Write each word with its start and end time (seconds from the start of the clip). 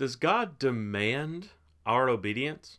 Does 0.00 0.16
God 0.16 0.58
demand 0.58 1.50
our 1.84 2.08
obedience? 2.08 2.78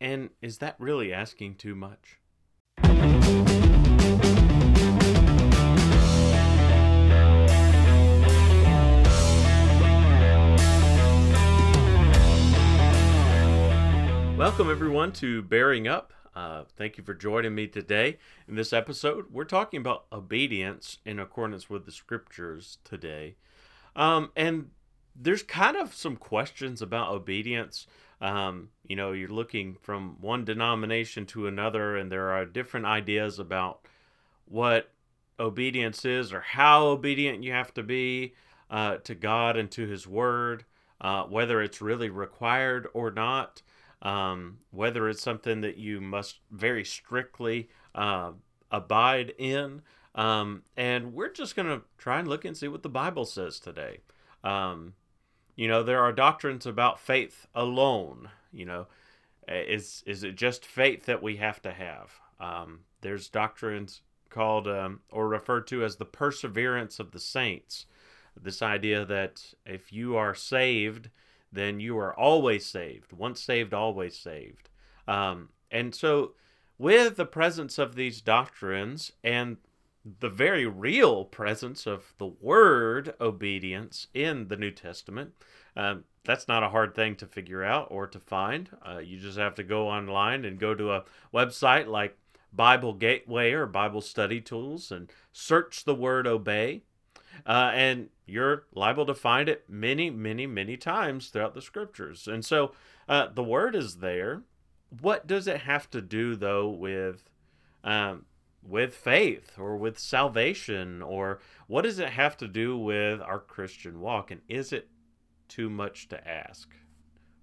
And 0.00 0.30
is 0.42 0.58
that 0.58 0.74
really 0.80 1.12
asking 1.12 1.54
too 1.54 1.76
much? 1.76 2.18
Welcome, 14.36 14.68
everyone, 14.68 15.12
to 15.12 15.42
Bearing 15.42 15.86
Up. 15.86 16.12
Uh, 16.34 16.64
thank 16.76 16.98
you 16.98 17.04
for 17.04 17.14
joining 17.14 17.54
me 17.54 17.68
today. 17.68 18.18
In 18.48 18.56
this 18.56 18.72
episode, 18.72 19.26
we're 19.30 19.44
talking 19.44 19.80
about 19.80 20.06
obedience 20.12 20.98
in 21.04 21.20
accordance 21.20 21.70
with 21.70 21.86
the 21.86 21.92
scriptures 21.92 22.78
today. 22.82 23.36
Um, 23.94 24.32
and 24.34 24.70
there's 25.20 25.42
kind 25.42 25.76
of 25.76 25.94
some 25.94 26.16
questions 26.16 26.82
about 26.82 27.12
obedience. 27.12 27.86
Um, 28.20 28.70
you 28.86 28.96
know, 28.96 29.12
you're 29.12 29.28
looking 29.28 29.76
from 29.80 30.16
one 30.20 30.44
denomination 30.44 31.26
to 31.26 31.46
another, 31.46 31.96
and 31.96 32.10
there 32.10 32.30
are 32.30 32.44
different 32.44 32.86
ideas 32.86 33.38
about 33.38 33.80
what 34.46 34.90
obedience 35.38 36.04
is 36.04 36.32
or 36.32 36.40
how 36.40 36.86
obedient 36.86 37.42
you 37.42 37.52
have 37.52 37.72
to 37.74 37.82
be 37.82 38.34
uh, 38.70 38.96
to 38.96 39.14
God 39.14 39.56
and 39.56 39.70
to 39.72 39.86
His 39.86 40.06
Word, 40.06 40.64
uh, 41.00 41.24
whether 41.24 41.62
it's 41.62 41.80
really 41.80 42.10
required 42.10 42.88
or 42.92 43.10
not 43.10 43.62
um, 44.02 44.58
whether 44.70 45.08
it's 45.08 45.22
something 45.22 45.60
that 45.60 45.76
you 45.76 46.00
must 46.00 46.40
very 46.50 46.84
strictly 46.84 47.68
uh, 47.94 48.32
abide 48.70 49.34
in. 49.38 49.82
Um, 50.14 50.62
and 50.76 51.12
we're 51.12 51.32
just 51.32 51.54
going 51.54 51.68
to 51.68 51.82
try 51.98 52.18
and 52.18 52.28
look 52.28 52.44
and 52.44 52.56
see 52.56 52.68
what 52.68 52.82
the 52.82 52.88
Bible 52.88 53.24
says 53.24 53.60
today. 53.60 53.98
Um, 54.42 54.94
you 55.60 55.68
know, 55.68 55.82
there 55.82 56.00
are 56.00 56.10
doctrines 56.10 56.64
about 56.64 56.98
faith 56.98 57.46
alone. 57.54 58.30
You 58.50 58.64
know, 58.64 58.86
is 59.46 60.02
is 60.06 60.24
it 60.24 60.34
just 60.34 60.64
faith 60.64 61.04
that 61.04 61.22
we 61.22 61.36
have 61.36 61.60
to 61.60 61.72
have? 61.72 62.18
Um, 62.40 62.80
there's 63.02 63.28
doctrines 63.28 64.00
called 64.30 64.66
um, 64.66 65.00
or 65.10 65.28
referred 65.28 65.66
to 65.66 65.84
as 65.84 65.96
the 65.96 66.06
perseverance 66.06 66.98
of 66.98 67.10
the 67.10 67.20
saints. 67.20 67.84
This 68.42 68.62
idea 68.62 69.04
that 69.04 69.52
if 69.66 69.92
you 69.92 70.16
are 70.16 70.34
saved, 70.34 71.10
then 71.52 71.78
you 71.78 71.98
are 71.98 72.18
always 72.18 72.64
saved. 72.64 73.12
Once 73.12 73.42
saved, 73.42 73.74
always 73.74 74.16
saved. 74.16 74.70
Um, 75.06 75.50
and 75.70 75.94
so, 75.94 76.32
with 76.78 77.16
the 77.16 77.26
presence 77.26 77.78
of 77.78 77.96
these 77.96 78.22
doctrines 78.22 79.12
and 79.22 79.58
the 80.04 80.30
very 80.30 80.66
real 80.66 81.24
presence 81.24 81.86
of 81.86 82.14
the 82.18 82.26
word 82.26 83.14
obedience 83.20 84.06
in 84.14 84.48
the 84.48 84.56
New 84.56 84.70
Testament, 84.70 85.32
um, 85.76 86.04
that's 86.24 86.48
not 86.48 86.62
a 86.62 86.70
hard 86.70 86.94
thing 86.94 87.16
to 87.16 87.26
figure 87.26 87.64
out 87.64 87.88
or 87.90 88.06
to 88.06 88.18
find. 88.18 88.70
Uh, 88.86 88.98
you 88.98 89.18
just 89.18 89.38
have 89.38 89.54
to 89.56 89.62
go 89.62 89.88
online 89.88 90.44
and 90.44 90.58
go 90.58 90.74
to 90.74 90.92
a 90.92 91.04
website 91.32 91.86
like 91.86 92.16
Bible 92.52 92.94
Gateway 92.94 93.52
or 93.52 93.66
Bible 93.66 94.00
Study 94.00 94.40
Tools 94.40 94.90
and 94.90 95.10
search 95.32 95.84
the 95.84 95.94
word 95.94 96.26
obey. 96.26 96.82
Uh, 97.46 97.70
and 97.74 98.08
you're 98.26 98.64
liable 98.74 99.06
to 99.06 99.14
find 99.14 99.48
it 99.48 99.64
many, 99.68 100.10
many, 100.10 100.46
many 100.46 100.76
times 100.76 101.28
throughout 101.28 101.54
the 101.54 101.62
scriptures. 101.62 102.26
And 102.26 102.44
so 102.44 102.72
uh, 103.08 103.28
the 103.34 103.44
word 103.44 103.74
is 103.74 103.96
there. 103.96 104.42
What 105.00 105.26
does 105.26 105.46
it 105.46 105.62
have 105.62 105.88
to 105.90 106.02
do, 106.02 106.36
though, 106.36 106.68
with 106.68 107.30
um, 107.84 108.26
with 108.62 108.94
faith 108.94 109.58
or 109.58 109.76
with 109.76 109.98
salvation, 109.98 111.02
or 111.02 111.40
what 111.66 111.82
does 111.82 111.98
it 111.98 112.10
have 112.10 112.36
to 112.38 112.48
do 112.48 112.76
with 112.76 113.20
our 113.20 113.38
Christian 113.38 114.00
walk? 114.00 114.30
And 114.30 114.40
is 114.48 114.72
it 114.72 114.88
too 115.48 115.70
much 115.70 116.08
to 116.08 116.28
ask 116.28 116.74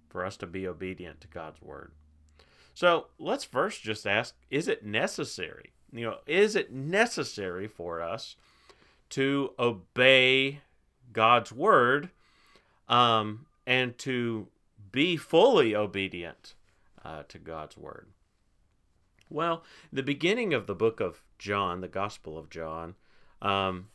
for 0.08 0.24
us 0.24 0.36
to 0.38 0.46
be 0.46 0.66
obedient 0.66 1.20
to 1.22 1.28
God's 1.28 1.60
word? 1.60 1.92
So 2.74 3.08
let's 3.18 3.44
first 3.44 3.82
just 3.82 4.06
ask: 4.06 4.34
Is 4.50 4.68
it 4.68 4.84
necessary? 4.84 5.72
You 5.92 6.04
know, 6.04 6.16
is 6.26 6.54
it 6.54 6.72
necessary 6.72 7.66
for 7.66 8.00
us? 8.00 8.36
to 9.10 9.52
obey 9.58 10.60
God's 11.12 11.52
word 11.52 12.10
um, 12.88 13.46
and 13.66 13.96
to 13.98 14.48
be 14.92 15.16
fully 15.16 15.74
obedient 15.74 16.54
uh, 17.04 17.22
to 17.28 17.38
God's 17.38 17.76
word. 17.76 18.08
Well, 19.30 19.62
the 19.92 20.02
beginning 20.02 20.54
of 20.54 20.66
the 20.66 20.74
book 20.74 21.00
of 21.00 21.22
John, 21.38 21.80
the 21.80 21.88
Gospel 21.88 22.38
of 22.38 22.50
John, 22.50 22.94
um, 23.42 23.88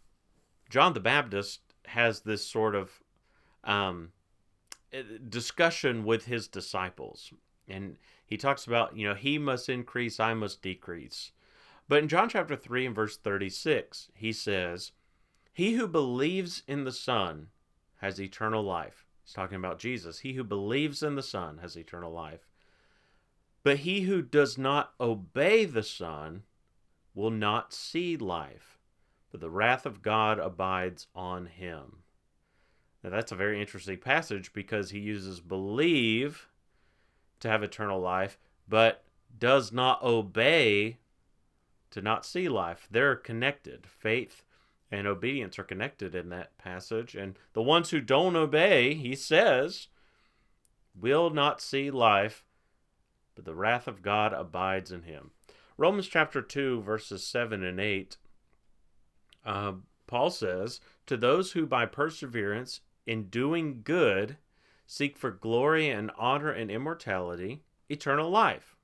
John 0.70 0.94
the 0.94 1.00
Baptist 1.00 1.62
has 1.86 2.22
this 2.22 2.46
sort 2.46 2.76
of 2.76 3.02
um, 3.64 4.12
discussion 5.30 6.04
with 6.04 6.26
his 6.26 6.48
disciples. 6.48 7.34
And 7.68 7.98
he 8.26 8.38
talks 8.38 8.66
about, 8.66 8.96
you 8.98 9.08
know, 9.08 9.16
he 9.16 9.38
must 9.38 9.70
increase, 9.70 10.20
I 10.20 10.34
must 10.34 10.62
decrease. 10.62 11.32
But 11.88 12.02
in 12.02 12.08
John 12.08 12.30
chapter 12.30 12.56
3 12.56 12.88
and 12.88 12.96
verse 12.96 13.18
36, 13.18 14.10
he 14.16 14.32
says, 14.32 14.92
he 15.54 15.74
who 15.74 15.88
believes 15.88 16.64
in 16.68 16.84
the 16.84 16.92
Son 16.92 17.50
has 17.98 18.20
eternal 18.20 18.64
life. 18.64 19.06
He's 19.24 19.34
talking 19.34 19.58
about 19.58 19.80
Jesus. 19.80 20.20
He 20.20 20.34
who 20.34 20.44
believes 20.44 21.04
in 21.04 21.16
the 21.16 21.24
Son 21.24 21.60
has 21.60 21.78
eternal 21.78 22.12
life. 22.12 22.50
But 23.64 23.80
he 23.80 24.02
who 24.02 24.22
does 24.22 24.58
not 24.58 24.94
obey 25.00 25.66
the 25.66 25.84
Son 25.84 26.44
will 27.16 27.32
not 27.32 27.74
see 27.74 28.18
life, 28.18 28.78
but 29.32 29.40
the 29.40 29.50
wrath 29.50 29.86
of 29.86 30.02
God 30.02 30.38
abides 30.38 31.08
on 31.16 31.46
him. 31.46 32.04
Now, 33.04 33.10
that's 33.10 33.32
a 33.32 33.36
very 33.36 33.60
interesting 33.60 33.98
passage 33.98 34.54
because 34.54 34.92
he 34.92 35.00
uses 35.00 35.40
believe 35.40 36.48
to 37.42 37.50
have 37.50 37.64
eternal 37.64 38.00
life, 38.00 38.38
but 38.68 39.04
does 39.38 39.72
not 39.72 40.02
obey 40.02 40.98
to 41.92 42.02
not 42.02 42.26
see 42.26 42.48
life. 42.48 42.88
They're 42.90 43.16
connected. 43.16 43.86
Faith 43.86 44.44
and 44.90 45.06
obedience 45.08 45.60
are 45.60 45.64
connected 45.64 46.16
in 46.16 46.30
that 46.30 46.58
passage. 46.58 47.16
And 47.16 47.38
the 47.54 47.62
ones 47.62 47.90
who 47.90 48.00
don't 48.00 48.36
obey, 48.36 48.94
he 48.94 49.16
says, 49.16 49.88
will 50.96 51.30
not 51.30 51.62
see 51.62 51.92
life, 51.92 52.44
but 53.36 53.46
the 53.46 53.56
wrath 53.56 53.88
of 53.88 54.02
God 54.02 54.34
abides 54.34 54.92
in 54.92 55.04
him. 55.04 55.32
Romans 55.78 56.08
chapter 56.08 56.42
2, 56.42 56.82
verses 56.82 57.26
7 57.26 57.64
and 57.64 57.80
8, 57.80 58.18
uh, 59.46 59.74
Paul 60.08 60.30
says, 60.30 60.80
To 61.08 61.18
those 61.18 61.54
who 61.54 61.66
by 61.66 61.86
perseverance 61.86 62.82
in 63.06 63.30
doing 63.30 63.82
good 63.84 64.38
seek 64.86 65.18
for 65.18 65.32
glory 65.32 65.90
and 65.90 66.12
honor 66.18 66.52
and 66.52 66.70
immortality, 66.70 67.64
eternal 67.90 68.30
life. 68.30 68.76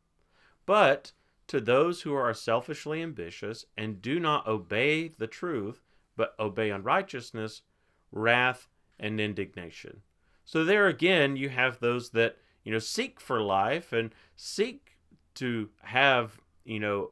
But 0.66 1.12
to 1.48 1.60
those 1.60 2.02
who 2.02 2.14
are 2.14 2.34
selfishly 2.34 3.02
ambitious 3.02 3.66
and 3.78 4.02
do 4.02 4.20
not 4.20 4.48
obey 4.48 5.08
the 5.10 5.28
truth, 5.28 5.81
but 6.16 6.36
obey 6.40 6.70
unrighteousness, 6.70 7.64
wrath, 8.12 8.68
and 9.00 9.20
indignation. 9.20 10.02
So 10.46 10.64
there 10.64 10.88
again, 10.88 11.36
you 11.36 11.50
have 11.50 11.80
those 11.80 12.12
that, 12.12 12.38
you 12.69 12.75
know, 12.75 12.78
seek 12.80 13.19
for 13.19 13.41
life 13.41 13.91
and 13.91 14.13
seek 14.35 14.96
to 15.34 15.69
have, 15.81 16.40
you 16.63 16.80
know, 16.80 17.09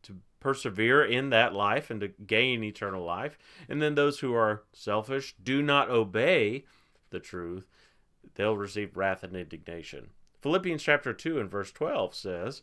to 0.00 0.16
persevere 0.40 1.04
in 1.04 1.28
that 1.28 1.52
life 1.52 1.90
and 1.90 2.00
to 2.00 2.08
gain 2.08 2.64
eternal 2.64 3.04
life. 3.04 3.36
And 3.68 3.82
then 3.82 3.96
those 3.96 4.20
who 4.20 4.32
are 4.32 4.62
selfish, 4.72 5.34
do 5.44 5.60
not 5.60 5.90
obey 5.90 6.64
the 7.10 7.20
truth, 7.20 7.66
they'll 8.34 8.56
receive 8.56 8.96
wrath 8.96 9.22
and 9.22 9.36
indignation. 9.36 10.08
Philippians 10.40 10.82
chapter 10.82 11.12
2 11.12 11.38
and 11.38 11.50
verse 11.50 11.70
12 11.70 12.14
says, 12.14 12.62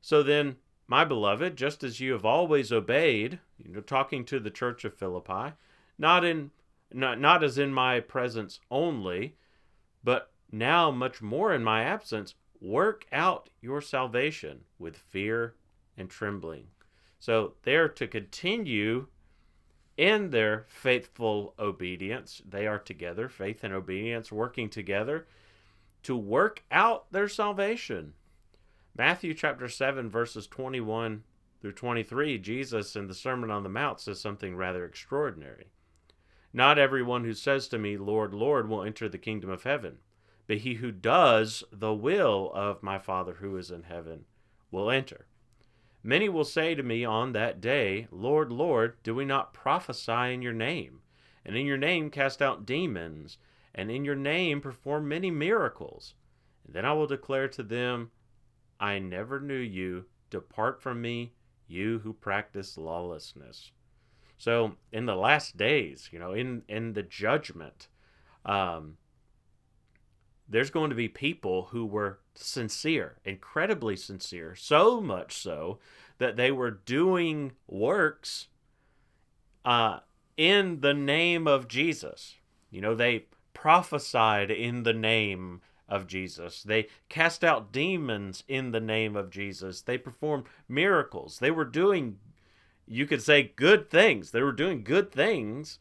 So 0.00 0.22
then 0.22 0.56
my 0.88 1.04
beloved, 1.04 1.56
just 1.56 1.84
as 1.84 2.00
you 2.00 2.12
have 2.12 2.24
always 2.24 2.72
obeyed, 2.72 3.38
you 3.62 3.74
know, 3.74 3.80
talking 3.80 4.24
to 4.24 4.40
the 4.40 4.50
church 4.50 4.86
of 4.86 4.94
Philippi, 4.94 5.52
not 5.98 6.24
in 6.24 6.52
not, 6.90 7.20
not 7.20 7.44
as 7.44 7.58
in 7.58 7.74
my 7.74 8.00
presence 8.00 8.60
only, 8.70 9.34
but 10.02 10.30
now 10.50 10.90
much 10.90 11.20
more 11.20 11.52
in 11.52 11.64
my 11.64 11.82
absence, 11.82 12.34
work 12.60 13.06
out 13.12 13.50
your 13.60 13.80
salvation 13.80 14.60
with 14.78 14.96
fear 14.96 15.54
and 15.96 16.08
trembling. 16.08 16.66
So 17.18 17.54
they're 17.62 17.88
to 17.88 18.06
continue 18.06 19.06
in 19.96 20.30
their 20.30 20.66
faithful 20.68 21.54
obedience. 21.58 22.42
They 22.48 22.66
are 22.66 22.78
together, 22.78 23.28
faith 23.28 23.64
and 23.64 23.72
obedience 23.72 24.30
working 24.30 24.68
together 24.68 25.26
to 26.02 26.16
work 26.16 26.62
out 26.70 27.10
their 27.10 27.28
salvation. 27.28 28.12
Matthew 28.96 29.34
chapter 29.34 29.68
7, 29.68 30.08
verses 30.08 30.46
21 30.46 31.24
through 31.60 31.72
23, 31.72 32.38
Jesus 32.38 32.94
in 32.94 33.08
the 33.08 33.14
Sermon 33.14 33.50
on 33.50 33.62
the 33.62 33.68
Mount 33.68 34.00
says 34.00 34.20
something 34.20 34.56
rather 34.56 34.84
extraordinary. 34.84 35.66
Not 36.52 36.78
everyone 36.78 37.24
who 37.24 37.34
says 37.34 37.68
to 37.68 37.78
me, 37.78 37.96
Lord, 37.96 38.32
Lord, 38.32 38.68
will 38.68 38.82
enter 38.82 39.08
the 39.08 39.18
kingdom 39.18 39.50
of 39.50 39.64
heaven, 39.64 39.98
but 40.46 40.58
he 40.58 40.74
who 40.74 40.92
does 40.92 41.64
the 41.72 41.94
will 41.94 42.50
of 42.54 42.82
my 42.82 42.98
Father 42.98 43.34
who 43.34 43.56
is 43.56 43.70
in 43.70 43.84
heaven 43.84 44.24
will 44.70 44.90
enter. 44.90 45.26
Many 46.02 46.28
will 46.28 46.44
say 46.44 46.74
to 46.74 46.82
me 46.82 47.04
on 47.04 47.32
that 47.32 47.60
day, 47.60 48.06
Lord, 48.10 48.52
Lord, 48.52 48.96
do 49.02 49.14
we 49.14 49.24
not 49.24 49.52
prophesy 49.52 50.32
in 50.32 50.40
your 50.40 50.52
name, 50.52 51.00
and 51.44 51.56
in 51.56 51.66
your 51.66 51.76
name 51.76 52.10
cast 52.10 52.40
out 52.40 52.64
demons, 52.64 53.38
and 53.74 53.90
in 53.90 54.04
your 54.04 54.14
name 54.14 54.60
perform 54.60 55.08
many 55.08 55.30
miracles. 55.30 56.14
And 56.64 56.74
then 56.74 56.84
I 56.84 56.92
will 56.92 57.06
declare 57.06 57.48
to 57.48 57.62
them, 57.62 58.10
I 58.78 58.98
never 58.98 59.40
knew 59.40 59.58
you. 59.58 60.06
Depart 60.30 60.80
from 60.80 61.00
me, 61.00 61.32
you 61.66 62.00
who 62.00 62.12
practice 62.12 62.76
lawlessness. 62.76 63.72
So 64.38 64.76
in 64.92 65.06
the 65.06 65.16
last 65.16 65.56
days, 65.56 66.08
you 66.12 66.18
know, 66.18 66.32
in 66.32 66.62
in 66.68 66.92
the 66.92 67.02
judgment, 67.02 67.88
um, 68.44 68.98
there's 70.48 70.70
going 70.70 70.90
to 70.90 70.96
be 70.96 71.08
people 71.08 71.68
who 71.70 71.84
were 71.84 72.18
sincere, 72.34 73.16
incredibly 73.24 73.96
sincere, 73.96 74.54
so 74.54 75.00
much 75.00 75.36
so 75.38 75.78
that 76.18 76.36
they 76.36 76.50
were 76.50 76.70
doing 76.70 77.52
works 77.66 78.48
uh, 79.64 80.00
in 80.36 80.80
the 80.80 80.94
name 80.94 81.46
of 81.46 81.68
Jesus. 81.68 82.36
You 82.70 82.80
know, 82.80 82.94
they 82.94 83.26
prophesied 83.54 84.50
in 84.50 84.84
the 84.84 84.92
name 84.92 85.60
of 85.88 86.06
Jesus. 86.06 86.62
They 86.62 86.88
cast 87.08 87.44
out 87.44 87.72
demons 87.72 88.44
in 88.48 88.72
the 88.72 88.80
name 88.80 89.16
of 89.16 89.30
Jesus. 89.30 89.82
They 89.82 89.98
performed 89.98 90.44
miracles. 90.68 91.38
They 91.38 91.50
were 91.50 91.64
doing, 91.64 92.18
you 92.86 93.06
could 93.06 93.22
say, 93.22 93.52
good 93.56 93.90
things. 93.90 94.30
They 94.30 94.42
were 94.42 94.52
doing 94.52 94.84
good 94.84 95.12
things 95.12 95.78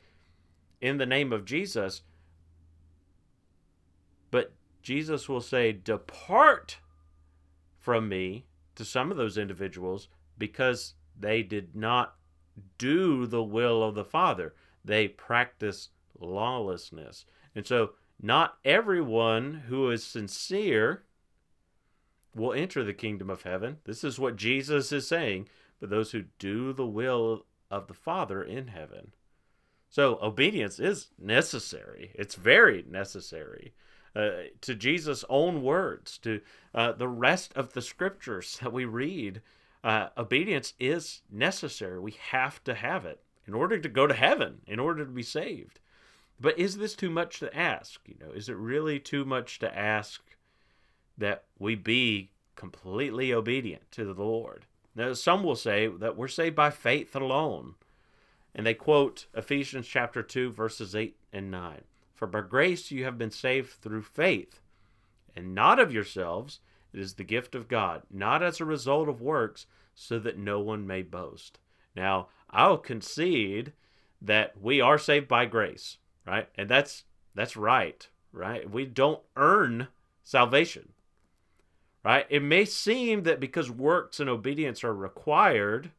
in 0.82 0.98
the 0.98 1.06
name 1.06 1.34
of 1.34 1.46
Jesus. 1.46 2.02
Jesus 4.86 5.28
will 5.28 5.42
say, 5.42 5.72
Depart 5.72 6.78
from 7.80 8.08
me 8.08 8.46
to 8.76 8.86
some 8.86 9.10
of 9.10 9.18
those 9.18 9.36
individuals 9.36 10.10
because 10.38 10.94
they 11.20 11.42
did 11.42 11.76
not 11.76 12.14
do 12.78 13.26
the 13.26 13.42
will 13.42 13.82
of 13.82 13.96
the 13.96 14.06
Father. 14.06 14.54
They 14.84 15.08
practice 15.08 15.90
lawlessness. 16.20 17.26
And 17.56 17.66
so, 17.66 17.94
not 18.22 18.60
everyone 18.64 19.64
who 19.70 19.90
is 19.90 20.06
sincere 20.06 21.04
will 22.36 22.54
enter 22.54 22.84
the 22.84 22.94
kingdom 22.94 23.32
of 23.32 23.42
heaven. 23.42 23.78
This 23.86 24.04
is 24.04 24.20
what 24.20 24.36
Jesus 24.36 24.92
is 24.92 25.08
saying, 25.08 25.50
but 25.80 25.90
those 25.90 26.12
who 26.12 26.26
do 26.38 26.74
the 26.74 26.86
will 26.86 27.48
of 27.72 27.88
the 27.88 27.96
Father 27.96 28.44
in 28.44 28.68
heaven. 28.68 29.14
So, 29.90 30.20
obedience 30.22 30.80
is 30.80 31.08
necessary. 31.18 32.12
It's 32.14 32.36
very 32.36 32.86
necessary. 32.88 33.74
Uh, 34.16 34.44
to 34.62 34.74
Jesus' 34.74 35.26
own 35.28 35.62
words, 35.62 36.18
to 36.20 36.40
uh, 36.74 36.94
the 36.94 37.08
rest 37.08 37.52
of 37.56 37.74
the 37.74 37.82
scriptures 37.82 38.58
that 38.62 38.72
we 38.72 38.86
read, 38.86 39.42
uh, 39.84 40.08
obedience 40.18 40.74
is 40.80 41.22
necessary. 41.30 42.00
We 42.00 42.16
have 42.30 42.64
to 42.64 42.76
have 42.76 43.06
it 43.06 43.22
in 43.46 43.54
order 43.54 43.78
to 43.78 43.90
go 43.90 44.08
to 44.08 44.14
heaven, 44.14 44.62
in 44.66 44.80
order 44.80 45.06
to 45.06 45.12
be 45.12 45.24
saved. 45.24 45.80
But 46.40 46.58
is 46.58 46.78
this 46.78 46.96
too 46.96 47.10
much 47.10 47.40
to 47.40 47.56
ask? 47.56 48.02
You 48.06 48.16
know, 48.20 48.32
is 48.32 48.50
it 48.50 48.58
really 48.58 49.00
too 49.00 49.26
much 49.26 49.60
to 49.60 49.78
ask 49.78 50.22
that 51.18 51.44
we 51.60 51.76
be 51.76 52.32
completely 52.56 53.34
obedient 53.34 53.92
to 53.92 54.14
the 54.14 54.24
Lord? 54.24 54.66
Now, 54.96 55.14
some 55.14 55.44
will 55.44 55.56
say 55.56 55.88
that 55.88 56.18
we're 56.18 56.28
saved 56.28 56.56
by 56.56 56.70
faith 56.70 57.16
alone. 57.16 57.76
And 58.54 58.66
they 58.66 58.74
quote 58.74 59.28
Ephesians 59.34 59.88
chapter 59.88 60.24
2, 60.24 60.52
verses 60.52 60.96
8 60.96 61.18
and 61.34 61.52
9. 61.52 61.82
For 62.16 62.28
by 62.28 62.42
grace 62.42 62.92
you 62.92 63.04
have 63.04 63.18
been 63.18 63.32
saved 63.32 63.70
through 63.70 64.04
faith, 64.04 64.62
and 65.36 65.54
not 65.54 65.80
of 65.80 65.94
yourselves. 65.94 66.60
It 66.94 67.00
is 67.00 67.16
the 67.16 67.24
gift 67.26 67.56
of 67.56 67.68
God, 67.68 68.04
not 68.10 68.42
as 68.42 68.60
a 68.60 68.66
result 68.66 69.10
of 69.10 69.22
works, 69.22 69.68
so 69.94 70.18
that 70.20 70.38
no 70.38 70.62
one 70.62 70.88
may 70.88 71.02
boast. 71.02 71.60
Now, 71.96 72.30
I'll 72.50 72.78
concede 72.78 73.74
that 74.22 74.54
we 74.62 74.80
are 74.80 74.98
saved 74.98 75.28
by 75.28 75.46
grace 75.46 75.98
right? 76.26 76.48
And 76.56 76.70
that's 76.70 77.04
that's 77.34 77.56
right, 77.56 78.08
right? 78.32 78.70
We 78.70 78.86
don't 78.86 79.22
earn 79.36 79.88
salvation. 80.24 80.90
Right? 82.04 82.28
It 82.30 82.44
may 82.44 82.66
seem 82.66 83.24
that 83.24 83.40
because 83.40 83.72
works 83.72 84.20
and 84.20 84.30
obedience 84.30 84.84
are 84.84 84.94
required 84.94 85.92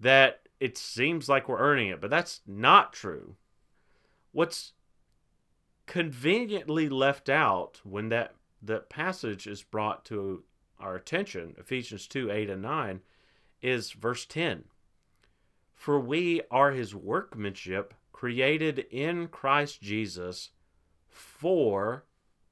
that 0.00 0.40
it 0.60 0.78
seems 0.78 1.28
like 1.28 1.46
we're 1.46 1.58
earning 1.58 1.88
it, 1.88 2.00
but 2.00 2.08
that's 2.08 2.40
not 2.46 2.94
true. 2.94 3.34
What's 4.32 4.72
conveniently 5.88 6.88
left 6.88 7.28
out 7.28 7.80
when 7.82 8.10
that 8.10 8.34
that 8.62 8.88
passage 8.88 9.46
is 9.46 9.62
brought 9.62 10.04
to 10.04 10.44
our 10.78 10.94
attention, 10.94 11.54
Ephesians 11.58 12.06
2 12.06 12.30
8 12.30 12.50
and 12.50 12.62
9, 12.62 13.00
is 13.62 13.92
verse 13.92 14.24
10. 14.26 14.64
For 15.74 15.98
we 15.98 16.42
are 16.50 16.72
his 16.72 16.94
workmanship, 16.94 17.94
created 18.12 18.80
in 18.90 19.28
Christ 19.28 19.80
Jesus 19.80 20.50
for 21.08 22.04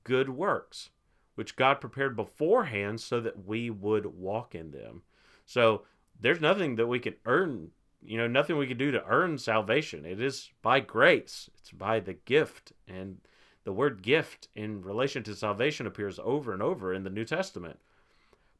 good 0.05 0.29
works, 0.29 0.91
which 1.35 1.57
God 1.57 1.81
prepared 1.81 2.17
beforehand 2.17 3.01
so 3.01 3.21
that 3.21 3.45
we 3.45 3.69
would 3.69 4.07
walk 4.07 4.55
in 4.55 4.71
them. 4.71 5.03
So 5.45 5.83
there's 6.19 6.41
nothing 6.41 6.77
that 6.77 6.87
we 6.87 7.01
can 7.01 7.15
earn, 7.27 7.73
you 8.07 8.17
know, 8.19 8.27
nothing 8.27 8.57
we 8.57 8.67
can 8.67 8.79
do 8.79 8.91
to 8.91 9.05
earn 9.07 9.39
salvation. 9.39 10.05
It 10.05 10.21
is 10.21 10.51
by 10.63 10.81
grace, 10.81 11.51
it's 11.59 11.73
by 11.73 12.01
the 12.01 12.15
gift. 12.15 12.73
And 12.87 13.19
the 13.65 13.73
word 13.73 14.03
gift 14.03 14.49
in 14.55 14.83
relation 14.83 15.23
to 15.25 15.35
salvation 15.35 15.87
appears 15.87 16.19
over 16.23 16.53
and 16.53 16.63
over 16.63 16.95
in 16.95 17.05
the 17.05 17.11
New 17.11 17.25
Testament. 17.25 17.79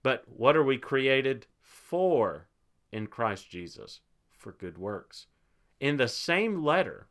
But 0.03 0.25
what 0.27 0.57
are 0.57 0.65
we 0.65 0.79
created 0.79 1.47
for 1.61 2.49
in 2.93 3.07
Christ 3.07 3.51
Jesus? 3.51 4.01
For 4.37 4.53
good 4.53 4.79
works 4.79 5.27
in 5.81 5.97
the 5.97 6.09
same 6.09 6.65
letter. 6.65 7.07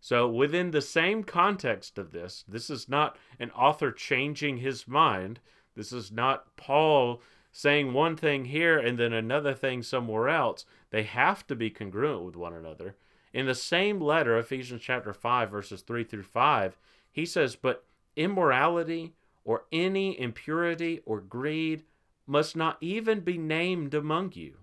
So, 0.00 0.28
within 0.28 0.70
the 0.70 0.82
same 0.82 1.24
context 1.24 1.98
of 1.98 2.12
this, 2.12 2.44
this 2.46 2.70
is 2.70 2.88
not 2.88 3.16
an 3.40 3.50
author 3.50 3.90
changing 3.90 4.58
his 4.58 4.86
mind. 4.86 5.40
This 5.74 5.92
is 5.92 6.12
not 6.12 6.56
Paul 6.56 7.20
saying 7.50 7.92
one 7.92 8.16
thing 8.16 8.44
here 8.44 8.78
and 8.78 8.98
then 8.98 9.12
another 9.12 9.54
thing 9.54 9.82
somewhere 9.82 10.28
else. 10.28 10.64
They 10.90 11.02
have 11.02 11.46
to 11.48 11.54
be 11.54 11.70
congruent 11.70 12.24
with 12.24 12.36
one 12.36 12.54
another. 12.54 12.96
In 13.32 13.46
the 13.46 13.54
same 13.54 14.00
letter, 14.00 14.38
Ephesians 14.38 14.82
chapter 14.82 15.12
5, 15.12 15.50
verses 15.50 15.82
3 15.82 16.04
through 16.04 16.22
5, 16.22 16.78
he 17.10 17.26
says, 17.26 17.56
But 17.56 17.84
immorality 18.16 19.14
or 19.44 19.64
any 19.70 20.18
impurity 20.18 21.00
or 21.04 21.20
greed 21.20 21.84
must 22.26 22.56
not 22.56 22.78
even 22.80 23.20
be 23.20 23.38
named 23.38 23.94
among 23.94 24.32
you, 24.32 24.58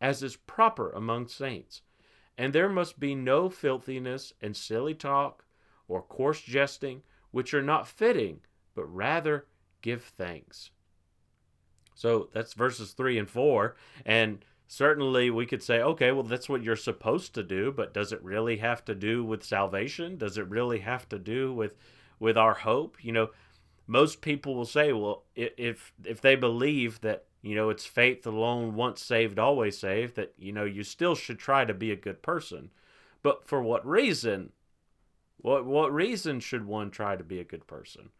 as 0.00 0.22
is 0.22 0.36
proper 0.36 0.90
among 0.90 1.28
saints 1.28 1.82
and 2.38 2.52
there 2.52 2.68
must 2.68 3.00
be 3.00 3.16
no 3.16 3.50
filthiness 3.50 4.32
and 4.40 4.56
silly 4.56 4.94
talk 4.94 5.44
or 5.88 6.00
coarse 6.00 6.40
jesting, 6.40 7.02
which 7.32 7.52
are 7.52 7.62
not 7.62 7.88
fitting, 7.88 8.40
but 8.76 8.84
rather 8.84 9.46
give 9.82 10.04
thanks. 10.04 10.70
So 11.96 12.28
that's 12.32 12.54
verses 12.54 12.92
3 12.92 13.18
and 13.18 13.28
4. 13.28 13.74
And 14.06 14.44
certainly 14.68 15.30
we 15.30 15.46
could 15.46 15.62
say, 15.62 15.80
okay, 15.80 16.12
well, 16.12 16.22
that's 16.22 16.48
what 16.48 16.62
you're 16.62 16.76
supposed 16.76 17.34
to 17.34 17.42
do, 17.42 17.72
but 17.72 17.94
does 17.94 18.12
it 18.12 18.22
really 18.22 18.58
have 18.58 18.84
to 18.84 18.94
do 18.94 19.24
with 19.24 19.42
salvation? 19.42 20.18
Does 20.18 20.38
it 20.38 20.48
really 20.48 20.80
have 20.80 21.08
to 21.08 21.18
do 21.18 21.52
with, 21.52 21.74
with 22.20 22.36
our 22.36 22.54
hope? 22.54 23.02
You 23.02 23.12
know, 23.12 23.30
most 23.86 24.20
people 24.20 24.54
will 24.54 24.66
say, 24.66 24.92
well, 24.92 25.24
if, 25.34 25.92
if 26.04 26.20
they 26.20 26.36
believe 26.36 27.00
that 27.00 27.24
you 27.40 27.54
know 27.54 27.70
it's 27.70 27.86
faith 27.86 28.26
alone 28.26 28.74
once 28.74 29.00
saved 29.00 29.38
always 29.38 29.78
saved 29.78 30.16
that 30.16 30.34
you 30.36 30.52
know 30.52 30.64
you 30.64 30.82
still 30.82 31.14
should 31.14 31.38
try 31.38 31.64
to 31.64 31.72
be 31.72 31.92
a 31.92 31.96
good 31.96 32.20
person 32.20 32.68
but 33.22 33.46
for 33.46 33.62
what 33.62 33.86
reason 33.86 34.50
what 35.36 35.64
what 35.64 35.92
reason 35.92 36.40
should 36.40 36.66
one 36.66 36.90
try 36.90 37.14
to 37.14 37.22
be 37.22 37.38
a 37.38 37.44
good 37.44 37.64
person 37.68 38.10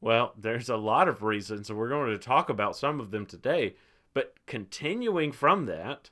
well 0.00 0.32
there's 0.38 0.70
a 0.70 0.78
lot 0.78 1.08
of 1.08 1.22
reasons 1.22 1.68
and 1.68 1.78
we're 1.78 1.90
going 1.90 2.10
to 2.10 2.18
talk 2.18 2.48
about 2.48 2.74
some 2.74 3.00
of 3.00 3.10
them 3.10 3.26
today 3.26 3.74
but 4.16 4.32
continuing 4.46 5.30
from 5.30 5.66
that 5.66 6.08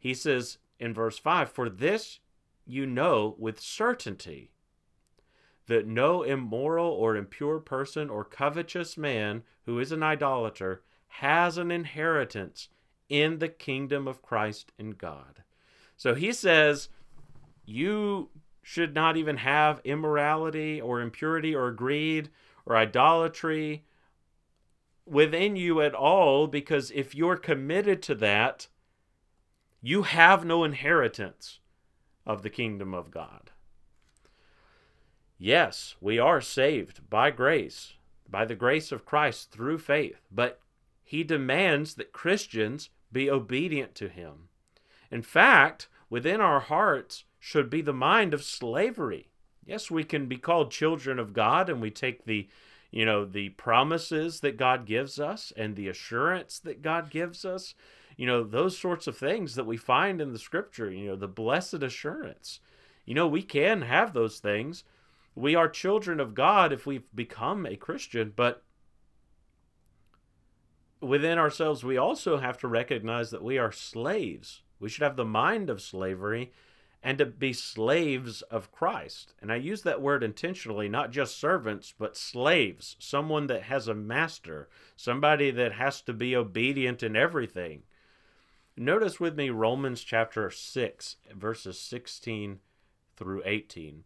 he 0.00 0.12
says 0.12 0.58
in 0.80 0.92
verse 0.92 1.16
5 1.16 1.48
for 1.48 1.70
this 1.70 2.18
you 2.66 2.84
know 2.84 3.36
with 3.38 3.60
certainty 3.60 4.50
that 5.68 5.86
no 5.86 6.24
immoral 6.24 6.88
or 6.88 7.14
impure 7.14 7.60
person 7.60 8.10
or 8.10 8.24
covetous 8.24 8.98
man 8.98 9.44
who 9.64 9.78
is 9.78 9.92
an 9.92 10.02
idolater 10.02 10.82
has 11.06 11.56
an 11.56 11.70
inheritance 11.70 12.68
in 13.08 13.38
the 13.38 13.48
kingdom 13.48 14.08
of 14.08 14.22
Christ 14.22 14.72
and 14.76 14.98
God. 14.98 15.44
So 15.96 16.16
he 16.16 16.32
says, 16.32 16.88
you 17.64 18.30
should 18.60 18.92
not 18.92 19.16
even 19.16 19.36
have 19.36 19.80
immorality 19.84 20.80
or 20.80 21.00
impurity 21.00 21.54
or 21.54 21.70
greed 21.70 22.28
or 22.66 22.76
idolatry 22.76 23.84
within 25.06 25.56
you 25.56 25.80
at 25.80 25.94
all 25.94 26.46
because 26.46 26.90
if 26.92 27.14
you're 27.14 27.36
committed 27.36 28.02
to 28.02 28.14
that, 28.16 28.68
you 29.82 30.02
have 30.02 30.44
no 30.44 30.64
inheritance 30.64 31.60
of 32.26 32.42
the 32.42 32.50
kingdom 32.50 32.94
of 32.94 33.10
God. 33.10 33.50
Yes, 35.38 35.96
we 36.00 36.18
are 36.18 36.40
saved 36.40 37.08
by 37.08 37.30
grace, 37.30 37.94
by 38.28 38.44
the 38.44 38.54
grace 38.54 38.92
of 38.92 39.06
Christ 39.06 39.50
through 39.50 39.78
faith, 39.78 40.20
but 40.30 40.60
he 41.02 41.24
demands 41.24 41.94
that 41.94 42.12
Christians 42.12 42.90
be 43.10 43.30
obedient 43.30 43.94
to 43.96 44.08
him. 44.08 44.48
In 45.10 45.22
fact, 45.22 45.88
within 46.08 46.40
our 46.40 46.60
hearts 46.60 47.24
should 47.38 47.70
be 47.70 47.80
the 47.80 47.92
mind 47.94 48.34
of 48.34 48.44
slavery. 48.44 49.30
Yes, 49.64 49.90
we 49.90 50.04
can 50.04 50.26
be 50.26 50.36
called 50.36 50.70
children 50.70 51.18
of 51.18 51.32
God 51.32 51.68
and 51.68 51.80
we 51.80 51.90
take 51.90 52.24
the 52.24 52.48
you 52.90 53.04
know 53.04 53.24
the 53.24 53.50
promises 53.50 54.40
that 54.40 54.56
God 54.56 54.86
gives 54.86 55.18
us 55.18 55.52
and 55.56 55.76
the 55.76 55.88
assurance 55.88 56.58
that 56.60 56.82
God 56.82 57.10
gives 57.10 57.44
us 57.44 57.74
you 58.16 58.26
know 58.26 58.42
those 58.42 58.76
sorts 58.76 59.06
of 59.06 59.16
things 59.16 59.54
that 59.54 59.66
we 59.66 59.76
find 59.76 60.20
in 60.20 60.32
the 60.32 60.38
scripture 60.38 60.90
you 60.90 61.06
know 61.06 61.16
the 61.16 61.28
blessed 61.28 61.82
assurance. 61.82 62.60
You 63.06 63.14
know 63.14 63.26
we 63.26 63.42
can 63.42 63.82
have 63.82 64.12
those 64.12 64.38
things. 64.38 64.84
We 65.34 65.54
are 65.54 65.68
children 65.68 66.20
of 66.20 66.34
God 66.34 66.72
if 66.72 66.86
we've 66.86 67.06
become 67.14 67.66
a 67.66 67.76
Christian 67.76 68.32
but 68.34 68.62
within 71.00 71.38
ourselves 71.38 71.82
we 71.82 71.96
also 71.96 72.38
have 72.38 72.58
to 72.58 72.68
recognize 72.68 73.30
that 73.30 73.42
we 73.42 73.56
are 73.58 73.72
slaves. 73.72 74.62
We 74.78 74.88
should 74.88 75.02
have 75.02 75.16
the 75.16 75.24
mind 75.24 75.70
of 75.70 75.80
slavery 75.80 76.52
and 77.02 77.18
to 77.18 77.26
be 77.26 77.52
slaves 77.52 78.42
of 78.42 78.70
Christ. 78.72 79.34
And 79.40 79.50
I 79.50 79.56
use 79.56 79.82
that 79.82 80.02
word 80.02 80.22
intentionally, 80.22 80.88
not 80.88 81.10
just 81.10 81.38
servants, 81.38 81.94
but 81.98 82.16
slaves, 82.16 82.96
someone 82.98 83.46
that 83.46 83.62
has 83.62 83.88
a 83.88 83.94
master, 83.94 84.68
somebody 84.96 85.50
that 85.50 85.72
has 85.72 86.02
to 86.02 86.12
be 86.12 86.36
obedient 86.36 87.02
in 87.02 87.16
everything. 87.16 87.82
Notice 88.76 89.18
with 89.18 89.36
me 89.36 89.50
Romans 89.50 90.02
chapter 90.02 90.50
6, 90.50 91.16
verses 91.34 91.78
16 91.78 92.60
through 93.16 93.42
18. 93.44 94.04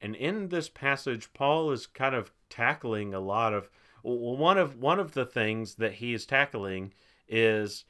And 0.00 0.14
in 0.14 0.48
this 0.48 0.68
passage, 0.68 1.32
Paul 1.34 1.70
is 1.72 1.86
kind 1.86 2.14
of 2.14 2.32
tackling 2.48 3.12
a 3.12 3.20
lot 3.20 3.52
of 3.52 3.68
one 4.02 4.56
of 4.56 4.76
one 4.76 4.98
of 4.98 5.12
the 5.12 5.26
things 5.26 5.74
that 5.74 5.94
he 5.94 6.14
is 6.14 6.24
tackling 6.24 6.94
is 7.28 7.84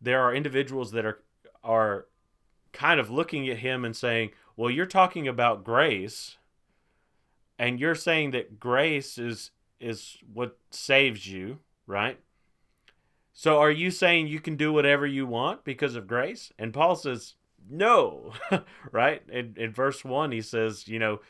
there 0.00 0.22
are 0.22 0.34
individuals 0.34 0.92
that 0.92 1.04
are 1.04 1.20
are 1.62 2.06
kind 2.72 3.00
of 3.00 3.10
looking 3.10 3.48
at 3.48 3.58
him 3.58 3.84
and 3.84 3.96
saying, 3.96 4.30
Well, 4.56 4.70
you're 4.70 4.86
talking 4.86 5.28
about 5.28 5.64
grace, 5.64 6.36
and 7.58 7.78
you're 7.78 7.94
saying 7.94 8.30
that 8.32 8.58
grace 8.60 9.18
is 9.18 9.50
is 9.80 10.18
what 10.32 10.58
saves 10.70 11.26
you, 11.26 11.58
right? 11.86 12.18
So 13.32 13.58
are 13.58 13.70
you 13.70 13.90
saying 13.90 14.26
you 14.26 14.40
can 14.40 14.56
do 14.56 14.72
whatever 14.72 15.06
you 15.06 15.26
want 15.26 15.64
because 15.64 15.96
of 15.96 16.06
grace? 16.06 16.52
And 16.58 16.74
Paul 16.74 16.96
says, 16.96 17.34
No, 17.68 18.32
right? 18.92 19.22
In, 19.28 19.54
in 19.56 19.72
verse 19.72 20.04
1, 20.04 20.32
he 20.32 20.42
says, 20.42 20.88
You 20.88 20.98
know, 20.98 21.20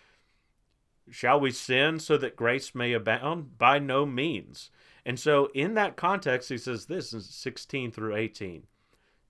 shall 1.11 1.39
we 1.39 1.51
sin 1.51 2.01
so 2.01 2.17
that 2.17 2.37
grace 2.37 2.75
may 2.75 2.93
abound? 2.93 3.59
By 3.59 3.79
no 3.79 4.07
means. 4.07 4.71
And 5.05 5.19
so 5.19 5.51
in 5.55 5.75
that 5.75 5.97
context, 5.97 6.49
he 6.49 6.59
says 6.59 6.87
this 6.87 7.13
in 7.13 7.21
16 7.21 7.93
through 7.93 8.17
18. 8.17 8.65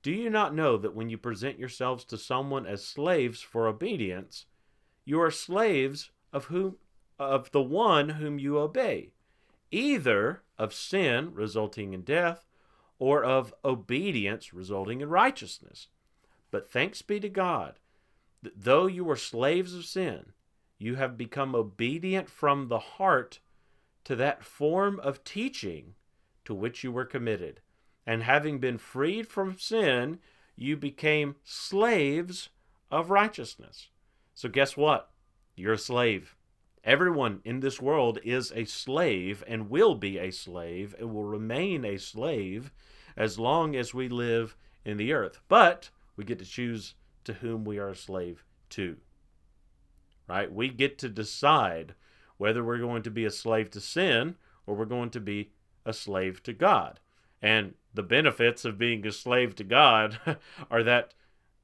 Do 0.02 0.12
you 0.12 0.30
not 0.30 0.54
know 0.54 0.76
that 0.78 0.94
when 0.94 1.10
you 1.10 1.18
present 1.18 1.58
yourselves 1.58 2.04
to 2.06 2.16
someone 2.16 2.66
as 2.66 2.84
slaves 2.84 3.42
for 3.42 3.68
obedience, 3.68 4.46
you 5.04 5.20
are 5.20 5.30
slaves 5.30 6.10
of 6.32 6.46
whom 6.46 6.76
of 7.18 7.50
the 7.50 7.60
one 7.60 8.08
whom 8.10 8.38
you 8.38 8.58
obey, 8.58 9.10
either 9.70 10.42
of 10.58 10.72
sin 10.72 11.34
resulting 11.34 11.92
in 11.92 12.00
death 12.00 12.46
or 12.98 13.22
of 13.22 13.52
obedience 13.62 14.54
resulting 14.54 15.02
in 15.02 15.08
righteousness. 15.10 15.88
But 16.50 16.70
thanks 16.70 17.02
be 17.02 17.20
to 17.20 17.28
God 17.28 17.78
that 18.42 18.64
though 18.64 18.86
you 18.86 19.04
were 19.04 19.16
slaves 19.16 19.74
of 19.74 19.84
sin, 19.84 20.32
you 20.78 20.94
have 20.94 21.18
become 21.18 21.54
obedient 21.54 22.30
from 22.30 22.68
the 22.68 22.78
heart 22.78 23.40
to 24.04 24.16
that 24.16 24.42
form 24.42 24.98
of 25.00 25.22
teaching 25.24 25.94
to 26.46 26.54
which 26.54 26.82
you 26.82 26.90
were 26.90 27.04
committed 27.04 27.60
and 28.10 28.24
having 28.24 28.58
been 28.58 28.76
freed 28.76 29.28
from 29.28 29.56
sin, 29.56 30.18
you 30.56 30.76
became 30.76 31.36
slaves 31.44 32.48
of 32.90 33.08
righteousness. 33.08 33.86
So, 34.34 34.48
guess 34.48 34.76
what? 34.76 35.12
You're 35.54 35.74
a 35.74 35.78
slave. 35.78 36.34
Everyone 36.82 37.40
in 37.44 37.60
this 37.60 37.80
world 37.80 38.18
is 38.24 38.50
a 38.52 38.64
slave 38.64 39.44
and 39.46 39.70
will 39.70 39.94
be 39.94 40.18
a 40.18 40.32
slave 40.32 40.92
and 40.98 41.14
will 41.14 41.22
remain 41.22 41.84
a 41.84 41.98
slave 41.98 42.72
as 43.16 43.38
long 43.38 43.76
as 43.76 43.94
we 43.94 44.08
live 44.08 44.56
in 44.84 44.96
the 44.96 45.12
earth. 45.12 45.38
But 45.46 45.90
we 46.16 46.24
get 46.24 46.40
to 46.40 46.44
choose 46.44 46.94
to 47.22 47.34
whom 47.34 47.64
we 47.64 47.78
are 47.78 47.90
a 47.90 47.94
slave 47.94 48.44
to. 48.70 48.96
Right? 50.28 50.52
We 50.52 50.68
get 50.68 50.98
to 50.98 51.08
decide 51.08 51.94
whether 52.38 52.64
we're 52.64 52.78
going 52.78 53.04
to 53.04 53.10
be 53.12 53.24
a 53.24 53.30
slave 53.30 53.70
to 53.70 53.80
sin 53.80 54.34
or 54.66 54.74
we're 54.74 54.84
going 54.84 55.10
to 55.10 55.20
be 55.20 55.52
a 55.86 55.92
slave 55.92 56.42
to 56.42 56.52
God. 56.52 56.98
And 57.42 57.74
the 57.94 58.02
benefits 58.02 58.64
of 58.64 58.78
being 58.78 59.06
a 59.06 59.12
slave 59.12 59.54
to 59.56 59.64
God 59.64 60.18
are 60.70 60.82
that 60.82 61.14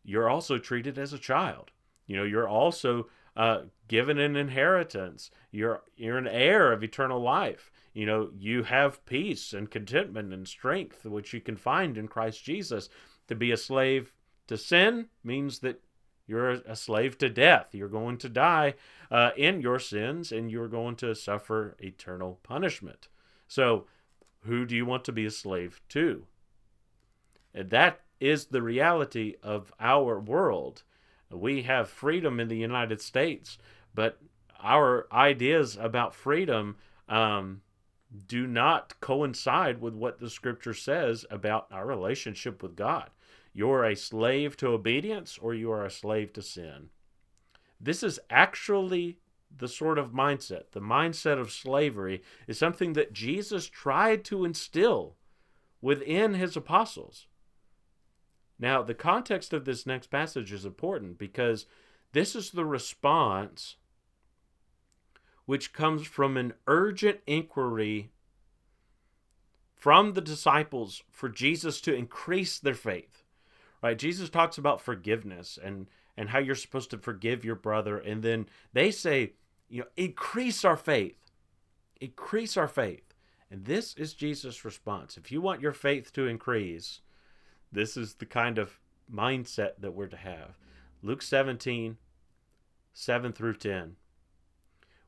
you're 0.04 0.28
also 0.28 0.58
treated 0.58 0.98
as 0.98 1.12
a 1.12 1.18
child. 1.18 1.70
You 2.06 2.16
know, 2.16 2.24
you're 2.24 2.48
also 2.48 3.08
uh, 3.36 3.62
given 3.88 4.18
an 4.18 4.36
inheritance. 4.36 5.30
You're 5.50 5.82
you're 5.96 6.18
an 6.18 6.28
heir 6.28 6.72
of 6.72 6.82
eternal 6.82 7.20
life. 7.20 7.70
You 7.92 8.06
know, 8.06 8.30
you 8.36 8.62
have 8.64 9.04
peace 9.06 9.52
and 9.52 9.70
contentment 9.70 10.32
and 10.32 10.46
strength, 10.46 11.04
which 11.04 11.32
you 11.32 11.40
can 11.40 11.56
find 11.56 11.98
in 11.98 12.08
Christ 12.08 12.44
Jesus. 12.44 12.88
To 13.28 13.34
be 13.34 13.50
a 13.50 13.56
slave 13.56 14.12
to 14.46 14.56
sin 14.56 15.06
means 15.24 15.58
that 15.60 15.82
you're 16.26 16.50
a 16.50 16.76
slave 16.76 17.18
to 17.18 17.28
death. 17.28 17.68
You're 17.72 17.88
going 17.88 18.18
to 18.18 18.28
die 18.28 18.74
uh, 19.10 19.30
in 19.36 19.60
your 19.60 19.78
sins, 19.78 20.32
and 20.32 20.50
you're 20.50 20.68
going 20.68 20.96
to 20.96 21.14
suffer 21.14 21.76
eternal 21.78 22.40
punishment. 22.42 23.08
So 23.48 23.86
who 24.46 24.64
do 24.64 24.74
you 24.74 24.86
want 24.86 25.04
to 25.04 25.12
be 25.12 25.26
a 25.26 25.30
slave 25.30 25.80
to? 25.90 26.26
And 27.54 27.70
that 27.70 28.00
is 28.20 28.46
the 28.46 28.62
reality 28.62 29.34
of 29.42 29.72
our 29.78 30.18
world. 30.18 30.82
We 31.30 31.62
have 31.62 31.88
freedom 31.88 32.40
in 32.40 32.48
the 32.48 32.56
United 32.56 33.00
States, 33.00 33.58
but 33.94 34.18
our 34.62 35.06
ideas 35.12 35.76
about 35.80 36.14
freedom 36.14 36.76
um, 37.08 37.62
do 38.26 38.46
not 38.46 38.98
coincide 39.00 39.80
with 39.80 39.94
what 39.94 40.18
the 40.18 40.30
scripture 40.30 40.74
says 40.74 41.24
about 41.30 41.66
our 41.70 41.86
relationship 41.86 42.62
with 42.62 42.76
God. 42.76 43.10
You're 43.52 43.84
a 43.84 43.96
slave 43.96 44.56
to 44.58 44.68
obedience 44.68 45.38
or 45.38 45.54
you 45.54 45.70
are 45.72 45.84
a 45.84 45.90
slave 45.90 46.32
to 46.34 46.42
sin. 46.42 46.90
This 47.80 48.02
is 48.02 48.20
actually 48.30 49.18
the 49.58 49.68
sort 49.68 49.98
of 49.98 50.12
mindset, 50.12 50.72
the 50.72 50.80
mindset 50.80 51.38
of 51.38 51.52
slavery, 51.52 52.22
is 52.46 52.58
something 52.58 52.92
that 52.94 53.12
Jesus 53.12 53.68
tried 53.68 54.24
to 54.24 54.44
instill 54.44 55.16
within 55.80 56.34
his 56.34 56.56
apostles. 56.56 57.26
Now, 58.58 58.82
the 58.82 58.94
context 58.94 59.52
of 59.52 59.64
this 59.64 59.86
next 59.86 60.08
passage 60.08 60.52
is 60.52 60.64
important 60.64 61.18
because 61.18 61.66
this 62.12 62.34
is 62.34 62.50
the 62.50 62.64
response 62.64 63.76
which 65.44 65.72
comes 65.72 66.06
from 66.06 66.36
an 66.36 66.54
urgent 66.66 67.20
inquiry 67.26 68.10
from 69.74 70.14
the 70.14 70.20
disciples 70.20 71.02
for 71.10 71.28
Jesus 71.28 71.80
to 71.82 71.94
increase 71.94 72.58
their 72.58 72.74
faith. 72.74 73.22
Right? 73.82 73.98
Jesus 73.98 74.30
talks 74.30 74.58
about 74.58 74.80
forgiveness 74.80 75.58
and 75.62 75.86
and 76.18 76.30
how 76.30 76.38
you're 76.38 76.54
supposed 76.54 76.90
to 76.90 76.98
forgive 76.98 77.44
your 77.44 77.54
brother 77.54 77.98
and 77.98 78.22
then 78.22 78.46
they 78.72 78.90
say 78.90 79.34
you 79.68 79.80
know, 79.80 79.88
increase 79.96 80.64
our 80.64 80.76
faith. 80.76 81.18
Increase 82.00 82.56
our 82.56 82.68
faith. 82.68 83.14
And 83.50 83.64
this 83.64 83.94
is 83.94 84.14
Jesus' 84.14 84.64
response. 84.64 85.16
If 85.16 85.30
you 85.30 85.40
want 85.40 85.60
your 85.60 85.72
faith 85.72 86.12
to 86.14 86.26
increase, 86.26 87.00
this 87.70 87.96
is 87.96 88.14
the 88.14 88.26
kind 88.26 88.58
of 88.58 88.78
mindset 89.12 89.72
that 89.78 89.94
we're 89.94 90.08
to 90.08 90.16
have. 90.16 90.58
Luke 91.02 91.22
17, 91.22 91.96
7 92.92 93.32
through 93.32 93.54
10. 93.54 93.96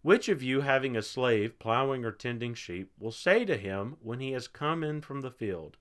Which 0.03 0.29
of 0.29 0.43
you, 0.43 0.61
having 0.61 0.97
a 0.97 1.03
slave 1.03 1.59
plowing 1.59 2.05
or 2.05 2.13
tending 2.13 2.55
sheep, 2.55 2.93
will 2.99 3.11
say 3.11 3.45
to 3.45 3.57
him 3.57 3.97
when 4.01 4.21
he 4.21 4.33
has 4.33 4.47
come 4.47 4.85
in 4.85 5.01
from 5.01 5.23
the 5.23 5.31
field, 5.31 5.77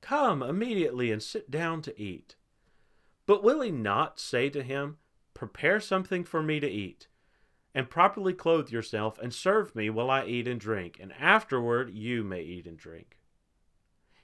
Come 0.00 0.42
immediately 0.42 1.10
and 1.10 1.22
sit 1.22 1.50
down 1.50 1.82
to 1.82 2.00
eat? 2.00 2.36
But 3.26 3.42
will 3.42 3.60
he 3.60 3.72
not 3.72 4.20
say 4.20 4.48
to 4.50 4.62
him, 4.62 4.98
Prepare 5.34 5.80
something 5.80 6.22
for 6.22 6.42
me 6.42 6.60
to 6.60 6.70
eat? 6.70 7.08
And 7.76 7.90
properly 7.90 8.32
clothe 8.32 8.70
yourself, 8.70 9.18
and 9.18 9.34
serve 9.34 9.76
me 9.76 9.90
while 9.90 10.08
I 10.08 10.24
eat 10.24 10.48
and 10.48 10.58
drink, 10.58 10.96
and 10.98 11.12
afterward 11.12 11.90
you 11.92 12.24
may 12.24 12.40
eat 12.40 12.66
and 12.66 12.78
drink. 12.78 13.18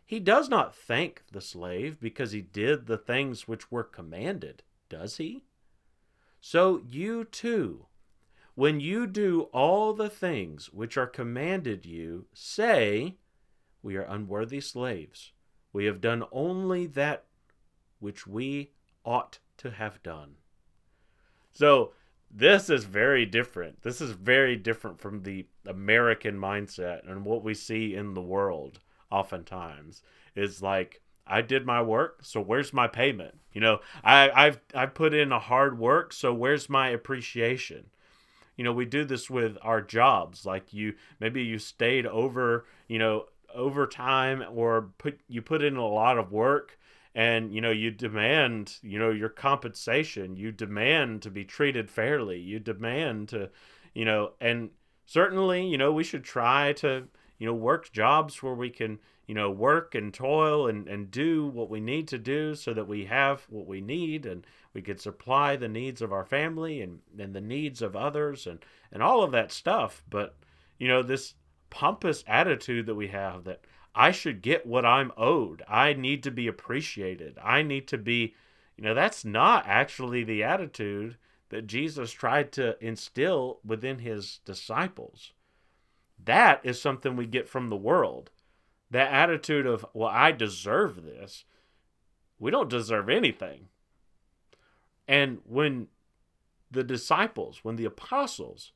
He 0.06 0.20
does 0.20 0.48
not 0.48 0.74
thank 0.74 1.24
the 1.30 1.42
slave 1.42 2.00
because 2.00 2.32
he 2.32 2.40
did 2.40 2.86
the 2.86 2.96
things 2.96 3.46
which 3.46 3.70
were 3.70 3.84
commanded, 3.84 4.62
does 4.88 5.18
he? 5.18 5.44
So 6.40 6.80
you 6.88 7.24
too, 7.24 7.84
when 8.54 8.80
you 8.80 9.06
do 9.06 9.42
all 9.52 9.92
the 9.92 10.08
things 10.08 10.72
which 10.72 10.96
are 10.96 11.06
commanded 11.06 11.84
you, 11.84 12.24
say, 12.32 13.18
We 13.82 13.98
are 13.98 14.06
unworthy 14.08 14.62
slaves. 14.62 15.32
We 15.74 15.84
have 15.84 16.00
done 16.00 16.24
only 16.32 16.86
that 16.86 17.24
which 18.00 18.26
we 18.26 18.70
ought 19.04 19.40
to 19.58 19.72
have 19.72 20.02
done. 20.02 20.36
So, 21.52 21.92
this 22.32 22.70
is 22.70 22.84
very 22.84 23.26
different. 23.26 23.82
This 23.82 24.00
is 24.00 24.12
very 24.12 24.56
different 24.56 25.00
from 25.00 25.22
the 25.22 25.46
American 25.66 26.38
mindset 26.38 27.08
and 27.10 27.24
what 27.24 27.44
we 27.44 27.54
see 27.54 27.94
in 27.94 28.14
the 28.14 28.22
world 28.22 28.80
oftentimes. 29.10 30.02
Is 30.34 30.62
like 30.62 31.02
I 31.26 31.42
did 31.42 31.66
my 31.66 31.82
work, 31.82 32.20
so 32.22 32.40
where's 32.40 32.72
my 32.72 32.88
payment? 32.88 33.38
You 33.52 33.60
know, 33.60 33.80
I, 34.02 34.30
I've 34.30 34.60
I 34.74 34.86
put 34.86 35.12
in 35.12 35.30
a 35.30 35.38
hard 35.38 35.78
work, 35.78 36.12
so 36.12 36.32
where's 36.32 36.70
my 36.70 36.88
appreciation? 36.88 37.90
you 38.56 38.64
know, 38.64 38.72
we 38.72 38.84
do 38.84 39.04
this 39.04 39.30
with 39.30 39.56
our 39.62 39.80
jobs. 39.80 40.44
Like 40.44 40.72
you, 40.72 40.94
maybe 41.20 41.42
you 41.42 41.58
stayed 41.58 42.06
over, 42.06 42.66
you 42.86 42.98
know, 42.98 43.26
overtime 43.54 44.44
or 44.54 44.90
put 44.98 45.20
you 45.28 45.42
put 45.42 45.62
in 45.62 45.76
a 45.76 45.86
lot 45.86 46.18
of 46.18 46.32
work 46.32 46.78
and 47.14 47.52
you 47.52 47.60
know 47.60 47.70
you 47.70 47.90
demand 47.90 48.78
you 48.82 48.98
know 48.98 49.10
your 49.10 49.28
compensation. 49.28 50.36
You 50.36 50.52
demand 50.52 51.22
to 51.22 51.30
be 51.30 51.44
treated 51.44 51.90
fairly. 51.90 52.38
You 52.38 52.58
demand 52.58 53.28
to 53.30 53.50
you 53.94 54.04
know 54.04 54.32
and 54.40 54.70
certainly 55.06 55.66
you 55.66 55.78
know 55.78 55.92
we 55.92 56.04
should 56.04 56.24
try 56.24 56.72
to 56.74 57.08
you 57.38 57.46
know 57.46 57.54
work 57.54 57.92
jobs 57.92 58.42
where 58.42 58.54
we 58.54 58.70
can 58.70 58.98
you 59.26 59.34
know 59.34 59.50
work 59.50 59.94
and 59.94 60.12
toil 60.12 60.66
and 60.66 60.88
and 60.88 61.10
do 61.10 61.46
what 61.46 61.70
we 61.70 61.80
need 61.80 62.08
to 62.08 62.18
do 62.18 62.54
so 62.54 62.72
that 62.72 62.88
we 62.88 63.04
have 63.06 63.46
what 63.48 63.66
we 63.66 63.80
need 63.80 64.26
and 64.26 64.46
we 64.74 64.82
can 64.82 64.96
supply 64.96 65.56
the 65.56 65.68
needs 65.68 66.00
of 66.00 66.12
our 66.12 66.24
family 66.24 66.80
and 66.80 67.00
and 67.18 67.34
the 67.34 67.40
needs 67.40 67.82
of 67.82 67.94
others 67.94 68.46
and 68.46 68.64
and 68.90 69.02
all 69.02 69.22
of 69.22 69.32
that 69.32 69.52
stuff. 69.52 70.02
But 70.08 70.36
you 70.78 70.88
know 70.88 71.02
this 71.02 71.34
pompous 71.70 72.22
attitude 72.26 72.86
that 72.86 72.94
we 72.94 73.08
have 73.08 73.44
that 73.44 73.64
I 73.94 74.10
should 74.10 74.42
get 74.42 74.66
what 74.66 74.86
I'm 74.86 75.12
owed. 75.16 75.62
I 75.68 75.92
need 75.92 76.22
to 76.22 76.30
be 76.30 76.46
appreciated. 76.46 77.38
I 77.42 77.62
need 77.62 77.86
to 77.88 77.98
be, 77.98 78.34
you 78.76 78.84
know, 78.84 78.94
that's 78.94 79.24
not 79.24 79.66
actually 79.66 80.24
the 80.24 80.42
attitude 80.42 81.16
that 81.50 81.66
Jesus 81.66 82.10
tried 82.10 82.52
to 82.52 82.82
instill 82.84 83.60
within 83.64 83.98
his 83.98 84.40
disciples. 84.46 85.32
That 86.24 86.60
is 86.64 86.80
something 86.80 87.16
we 87.16 87.26
get 87.26 87.48
from 87.48 87.68
the 87.68 87.76
world. 87.76 88.30
That 88.90 89.12
attitude 89.12 89.66
of, 89.66 89.84
well, 89.92 90.08
I 90.08 90.32
deserve 90.32 91.04
this. 91.04 91.44
We 92.38 92.50
don't 92.50 92.70
deserve 92.70 93.08
anything. 93.08 93.68
And 95.06 95.40
when 95.44 95.88
the 96.70 96.84
disciples, 96.84 97.60
when 97.62 97.76
the 97.76 97.84
apostles 97.84 98.72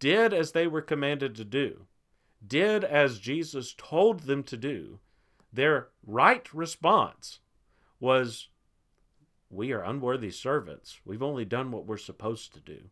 did 0.00 0.34
as 0.34 0.52
they 0.52 0.66
were 0.66 0.82
commanded 0.82 1.36
to 1.36 1.44
do, 1.44 1.86
did 2.46 2.84
as 2.84 3.18
Jesus 3.18 3.74
told 3.76 4.20
them 4.20 4.42
to 4.44 4.56
do, 4.56 5.00
their 5.52 5.88
right 6.06 6.52
response 6.52 7.40
was, 8.00 8.48
We 9.50 9.72
are 9.72 9.82
unworthy 9.82 10.30
servants. 10.30 11.00
We've 11.04 11.22
only 11.22 11.44
done 11.44 11.70
what 11.70 11.86
we're 11.86 11.96
supposed 11.96 12.52
to 12.54 12.60
do. 12.60 12.90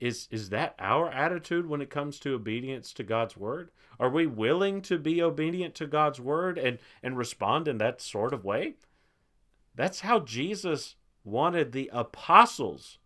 Is, 0.00 0.28
is 0.30 0.50
that 0.50 0.76
our 0.78 1.10
attitude 1.10 1.66
when 1.66 1.80
it 1.80 1.90
comes 1.90 2.20
to 2.20 2.34
obedience 2.34 2.92
to 2.94 3.02
God's 3.02 3.36
word? 3.36 3.70
Are 3.98 4.10
we 4.10 4.26
willing 4.26 4.80
to 4.82 4.98
be 4.98 5.20
obedient 5.20 5.74
to 5.76 5.86
God's 5.86 6.20
word 6.20 6.56
and, 6.56 6.78
and 7.02 7.16
respond 7.16 7.66
in 7.66 7.78
that 7.78 8.00
sort 8.00 8.32
of 8.32 8.44
way? 8.44 8.74
That's 9.74 10.00
how 10.00 10.20
Jesus 10.20 10.94
wanted 11.24 11.72
the 11.72 11.90
apostles 11.92 12.98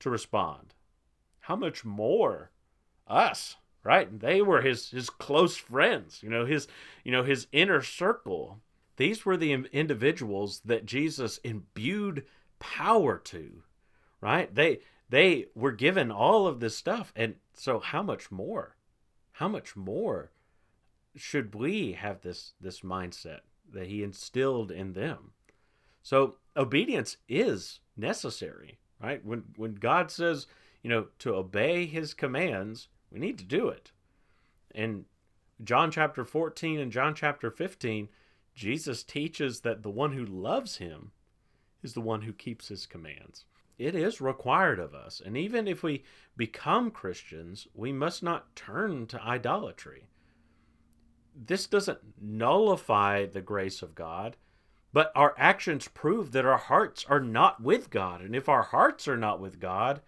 to 0.00 0.10
respond. 0.10 0.74
How 1.40 1.56
much 1.56 1.84
more 1.84 2.50
us, 3.06 3.56
right? 3.82 4.18
They 4.18 4.42
were 4.42 4.62
his 4.62 4.90
his 4.90 5.10
close 5.10 5.56
friends, 5.56 6.20
you 6.22 6.30
know, 6.30 6.44
his 6.44 6.68
you 7.04 7.12
know 7.12 7.22
his 7.22 7.46
inner 7.52 7.82
circle. 7.82 8.60
These 8.96 9.26
were 9.26 9.36
the 9.36 9.52
individuals 9.52 10.60
that 10.64 10.86
Jesus 10.86 11.38
imbued 11.38 12.24
power 12.58 13.18
to, 13.18 13.62
right? 14.20 14.54
They 14.54 14.80
they 15.08 15.46
were 15.54 15.72
given 15.72 16.10
all 16.10 16.46
of 16.46 16.60
this 16.60 16.76
stuff, 16.76 17.12
and 17.14 17.36
so 17.54 17.78
how 17.78 18.02
much 18.02 18.30
more? 18.30 18.76
How 19.32 19.48
much 19.48 19.76
more 19.76 20.30
should 21.14 21.54
we 21.54 21.92
have 21.92 22.22
this 22.22 22.54
this 22.60 22.80
mindset 22.80 23.40
that 23.72 23.86
he 23.86 24.02
instilled 24.02 24.70
in 24.70 24.92
them? 24.92 25.32
So 26.02 26.36
obedience 26.56 27.16
is 27.28 27.80
necessary, 27.96 28.78
right? 29.00 29.24
When 29.24 29.44
when 29.56 29.74
God 29.74 30.10
says, 30.10 30.46
you 30.82 30.90
know, 30.90 31.06
to 31.20 31.34
obey 31.34 31.86
his 31.86 32.14
commands, 32.14 32.88
we 33.10 33.18
need 33.18 33.38
to 33.38 33.44
do 33.44 33.68
it. 33.68 33.92
In 34.74 35.04
John 35.62 35.90
chapter 35.90 36.24
14 36.24 36.80
and 36.80 36.92
John 36.92 37.14
chapter 37.14 37.50
15, 37.50 38.08
Jesus 38.54 39.02
teaches 39.02 39.60
that 39.60 39.82
the 39.82 39.90
one 39.90 40.12
who 40.12 40.24
loves 40.24 40.78
him 40.78 41.12
is 41.82 41.94
the 41.94 42.00
one 42.00 42.22
who 42.22 42.32
keeps 42.32 42.68
his 42.68 42.86
commands. 42.86 43.44
It 43.78 43.94
is 43.94 44.20
required 44.20 44.78
of 44.78 44.94
us. 44.94 45.20
And 45.24 45.36
even 45.36 45.68
if 45.68 45.82
we 45.82 46.04
become 46.36 46.90
Christians, 46.90 47.68
we 47.74 47.92
must 47.92 48.22
not 48.22 48.56
turn 48.56 49.06
to 49.08 49.22
idolatry. 49.22 50.08
This 51.34 51.66
doesn't 51.66 51.98
nullify 52.18 53.26
the 53.26 53.42
grace 53.42 53.82
of 53.82 53.94
God, 53.94 54.36
but 54.92 55.12
our 55.14 55.34
actions 55.36 55.88
prove 55.88 56.32
that 56.32 56.46
our 56.46 56.56
hearts 56.56 57.04
are 57.06 57.20
not 57.20 57.62
with 57.62 57.90
God. 57.90 58.22
And 58.22 58.34
if 58.34 58.48
our 58.48 58.62
hearts 58.62 59.06
are 59.06 59.18
not 59.18 59.40
with 59.40 59.60
God, 59.60 60.00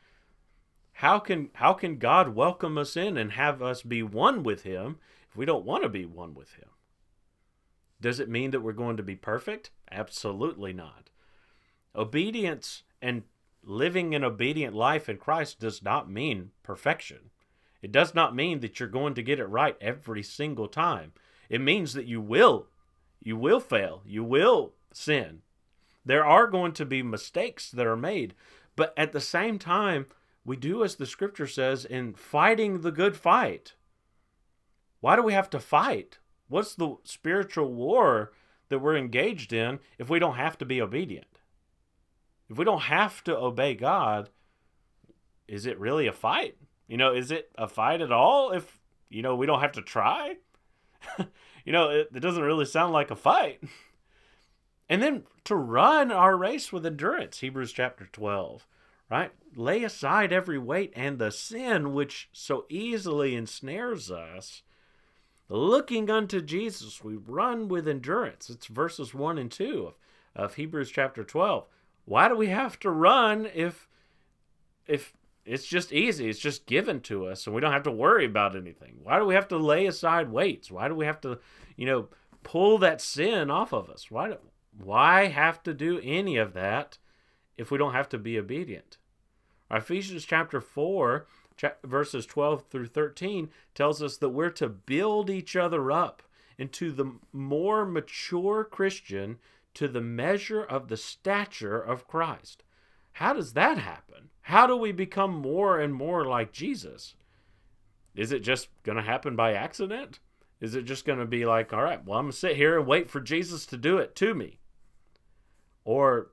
how 0.98 1.20
can 1.20 1.48
how 1.52 1.74
can 1.74 1.98
God 1.98 2.34
welcome 2.34 2.76
us 2.76 2.96
in 2.96 3.16
and 3.16 3.30
have 3.30 3.62
us 3.62 3.82
be 3.82 4.02
one 4.02 4.42
with 4.42 4.64
him 4.64 4.96
if 5.28 5.36
we 5.36 5.46
don't 5.46 5.64
want 5.64 5.84
to 5.84 5.88
be 5.88 6.04
one 6.04 6.34
with 6.34 6.54
him? 6.54 6.70
Does 8.00 8.18
it 8.18 8.28
mean 8.28 8.50
that 8.50 8.62
we're 8.62 8.72
going 8.72 8.96
to 8.96 9.02
be 9.04 9.14
perfect? 9.14 9.70
Absolutely 9.92 10.72
not. 10.72 11.10
Obedience 11.94 12.82
and 13.00 13.22
living 13.62 14.12
an 14.12 14.24
obedient 14.24 14.74
life 14.74 15.08
in 15.08 15.18
Christ 15.18 15.60
does 15.60 15.84
not 15.84 16.10
mean 16.10 16.50
perfection. 16.64 17.30
It 17.80 17.92
does 17.92 18.12
not 18.12 18.34
mean 18.34 18.58
that 18.58 18.80
you're 18.80 18.88
going 18.88 19.14
to 19.14 19.22
get 19.22 19.38
it 19.38 19.46
right 19.46 19.76
every 19.80 20.24
single 20.24 20.66
time. 20.66 21.12
It 21.48 21.60
means 21.60 21.92
that 21.92 22.06
you 22.06 22.20
will 22.20 22.66
you 23.22 23.36
will 23.36 23.60
fail. 23.60 24.02
You 24.04 24.24
will 24.24 24.72
sin. 24.92 25.42
There 26.04 26.26
are 26.26 26.48
going 26.48 26.72
to 26.72 26.84
be 26.84 27.04
mistakes 27.04 27.70
that 27.70 27.86
are 27.86 27.96
made, 27.96 28.34
but 28.74 28.94
at 28.96 29.12
the 29.12 29.20
same 29.20 29.60
time, 29.60 30.06
we 30.48 30.56
do 30.56 30.82
as 30.82 30.96
the 30.96 31.04
scripture 31.04 31.46
says 31.46 31.84
in 31.84 32.14
fighting 32.14 32.80
the 32.80 32.90
good 32.90 33.14
fight. 33.14 33.74
Why 35.00 35.14
do 35.14 35.22
we 35.22 35.34
have 35.34 35.50
to 35.50 35.60
fight? 35.60 36.18
What's 36.48 36.74
the 36.74 36.96
spiritual 37.04 37.70
war 37.74 38.32
that 38.70 38.78
we're 38.78 38.96
engaged 38.96 39.52
in 39.52 39.78
if 39.98 40.08
we 40.08 40.18
don't 40.18 40.36
have 40.36 40.56
to 40.58 40.64
be 40.64 40.80
obedient? 40.80 41.42
If 42.48 42.56
we 42.56 42.64
don't 42.64 42.80
have 42.80 43.22
to 43.24 43.36
obey 43.36 43.74
God, 43.74 44.30
is 45.46 45.66
it 45.66 45.78
really 45.78 46.06
a 46.06 46.12
fight? 46.12 46.56
You 46.86 46.96
know, 46.96 47.12
is 47.12 47.30
it 47.30 47.50
a 47.58 47.68
fight 47.68 48.00
at 48.00 48.10
all 48.10 48.52
if, 48.52 48.80
you 49.10 49.20
know, 49.20 49.36
we 49.36 49.44
don't 49.44 49.60
have 49.60 49.72
to 49.72 49.82
try? 49.82 50.36
you 51.66 51.72
know, 51.72 51.90
it, 51.90 52.08
it 52.14 52.20
doesn't 52.20 52.42
really 52.42 52.64
sound 52.64 52.94
like 52.94 53.10
a 53.10 53.16
fight. 53.16 53.62
and 54.88 55.02
then 55.02 55.24
to 55.44 55.54
run 55.54 56.10
our 56.10 56.38
race 56.38 56.72
with 56.72 56.86
endurance, 56.86 57.40
Hebrews 57.40 57.72
chapter 57.72 58.08
12 58.10 58.66
right? 59.10 59.32
Lay 59.56 59.82
aside 59.82 60.32
every 60.32 60.58
weight 60.58 60.92
and 60.94 61.18
the 61.18 61.30
sin 61.30 61.94
which 61.94 62.28
so 62.32 62.66
easily 62.68 63.34
ensnares 63.34 64.10
us. 64.10 64.62
Looking 65.48 66.10
unto 66.10 66.42
Jesus, 66.42 67.02
we 67.02 67.16
run 67.16 67.68
with 67.68 67.88
endurance. 67.88 68.50
It's 68.50 68.66
verses 68.66 69.14
1 69.14 69.38
and 69.38 69.50
2 69.50 69.86
of, 69.86 69.94
of 70.36 70.54
Hebrews 70.54 70.90
chapter 70.90 71.24
12. 71.24 71.66
Why 72.04 72.28
do 72.28 72.36
we 72.36 72.48
have 72.48 72.78
to 72.80 72.90
run 72.90 73.48
if 73.54 73.88
if 74.86 75.12
it's 75.44 75.66
just 75.66 75.92
easy, 75.92 76.28
it's 76.28 76.38
just 76.38 76.66
given 76.66 77.00
to 77.00 77.26
us 77.26 77.46
and 77.46 77.54
we 77.54 77.60
don't 77.60 77.72
have 77.72 77.82
to 77.84 77.90
worry 77.90 78.26
about 78.26 78.56
anything? 78.56 78.98
Why 79.02 79.18
do 79.18 79.24
we 79.24 79.34
have 79.34 79.48
to 79.48 79.56
lay 79.56 79.86
aside 79.86 80.30
weights? 80.30 80.70
Why 80.70 80.88
do 80.88 80.94
we 80.94 81.06
have 81.06 81.20
to, 81.22 81.38
you 81.76 81.86
know, 81.86 82.08
pull 82.42 82.78
that 82.78 83.00
sin 83.00 83.50
off 83.50 83.72
of 83.72 83.88
us? 83.88 84.10
Why 84.10 84.28
do, 84.28 84.36
why 84.78 85.26
have 85.26 85.62
to 85.64 85.74
do 85.74 86.00
any 86.02 86.36
of 86.36 86.52
that 86.52 86.98
if 87.58 87.72
we 87.72 87.76
don't 87.76 87.92
have 87.92 88.08
to 88.10 88.18
be 88.18 88.38
obedient. 88.38 88.97
Ephesians 89.70 90.24
chapter 90.24 90.60
4, 90.60 91.26
verses 91.84 92.26
12 92.26 92.64
through 92.70 92.86
13, 92.86 93.50
tells 93.74 94.02
us 94.02 94.16
that 94.16 94.30
we're 94.30 94.50
to 94.50 94.68
build 94.68 95.28
each 95.28 95.56
other 95.56 95.90
up 95.92 96.22
into 96.56 96.90
the 96.90 97.12
more 97.32 97.84
mature 97.84 98.64
Christian 98.64 99.38
to 99.74 99.88
the 99.88 100.00
measure 100.00 100.62
of 100.62 100.88
the 100.88 100.96
stature 100.96 101.80
of 101.80 102.08
Christ. 102.08 102.64
How 103.12 103.32
does 103.32 103.52
that 103.52 103.78
happen? 103.78 104.30
How 104.42 104.66
do 104.66 104.76
we 104.76 104.92
become 104.92 105.34
more 105.34 105.78
and 105.78 105.94
more 105.94 106.24
like 106.24 106.52
Jesus? 106.52 107.14
Is 108.14 108.32
it 108.32 108.40
just 108.40 108.68
going 108.82 108.96
to 108.96 109.02
happen 109.02 109.36
by 109.36 109.52
accident? 109.52 110.20
Is 110.60 110.74
it 110.74 110.82
just 110.82 111.04
going 111.04 111.18
to 111.18 111.26
be 111.26 111.44
like, 111.44 111.72
all 111.72 111.82
right, 111.82 112.04
well, 112.04 112.18
I'm 112.18 112.24
going 112.24 112.32
to 112.32 112.38
sit 112.38 112.56
here 112.56 112.78
and 112.78 112.86
wait 112.86 113.08
for 113.08 113.20
Jesus 113.20 113.66
to 113.66 113.76
do 113.76 113.98
it 113.98 114.16
to 114.16 114.34
me? 114.34 114.58
Or 115.84 116.32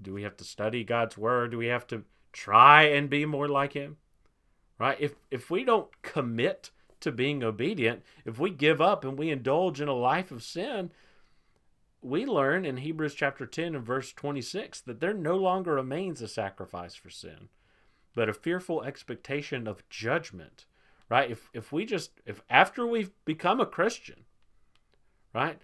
do 0.00 0.12
we 0.12 0.22
have 0.22 0.36
to 0.36 0.44
study 0.44 0.84
God's 0.84 1.18
word? 1.18 1.50
Do 1.50 1.58
we 1.58 1.66
have 1.66 1.86
to 1.88 2.04
try 2.34 2.82
and 2.82 3.08
be 3.08 3.24
more 3.24 3.48
like 3.48 3.72
him? 3.72 3.96
Right? 4.78 4.98
If 5.00 5.14
if 5.30 5.50
we 5.50 5.64
don't 5.64 6.02
commit 6.02 6.70
to 7.00 7.12
being 7.12 7.42
obedient, 7.42 8.02
if 8.24 8.38
we 8.38 8.50
give 8.50 8.80
up 8.80 9.04
and 9.04 9.18
we 9.18 9.30
indulge 9.30 9.80
in 9.80 9.88
a 9.88 9.94
life 9.94 10.30
of 10.30 10.42
sin, 10.42 10.90
we 12.02 12.26
learn 12.26 12.66
in 12.66 12.78
Hebrews 12.78 13.14
chapter 13.14 13.46
10 13.46 13.74
and 13.74 13.84
verse 13.84 14.12
26 14.12 14.80
that 14.82 15.00
there 15.00 15.14
no 15.14 15.36
longer 15.36 15.74
remains 15.74 16.20
a 16.20 16.28
sacrifice 16.28 16.94
for 16.94 17.08
sin, 17.08 17.48
but 18.14 18.28
a 18.28 18.34
fearful 18.34 18.82
expectation 18.82 19.66
of 19.66 19.88
judgment. 19.88 20.66
Right? 21.08 21.30
If 21.30 21.48
if 21.54 21.72
we 21.72 21.84
just 21.84 22.10
if 22.26 22.42
after 22.50 22.86
we've 22.86 23.12
become 23.24 23.60
a 23.60 23.66
Christian, 23.66 24.24
right? 25.32 25.58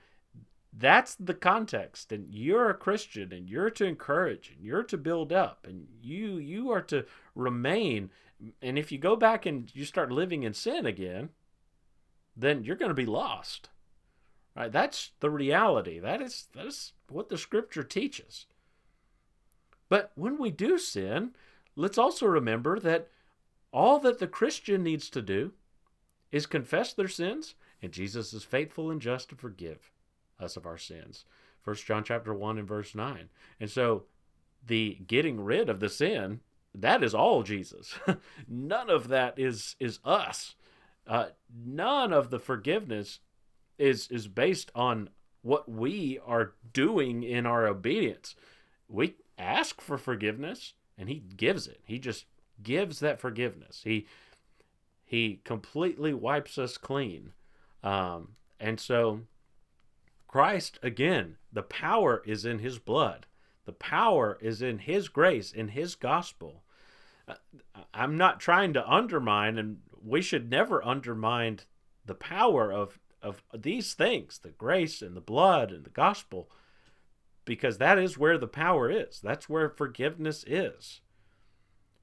That's 0.73 1.17
the 1.17 1.35
context 1.35 2.13
and 2.13 2.33
you're 2.33 2.71
a 2.71 2.75
christian 2.75 3.33
and 3.33 3.49
you're 3.49 3.71
to 3.71 3.85
encourage 3.85 4.53
and 4.55 4.65
you're 4.65 4.85
to 4.85 4.97
build 4.97 5.33
up 5.33 5.67
and 5.69 5.87
you 6.01 6.39
you 6.39 6.71
are 6.71 6.83
to 6.83 7.05
remain 7.35 8.11
and 8.63 8.79
if 8.79 8.93
you 8.93 8.99
go 8.99 9.17
back 9.17 9.47
and 9.47 9.75
you 9.75 9.85
start 9.85 10.13
living 10.13 10.43
in 10.43 10.55
sin 10.55 10.87
again 10.87 11.31
then 12.37 12.63
you're 12.63 12.77
going 12.77 12.91
to 12.91 12.95
be 12.95 13.07
lost 13.07 13.69
right? 14.57 14.73
That's 14.73 15.13
the 15.21 15.31
reality. 15.31 16.01
That 16.01 16.21
is 16.21 16.49
that 16.55 16.67
is 16.67 16.93
what 17.09 17.29
the 17.29 17.39
scripture 17.39 17.85
teaches. 17.85 18.47
But 19.89 20.11
when 20.17 20.39
we 20.39 20.51
do 20.51 20.77
sin 20.77 21.33
let's 21.77 21.99
also 21.99 22.27
remember 22.27 22.79
that 22.79 23.09
all 23.73 23.99
that 24.01 24.19
the 24.19 24.27
christian 24.27 24.83
needs 24.83 25.09
to 25.11 25.23
do 25.23 25.53
is 26.33 26.47
confess 26.47 26.93
their 26.93 27.09
sins 27.09 27.55
and 27.81 27.93
jesus 27.93 28.33
is 28.33 28.45
faithful 28.45 28.91
and 28.91 29.01
just 29.01 29.29
to 29.29 29.35
forgive 29.35 29.91
us 30.41 30.57
of 30.57 30.67
our 30.67 30.79
sins. 30.79 31.25
First 31.63 31.85
John 31.85 32.05
chapter 32.05 32.33
1 32.33 32.59
and 32.59 32.69
verse 32.69 32.95
9. 32.95 33.29
And 33.59 33.71
so 33.71 34.05
the 34.67 34.99
getting 35.07 35.41
rid 35.41 35.69
of 35.69 35.81
the 35.81 35.89
sin, 35.89 36.41
that 36.75 37.03
is 37.03 37.15
all 37.15 37.43
Jesus. 37.43 37.95
none 38.49 38.91
of 38.91 39.09
that 39.09 39.39
is 39.39 39.77
is 39.79 39.99
us. 40.05 40.55
Uh, 41.07 41.27
none 41.65 42.13
of 42.13 42.31
the 42.31 42.39
forgiveness 42.39 43.21
is 43.79 44.09
is 44.11 44.29
based 44.29 44.71
on 44.75 45.11
what 45.43 45.69
we 45.69 46.19
are 46.27 46.53
doing 46.73 47.23
in 47.23 47.47
our 47.47 47.67
obedience. 47.67 48.37
We 48.89 49.17
ask 49.39 49.81
for 49.81 49.97
forgiveness 49.97 50.75
and 50.99 51.09
he 51.09 51.23
gives 51.37 51.67
it. 51.67 51.81
He 51.85 51.99
just 51.99 52.27
gives 52.63 53.01
that 53.01 53.21
forgiveness. 53.21 53.81
He 53.85 54.07
he 55.05 55.41
completely 55.45 56.15
wipes 56.15 56.57
us 56.59 56.77
clean. 56.77 57.33
Um, 57.83 58.37
and 58.61 58.79
so 58.79 59.23
Christ, 60.31 60.79
again, 60.81 61.39
the 61.53 61.65
power 61.65 62.23
is 62.25 62.45
in 62.45 62.61
his 62.61 62.79
blood. 62.79 63.27
The 63.65 63.73
power 63.73 64.39
is 64.41 64.63
in 64.63 64.79
his 64.79 65.09
grace, 65.09 65.51
in 65.51 65.67
his 65.67 65.97
gospel. 65.97 66.63
Uh, 67.27 67.35
I'm 67.93 68.17
not 68.17 68.39
trying 68.39 68.73
to 68.75 68.89
undermine, 68.89 69.59
and 69.59 69.79
we 70.01 70.23
should 70.23 70.49
never 70.49 70.87
undermine 70.87 71.59
the 72.07 72.15
power 72.15 72.73
of, 72.73 73.01
of 73.21 73.43
these 73.53 73.95
things 73.95 74.39
the 74.39 74.51
grace 74.51 75.03
and 75.03 75.17
the 75.17 75.21
blood 75.21 75.73
and 75.73 75.83
the 75.83 75.91
gospel, 75.91 76.49
because 77.45 77.79
that 77.79 77.99
is 77.99 78.17
where 78.17 78.39
the 78.39 78.47
power 78.47 78.89
is. 78.89 79.21
That's 79.21 79.49
where 79.49 79.69
forgiveness 79.69 80.45
is. 80.47 81.01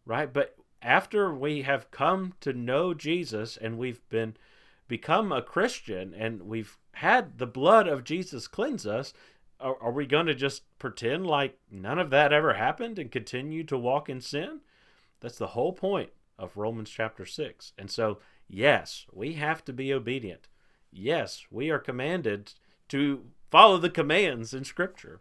Right? 0.04 0.34
But 0.34 0.58
after 0.82 1.34
we 1.34 1.62
have 1.62 1.92
come 1.92 2.34
to 2.42 2.52
know 2.52 2.94
Jesus 2.94 3.56
and 3.56 3.78
we've 3.78 4.02
been 4.10 4.36
become 4.90 5.32
a 5.32 5.42
Christian 5.42 6.14
and 6.14 6.42
we've 6.42 6.78
had 6.98 7.38
the 7.38 7.48
blood 7.48 7.88
of 7.88 8.04
Jesus 8.04 8.48
cleanse 8.48 8.88
us, 8.88 9.14
are, 9.60 9.78
are 9.82 9.92
we 9.92 10.06
going 10.06 10.26
to 10.26 10.36
just 10.36 10.64
pretend 10.80 11.28
like 11.28 11.58
none 11.70 12.00
of 12.00 12.10
that 12.10 12.34
ever 12.34 12.54
happened 12.54 12.98
and 12.98 13.12
continue 13.12 13.64
to 13.66 13.78
walk 13.78 14.10
in 14.10 14.20
sin? 14.20 14.62
That's 15.20 15.38
the 15.38 15.48
whole 15.48 15.74
point 15.74 16.10
of 16.40 16.58
Romans 16.58 16.90
chapter 16.90 17.26
6. 17.26 17.74
And 17.78 17.92
so, 17.92 18.18
yes, 18.48 19.06
we 19.14 19.34
have 19.34 19.64
to 19.66 19.74
be 19.74 19.94
obedient. 19.94 20.48
Yes, 20.92 21.46
we 21.52 21.70
are 21.70 21.80
commanded 21.80 22.54
to 22.90 23.26
follow 23.52 23.78
the 23.78 23.90
commands 23.90 24.54
in 24.54 24.64
Scripture. 24.64 25.20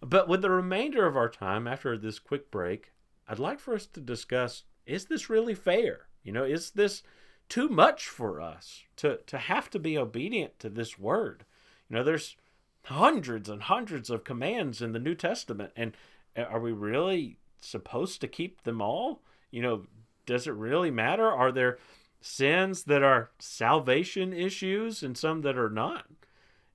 But 0.00 0.28
with 0.28 0.42
the 0.42 0.50
remainder 0.50 1.06
of 1.06 1.16
our 1.16 1.28
time 1.28 1.66
after 1.66 1.96
this 1.96 2.18
quick 2.18 2.50
break, 2.50 2.92
I'd 3.28 3.38
like 3.38 3.60
for 3.60 3.74
us 3.74 3.86
to 3.86 4.00
discuss 4.00 4.64
is 4.84 5.06
this 5.06 5.30
really 5.30 5.54
fair? 5.54 6.06
You 6.22 6.32
know, 6.32 6.44
is 6.44 6.70
this 6.70 7.02
too 7.48 7.68
much 7.68 8.08
for 8.08 8.40
us 8.40 8.84
to, 8.96 9.18
to 9.26 9.38
have 9.38 9.70
to 9.70 9.78
be 9.78 9.98
obedient 9.98 10.58
to 10.60 10.68
this 10.68 10.98
word. 10.98 11.44
You 11.88 11.96
know, 11.96 12.04
there's 12.04 12.36
hundreds 12.84 13.48
and 13.48 13.62
hundreds 13.62 14.10
of 14.10 14.24
commands 14.24 14.80
in 14.80 14.92
the 14.92 14.98
New 14.98 15.14
Testament, 15.14 15.72
and 15.76 15.96
uh, 16.36 16.42
are 16.42 16.60
we 16.60 16.72
really 16.72 17.38
supposed 17.60 18.20
to 18.20 18.28
keep 18.28 18.62
them 18.62 18.80
all? 18.80 19.22
You 19.50 19.62
know, 19.62 19.82
does 20.26 20.46
it 20.46 20.54
really 20.54 20.90
matter? 20.90 21.30
Are 21.30 21.52
there 21.52 21.78
sins 22.20 22.84
that 22.84 23.02
are 23.02 23.30
salvation 23.38 24.32
issues 24.32 25.02
and 25.02 25.16
some 25.16 25.42
that 25.42 25.58
are 25.58 25.70
not? 25.70 26.06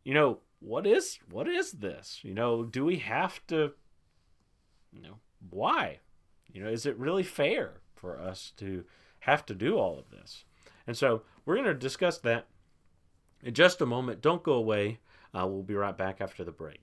You 0.04 0.14
know, 0.14 0.40
what 0.60 0.86
is 0.88 1.20
what 1.30 1.48
is 1.48 1.74
this? 1.74 2.20
You 2.24 2.34
know, 2.34 2.64
do 2.64 2.86
we 2.86 2.98
have 2.98 3.46
to 3.48 3.74
you 4.98 5.02
know, 5.02 5.18
why? 5.50 6.00
You 6.52 6.64
know, 6.64 6.70
is 6.70 6.86
it 6.86 6.98
really 6.98 7.24
fair 7.24 7.82
for 7.96 8.20
us 8.20 8.52
to 8.58 8.84
have 9.20 9.46
to 9.48 9.56
do 9.56 9.78
all 9.78 10.00
of 10.00 10.10
this? 10.10 10.44
And 10.88 10.97
so 10.97 11.21
we're 11.45 11.56
going 11.56 11.67
to 11.67 11.73
discuss 11.73 12.17
that 12.19 12.47
in 13.43 13.54
just 13.54 13.82
a 13.82 13.86
moment. 13.86 14.21
Don't 14.21 14.41
go 14.41 14.54
away. 14.54 15.00
Uh, 15.34 15.45
we'll 15.45 15.63
be 15.63 15.76
right 15.76 15.95
back 15.95 16.21
after 16.21 16.43
the 16.43 16.52
break. 16.52 16.82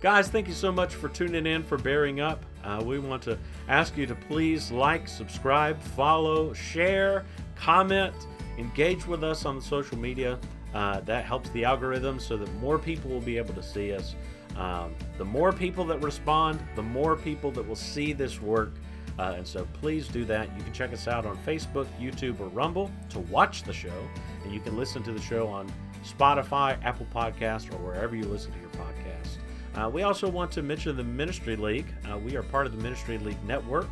Guys, 0.00 0.28
thank 0.28 0.48
you 0.48 0.52
so 0.52 0.72
much 0.72 0.94
for 0.94 1.08
tuning 1.08 1.46
in, 1.46 1.62
for 1.62 1.78
bearing 1.78 2.20
up. 2.20 2.44
Uh, 2.64 2.82
we 2.84 2.98
want 2.98 3.22
to 3.22 3.38
ask 3.68 3.96
you 3.96 4.06
to 4.06 4.14
please 4.14 4.70
like, 4.70 5.08
subscribe, 5.08 5.80
follow, 5.80 6.52
share, 6.52 7.24
comment, 7.54 8.14
engage 8.58 9.06
with 9.06 9.24
us 9.24 9.46
on 9.46 9.56
the 9.56 9.62
social 9.62 9.96
media. 9.96 10.38
Uh, 10.74 11.00
that 11.00 11.24
helps 11.24 11.48
the 11.50 11.64
algorithm 11.64 12.18
so 12.18 12.36
that 12.36 12.52
more 12.54 12.78
people 12.78 13.08
will 13.08 13.20
be 13.20 13.38
able 13.38 13.54
to 13.54 13.62
see 13.62 13.92
us. 13.92 14.16
Um, 14.56 14.94
the 15.18 15.24
more 15.24 15.52
people 15.52 15.84
that 15.84 16.02
respond, 16.02 16.60
the 16.74 16.82
more 16.82 17.16
people 17.16 17.52
that 17.52 17.66
will 17.66 17.76
see 17.76 18.12
this 18.12 18.42
work 18.42 18.74
uh, 19.18 19.34
and 19.36 19.46
so 19.46 19.66
please 19.80 20.08
do 20.08 20.24
that. 20.24 20.48
You 20.56 20.62
can 20.62 20.72
check 20.72 20.92
us 20.92 21.06
out 21.06 21.26
on 21.26 21.36
Facebook, 21.38 21.86
YouTube, 22.00 22.40
or 22.40 22.48
Rumble 22.48 22.90
to 23.10 23.20
watch 23.20 23.62
the 23.62 23.72
show. 23.72 24.08
And 24.42 24.52
you 24.52 24.60
can 24.60 24.76
listen 24.76 25.02
to 25.04 25.12
the 25.12 25.20
show 25.20 25.46
on 25.46 25.72
Spotify, 26.04 26.82
Apple 26.84 27.06
Podcast, 27.14 27.72
or 27.72 27.78
wherever 27.78 28.16
you 28.16 28.24
listen 28.24 28.52
to 28.52 28.58
your 28.58 28.70
podcast. 28.70 29.38
Uh, 29.76 29.88
we 29.88 30.02
also 30.02 30.28
want 30.28 30.52
to 30.52 30.62
mention 30.62 30.96
the 30.96 31.04
Ministry 31.04 31.56
League. 31.56 31.86
Uh, 32.10 32.18
we 32.18 32.36
are 32.36 32.42
part 32.42 32.66
of 32.66 32.76
the 32.76 32.82
Ministry 32.82 33.18
League 33.18 33.42
Network. 33.44 33.88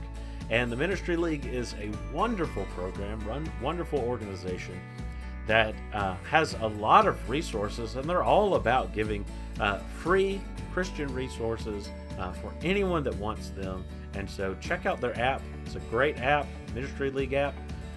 And 0.50 0.70
the 0.70 0.76
Ministry 0.76 1.16
League 1.16 1.46
is 1.46 1.74
a 1.74 1.90
wonderful 2.14 2.64
program, 2.74 3.20
run 3.20 3.50
wonderful 3.62 4.00
organization 4.00 4.78
that 5.46 5.74
uh, 5.92 6.14
has 6.28 6.54
a 6.60 6.66
lot 6.66 7.06
of 7.06 7.28
resources, 7.28 7.96
and 7.96 8.08
they're 8.08 8.22
all 8.22 8.54
about 8.54 8.92
giving 8.92 9.24
uh, 9.60 9.78
free 9.78 10.40
Christian 10.72 11.12
resources 11.14 11.88
uh, 12.18 12.32
for 12.32 12.52
anyone 12.62 13.02
that 13.04 13.14
wants 13.16 13.50
them. 13.50 13.84
And 14.14 14.28
so 14.28 14.56
check 14.60 14.86
out 14.86 15.00
their 15.00 15.18
app. 15.18 15.42
It's 15.64 15.74
a 15.74 15.80
great 15.90 16.18
app, 16.18 16.46
Ministry 16.74 17.10
League 17.10 17.32
app. 17.32 17.54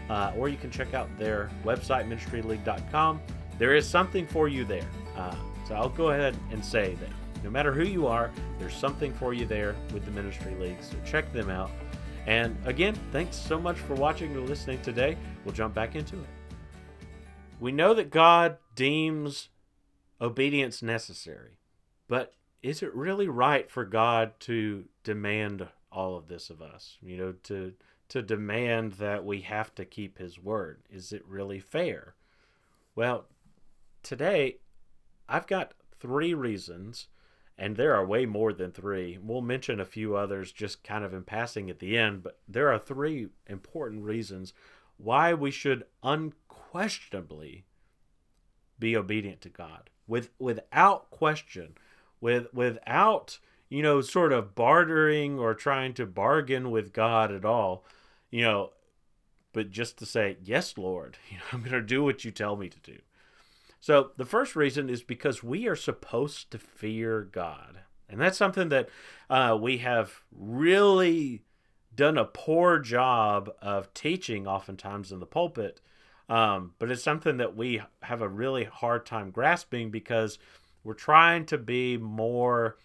Uh, 0.09 0.31
or 0.37 0.49
you 0.49 0.57
can 0.57 0.69
check 0.69 0.93
out 0.93 1.09
their 1.17 1.49
website, 1.63 2.07
ministryleague.com. 2.07 3.21
There 3.57 3.75
is 3.75 3.87
something 3.87 4.27
for 4.27 4.47
you 4.47 4.63
there. 4.65 4.87
Uh, 5.15 5.35
so 5.67 5.75
I'll 5.75 5.89
go 5.89 6.11
ahead 6.11 6.37
and 6.51 6.63
say 6.63 6.95
that 6.95 7.09
no 7.43 7.49
matter 7.49 7.71
who 7.71 7.83
you 7.83 8.07
are, 8.07 8.31
there's 8.59 8.75
something 8.75 9.13
for 9.13 9.33
you 9.33 9.45
there 9.45 9.75
with 9.93 10.05
the 10.05 10.11
Ministry 10.11 10.55
League. 10.55 10.77
So 10.81 10.95
check 11.05 11.31
them 11.33 11.49
out. 11.49 11.71
And 12.27 12.57
again, 12.65 12.95
thanks 13.11 13.35
so 13.35 13.59
much 13.59 13.77
for 13.77 13.93
watching 13.93 14.35
and 14.35 14.49
listening 14.49 14.81
today. 14.81 15.17
We'll 15.43 15.53
jump 15.53 15.73
back 15.73 15.95
into 15.95 16.15
it. 16.15 16.27
We 17.59 17.71
know 17.71 17.93
that 17.93 18.09
God 18.09 18.57
deems 18.75 19.49
obedience 20.19 20.81
necessary, 20.81 21.59
but 22.07 22.33
is 22.61 22.81
it 22.81 22.93
really 22.95 23.27
right 23.27 23.69
for 23.69 23.85
God 23.85 24.33
to 24.41 24.85
demand 25.03 25.67
all 25.95 26.15
of 26.15 26.27
this 26.27 26.49
of 26.49 26.61
us. 26.61 26.97
You 27.01 27.17
know, 27.17 27.33
to 27.43 27.73
to 28.09 28.21
demand 28.21 28.93
that 28.93 29.25
we 29.25 29.41
have 29.41 29.73
to 29.75 29.85
keep 29.85 30.19
his 30.19 30.37
word. 30.37 30.83
Is 30.91 31.11
it 31.11 31.25
really 31.25 31.59
fair? 31.59 32.13
Well, 32.95 33.25
today 34.03 34.57
I've 35.27 35.47
got 35.47 35.73
three 35.99 36.35
reasons, 36.35 37.07
and 37.57 37.75
there 37.75 37.95
are 37.95 38.05
way 38.05 38.27
more 38.27 38.53
than 38.53 38.71
three. 38.71 39.17
We'll 39.19 39.41
mention 39.41 39.79
a 39.79 39.85
few 39.85 40.15
others 40.15 40.51
just 40.51 40.83
kind 40.83 41.03
of 41.03 41.13
in 41.13 41.23
passing 41.23 41.69
at 41.69 41.79
the 41.79 41.97
end, 41.97 42.21
but 42.21 42.37
there 42.47 42.71
are 42.71 42.77
three 42.77 43.29
important 43.47 44.03
reasons 44.03 44.53
why 44.97 45.33
we 45.33 45.49
should 45.49 45.85
unquestionably 46.03 47.65
be 48.77 48.95
obedient 48.95 49.41
to 49.41 49.49
God. 49.49 49.89
With 50.07 50.29
without 50.37 51.09
question, 51.09 51.75
with 52.21 52.53
without 52.53 53.39
you 53.75 53.81
know, 53.81 53.99
sort 53.99 54.31
of 54.31 54.55
bartering 54.55 55.37
or 55.37 55.53
trying 55.53 55.93
to 55.93 56.05
bargain 56.05 56.71
with 56.71 56.93
God 56.93 57.29
at 57.29 57.43
all, 57.43 57.83
you 58.31 58.41
know, 58.41 58.71
but 59.51 59.69
just 59.69 59.97
to 59.97 60.05
say, 60.05 60.37
yes, 60.41 60.77
Lord, 60.77 61.17
you 61.29 61.35
know, 61.35 61.43
I'm 61.51 61.59
going 61.59 61.73
to 61.73 61.81
do 61.81 62.01
what 62.01 62.23
you 62.23 62.31
tell 62.31 62.55
me 62.55 62.69
to 62.69 62.79
do. 62.79 62.99
So 63.81 64.11
the 64.15 64.23
first 64.23 64.55
reason 64.55 64.89
is 64.89 65.03
because 65.03 65.43
we 65.43 65.67
are 65.67 65.75
supposed 65.75 66.51
to 66.51 66.57
fear 66.57 67.27
God. 67.29 67.79
And 68.07 68.21
that's 68.21 68.37
something 68.37 68.69
that 68.69 68.87
uh, 69.29 69.57
we 69.59 69.79
have 69.79 70.21
really 70.31 71.43
done 71.93 72.17
a 72.17 72.23
poor 72.23 72.79
job 72.79 73.51
of 73.61 73.93
teaching 73.93 74.47
oftentimes 74.47 75.11
in 75.11 75.19
the 75.19 75.25
pulpit. 75.25 75.81
Um, 76.29 76.75
but 76.79 76.89
it's 76.89 77.03
something 77.03 77.35
that 77.37 77.57
we 77.57 77.81
have 78.03 78.21
a 78.21 78.29
really 78.29 78.63
hard 78.63 79.05
time 79.05 79.31
grasping 79.31 79.91
because 79.91 80.39
we're 80.81 80.93
trying 80.93 81.45
to 81.47 81.57
be 81.57 81.97
more 81.97 82.77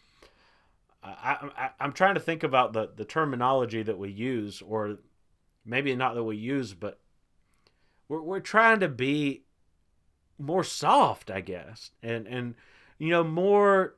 I, 1.03 1.71
I, 1.79 1.85
am 1.85 1.93
trying 1.93 2.15
to 2.15 2.21
think 2.21 2.43
about 2.43 2.73
the, 2.73 2.91
the 2.95 3.05
terminology 3.05 3.83
that 3.83 3.99
we 3.99 4.11
use, 4.11 4.63
or 4.63 4.99
maybe 5.65 5.95
not 5.97 6.15
that 6.15 6.25
we 6.25 6.37
use, 6.37 6.75
but 6.75 7.01
we're, 8.09 8.21
we're 8.21 8.41
trying 8.41 8.81
to 8.81 8.89
be 8.89 9.45
more 10.39 10.65
soft, 10.65 11.31
I 11.31 11.41
guess. 11.41 11.91
And, 12.03 12.27
and 12.27 12.55
you 12.99 13.09
know, 13.09 13.25
more 13.25 13.95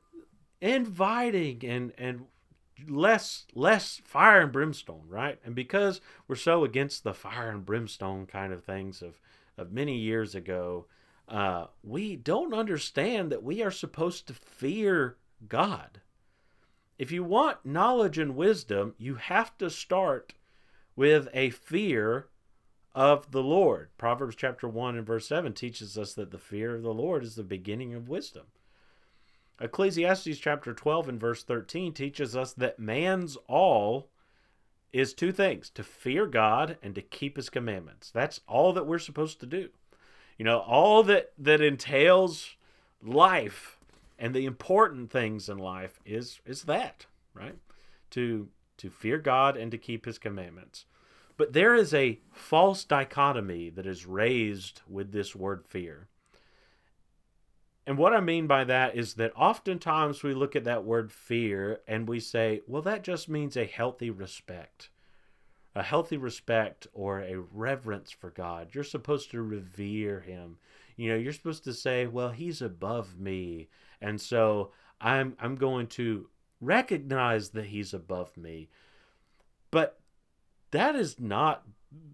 inviting 0.61 1.65
and 1.65 1.93
and 1.99 2.27
less 2.89 3.47
less 3.55 4.01
fire 4.05 4.41
and 4.41 4.53
brimstone, 4.53 5.05
right? 5.09 5.39
And 5.45 5.55
because 5.55 6.01
we're 6.29 6.37
so 6.37 6.65
against 6.65 7.05
the 7.05 7.15
fire 7.15 7.51
and 7.51 7.67
brimstone 7.67 8.27
kind 8.27 8.53
of 8.53 8.65
things 8.65 9.03
of 9.03 9.21
of 9.59 9.73
many 9.73 9.99
years 9.99 10.35
ago, 10.35 10.87
uh, 11.29 11.67
we 11.83 12.17
don't 12.17 12.55
understand 12.55 13.31
that 13.33 13.43
we 13.43 13.63
are 13.63 13.71
supposed 13.71 14.27
to 14.29 14.35
fear 14.35 15.17
God. 15.49 16.01
If 16.99 17.11
you 17.11 17.25
want 17.25 17.65
knowledge 17.65 18.19
and 18.19 18.37
wisdom, 18.37 18.95
you 18.99 19.17
have 19.17 19.57
to 19.59 19.71
start 19.71 20.35
with 20.95 21.29
a 21.33 21.51
fear 21.51 22.29
of 22.95 23.31
the 23.31 23.43
Lord. 23.43 23.89
Proverbs 23.97 24.37
chapter 24.37 24.69
1 24.69 24.97
and 24.97 25.07
verse 25.07 25.27
7 25.27 25.53
teaches 25.55 25.97
us 25.97 26.15
that 26.15 26.31
the 26.31 26.39
fear 26.39 26.75
of 26.77 26.83
the 26.83 26.95
Lord 26.95 27.25
is 27.25 27.35
the 27.35 27.43
beginning 27.43 27.95
of 27.95 28.09
wisdom. 28.09 28.45
Ecclesiastes 29.61 30.39
chapter 30.39 30.75
12 30.75 31.09
and 31.09 31.21
verse 31.21 31.43
13 31.43 31.95
teaches 31.95 32.37
us 32.37 32.53
that 32.53 32.79
man's 32.79 33.37
all 33.49 34.09
is 34.93 35.15
two 35.15 35.33
things 35.33 35.71
to 35.71 35.83
fear 35.83 36.27
God 36.27 36.77
and 36.83 36.95
to 36.95 37.03
keep 37.03 37.37
his 37.37 37.49
commandments. 37.49 38.11
That's 38.11 38.41
all 38.47 38.73
that 38.75 38.87
we're 38.87 38.99
supposed 38.99 39.41
to 39.41 39.47
do. 39.47 39.71
You 40.37 40.45
know, 40.45 40.59
all 40.59 41.03
that 41.05 41.33
that 41.39 41.61
entails 41.61 42.57
life 43.03 43.79
and 44.23 44.33
the 44.33 44.47
important 44.47 45.11
things 45.11 45.49
in 45.49 45.59
life 45.59 46.01
is 46.07 46.41
is 46.47 46.63
that, 46.63 47.07
right? 47.35 47.59
To 48.13 48.49
to 48.79 48.89
fear 48.89 49.19
God 49.19 49.57
and 49.57 49.71
to 49.73 49.77
keep 49.77 50.07
his 50.07 50.17
commandments. 50.17 50.87
But 51.37 51.53
there 51.53 51.75
is 51.75 51.93
a 51.93 52.21
false 52.31 52.85
dichotomy 52.85 53.69
that 53.71 53.87
is 53.87 54.07
raised 54.07 54.83
with 54.89 55.11
this 55.11 55.35
word 55.35 55.67
fear. 55.67 56.09
And 57.85 57.99
what 57.99 58.15
I 58.15 58.21
mean 58.21 58.47
by 58.47 58.63
that 58.63 58.95
is 58.95 59.15
that 59.15 59.33
oftentimes 59.35 60.23
we 60.23 60.35
look 60.35 60.55
at 60.55 60.65
that 60.65 60.85
word 60.85 61.11
fear 61.11 61.81
and 61.89 62.09
we 62.09 62.21
say, 62.21 62.61
well, 62.69 62.83
that 62.83 63.03
just 63.03 63.29
means 63.29 63.57
a 63.57 63.65
healthy 63.65 64.11
respect. 64.11 64.91
A 65.75 65.83
healthy 65.83 66.17
respect 66.17 66.87
or 66.93 67.21
a 67.21 67.41
reverence 67.53 68.13
for 68.13 68.31
God. 68.31 68.69
You're 68.73 68.85
supposed 68.85 69.33
to 69.33 69.43
revere 69.43 70.21
Him. 70.21 70.59
You 70.97 71.11
know, 71.11 71.17
you're 71.17 71.33
supposed 71.33 71.65
to 71.65 71.75
say, 71.75 72.07
well, 72.07 72.31
He's 72.31 72.63
above 72.63 73.19
me. 73.19 73.69
And 74.03 74.21
so 74.21 74.73
I'm, 75.01 75.37
I'm 75.41 75.57
going 75.57 75.87
to 75.89 76.29
recognize 76.61 77.51
that 77.51 77.67
He's 77.67 77.95
above 77.95 78.37
me. 78.37 78.69
But 79.71 80.01
that 80.73 80.95
is 80.95 81.19
not 81.19 81.63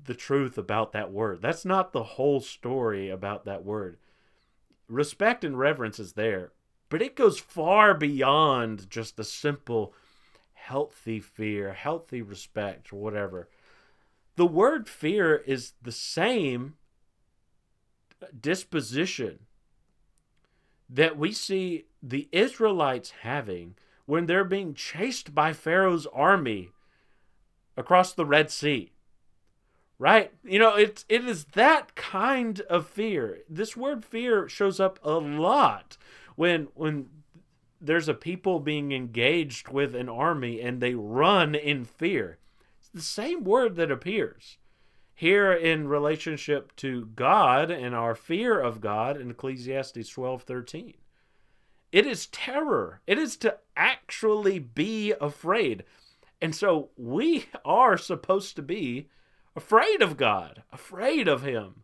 the 0.05 0.15
truth 0.15 0.59
about 0.59 0.93
that 0.93 1.13
word. 1.13 1.43
That's 1.43 1.65
not 1.65 1.93
the 1.93 2.03
whole 2.03 2.41
story 2.41 3.11
about 3.11 3.45
that 3.47 3.65
word 3.65 3.99
respect 4.89 5.45
and 5.45 5.59
reverence 5.59 5.99
is 5.99 6.15
there, 6.15 6.53
but 6.89 7.03
it 7.03 7.15
goes 7.15 7.39
far 7.39 7.95
beyond 7.95 8.91
just 8.91 9.17
the 9.17 9.25
simple 9.25 9.95
healthy 10.55 11.21
fear, 11.21 11.73
healthy 11.73 12.23
respect, 12.23 12.93
or 12.93 12.97
whatever. 12.97 13.49
The 14.37 14.47
word 14.47 14.89
fear 14.89 15.37
is 15.37 15.75
the 15.83 15.93
same 15.93 16.75
disposition 18.41 19.41
that 20.89 21.19
we 21.19 21.33
see 21.33 21.85
the 22.03 22.29
Israelites 22.33 23.13
having 23.23 23.75
when 24.07 24.27
they're 24.27 24.45
being 24.45 24.75
chased 24.75 25.35
by 25.35 25.53
Pharaoh's 25.53 26.07
army 26.07 26.71
across 27.77 28.13
the 28.13 28.25
Red 28.25 28.51
Sea 28.51 28.93
right? 29.99 30.33
You 30.45 30.59
know 30.59 30.75
it's 30.77 31.05
it 31.09 31.25
is 31.25 31.45
that 31.47 31.95
kind 31.95 32.61
of 32.63 32.87
fear. 32.87 33.41
This 33.49 33.77
word 33.77 34.05
fear 34.05 34.49
shows 34.49 34.81
up 34.81 34.99
a 35.03 35.13
lot 35.13 35.97
when 36.37 36.69
when 36.75 37.09
there's 37.81 38.09
a 38.09 38.15
people 38.15 38.61
being 38.61 38.93
engaged 38.93 39.69
with 39.69 39.95
an 39.95 40.09
army 40.09 40.61
and 40.61 40.81
they 40.81 40.95
run 40.95 41.55
in 41.55 41.85
fear. 41.85 42.39
It's 42.81 42.89
the 42.89 43.01
same 43.01 43.45
word 43.45 43.77
that 43.77 43.91
appears 43.91 44.59
here 45.19 45.53
in 45.53 45.89
relationship 45.89 46.75
to 46.77 47.07
god 47.15 47.71
and 47.71 47.95
our 47.95 48.15
fear 48.15 48.61
of 48.61 48.81
god 48.81 49.21
in 49.21 49.31
ecclesiastes 49.31 50.09
12 50.09 50.43
13 50.43 50.95
it 51.91 52.07
is 52.07 52.27
terror 52.27 53.01
it 53.07 53.19
is 53.19 53.37
to 53.37 53.57
actually 53.77 54.59
be 54.59 55.13
afraid 55.21 55.85
and 56.41 56.55
so 56.55 56.91
we 56.97 57.47
are 57.65 57.97
supposed 57.97 58.57
to 58.57 58.63
be 58.63 59.09
afraid 59.57 60.03
of 60.03 60.17
God, 60.17 60.63
afraid 60.73 61.29
of 61.29 61.43
him. 61.43 61.83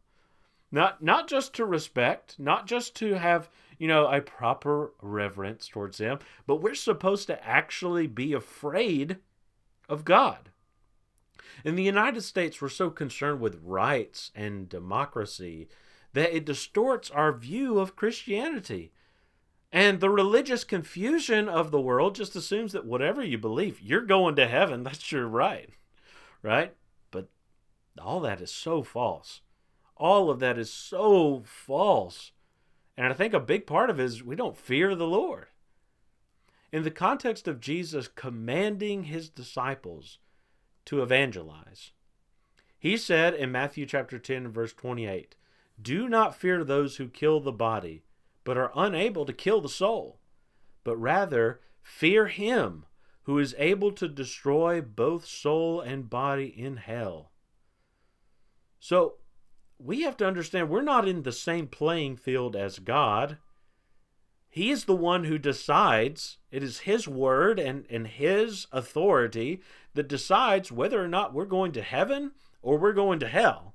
Not 0.70 1.02
not 1.02 1.28
just 1.28 1.54
to 1.54 1.64
respect, 1.64 2.38
not 2.38 2.66
just 2.66 2.96
to 2.96 3.14
have, 3.14 3.48
you 3.78 3.86
know, 3.86 4.06
a 4.06 4.20
proper 4.20 4.92
reverence 5.00 5.68
towards 5.68 5.98
him, 5.98 6.18
but 6.46 6.60
we're 6.60 6.74
supposed 6.74 7.26
to 7.28 7.44
actually 7.46 8.06
be 8.06 8.32
afraid 8.32 9.18
of 9.88 10.04
God. 10.04 10.50
In 11.62 11.76
the 11.76 11.82
United 11.82 12.22
States, 12.22 12.60
we're 12.60 12.68
so 12.68 12.90
concerned 12.90 13.40
with 13.40 13.60
rights 13.62 14.30
and 14.34 14.68
democracy 14.68 15.68
that 16.14 16.34
it 16.34 16.46
distorts 16.46 17.10
our 17.10 17.32
view 17.32 17.78
of 17.78 17.96
Christianity. 17.96 18.92
And 19.70 20.00
the 20.00 20.10
religious 20.10 20.62
confusion 20.62 21.48
of 21.48 21.70
the 21.70 21.80
world 21.80 22.14
just 22.14 22.36
assumes 22.36 22.72
that 22.72 22.86
whatever 22.86 23.22
you 23.22 23.38
believe, 23.38 23.80
you're 23.80 24.06
going 24.06 24.36
to 24.36 24.46
heaven. 24.46 24.82
That's 24.84 25.10
your 25.12 25.26
right. 25.26 25.68
Right? 26.42 26.74
But 27.10 27.28
all 28.00 28.20
that 28.20 28.40
is 28.40 28.52
so 28.52 28.82
false. 28.82 29.40
All 29.96 30.30
of 30.30 30.40
that 30.40 30.58
is 30.58 30.72
so 30.72 31.42
false. 31.44 32.32
And 32.96 33.08
I 33.08 33.12
think 33.14 33.34
a 33.34 33.40
big 33.40 33.66
part 33.66 33.90
of 33.90 33.98
it 33.98 34.04
is 34.04 34.22
we 34.22 34.36
don't 34.36 34.56
fear 34.56 34.94
the 34.94 35.06
Lord. 35.06 35.46
In 36.72 36.82
the 36.82 36.90
context 36.90 37.46
of 37.48 37.60
Jesus 37.60 38.08
commanding 38.08 39.04
his 39.04 39.28
disciples 39.28 40.18
to 40.86 41.02
evangelize, 41.02 41.92
he 42.78 42.96
said 42.96 43.34
in 43.34 43.50
Matthew 43.50 43.86
chapter 43.86 44.18
10 44.18 44.48
verse 44.48 44.72
28, 44.74 45.36
"Do 45.80 46.08
not 46.08 46.36
fear 46.36 46.62
those 46.62 46.96
who 46.96 47.08
kill 47.08 47.40
the 47.40 47.52
body, 47.52 48.04
but 48.44 48.58
are 48.58 48.72
unable 48.74 49.24
to 49.24 49.32
kill 49.32 49.60
the 49.60 49.68
soul, 49.68 50.20
but 50.82 50.96
rather 50.96 51.62
fear 51.82 52.26
him 52.26 52.84
who 53.22 53.38
is 53.38 53.54
able 53.56 53.90
to 53.92 54.06
destroy 54.06 54.82
both 54.82 55.24
soul 55.24 55.80
and 55.80 56.10
body 56.10 56.46
in 56.46 56.76
hell." 56.76 57.32
So 58.78 59.16
we 59.78 60.02
have 60.02 60.16
to 60.18 60.26
understand 60.26 60.68
we're 60.68 60.82
not 60.82 61.08
in 61.08 61.22
the 61.22 61.32
same 61.32 61.66
playing 61.66 62.16
field 62.16 62.54
as 62.54 62.78
God. 62.78 63.38
He 64.54 64.70
is 64.70 64.84
the 64.84 64.94
one 64.94 65.24
who 65.24 65.36
decides. 65.36 66.38
It 66.52 66.62
is 66.62 66.86
His 66.86 67.08
word 67.08 67.58
and, 67.58 67.86
and 67.90 68.06
His 68.06 68.68
authority 68.70 69.60
that 69.94 70.06
decides 70.06 70.70
whether 70.70 71.02
or 71.02 71.08
not 71.08 71.34
we're 71.34 71.44
going 71.44 71.72
to 71.72 71.82
heaven 71.82 72.30
or 72.62 72.78
we're 72.78 72.92
going 72.92 73.18
to 73.18 73.26
hell. 73.26 73.74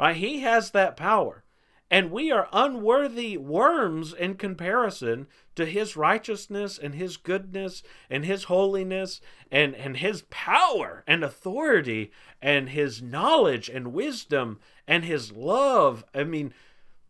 Right? 0.00 0.16
He 0.16 0.40
has 0.40 0.72
that 0.72 0.96
power. 0.96 1.44
And 1.92 2.10
we 2.10 2.32
are 2.32 2.48
unworthy 2.52 3.36
worms 3.36 4.12
in 4.12 4.34
comparison 4.34 5.28
to 5.54 5.64
his 5.64 5.96
righteousness 5.96 6.76
and 6.76 6.96
his 6.96 7.16
goodness 7.16 7.84
and 8.08 8.24
his 8.24 8.44
holiness 8.44 9.20
and, 9.50 9.76
and 9.76 9.96
his 9.96 10.22
power 10.28 11.04
and 11.06 11.22
authority 11.22 12.10
and 12.42 12.70
his 12.70 13.00
knowledge 13.00 13.68
and 13.68 13.92
wisdom 13.92 14.58
and 14.88 15.04
his 15.04 15.30
love. 15.30 16.04
I 16.12 16.24
mean, 16.24 16.52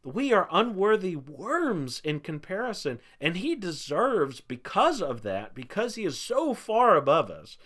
we 0.04 0.32
are 0.32 0.48
unworthy 0.50 1.16
worms 1.16 2.00
in 2.04 2.20
comparison. 2.20 3.00
And 3.20 3.36
he 3.36 3.54
deserves, 3.54 4.40
because 4.40 5.02
of 5.02 5.22
that, 5.22 5.54
because 5.54 5.94
he 5.94 6.04
is 6.04 6.18
so 6.18 6.54
far 6.54 6.96
above 6.96 7.30
us, 7.30 7.58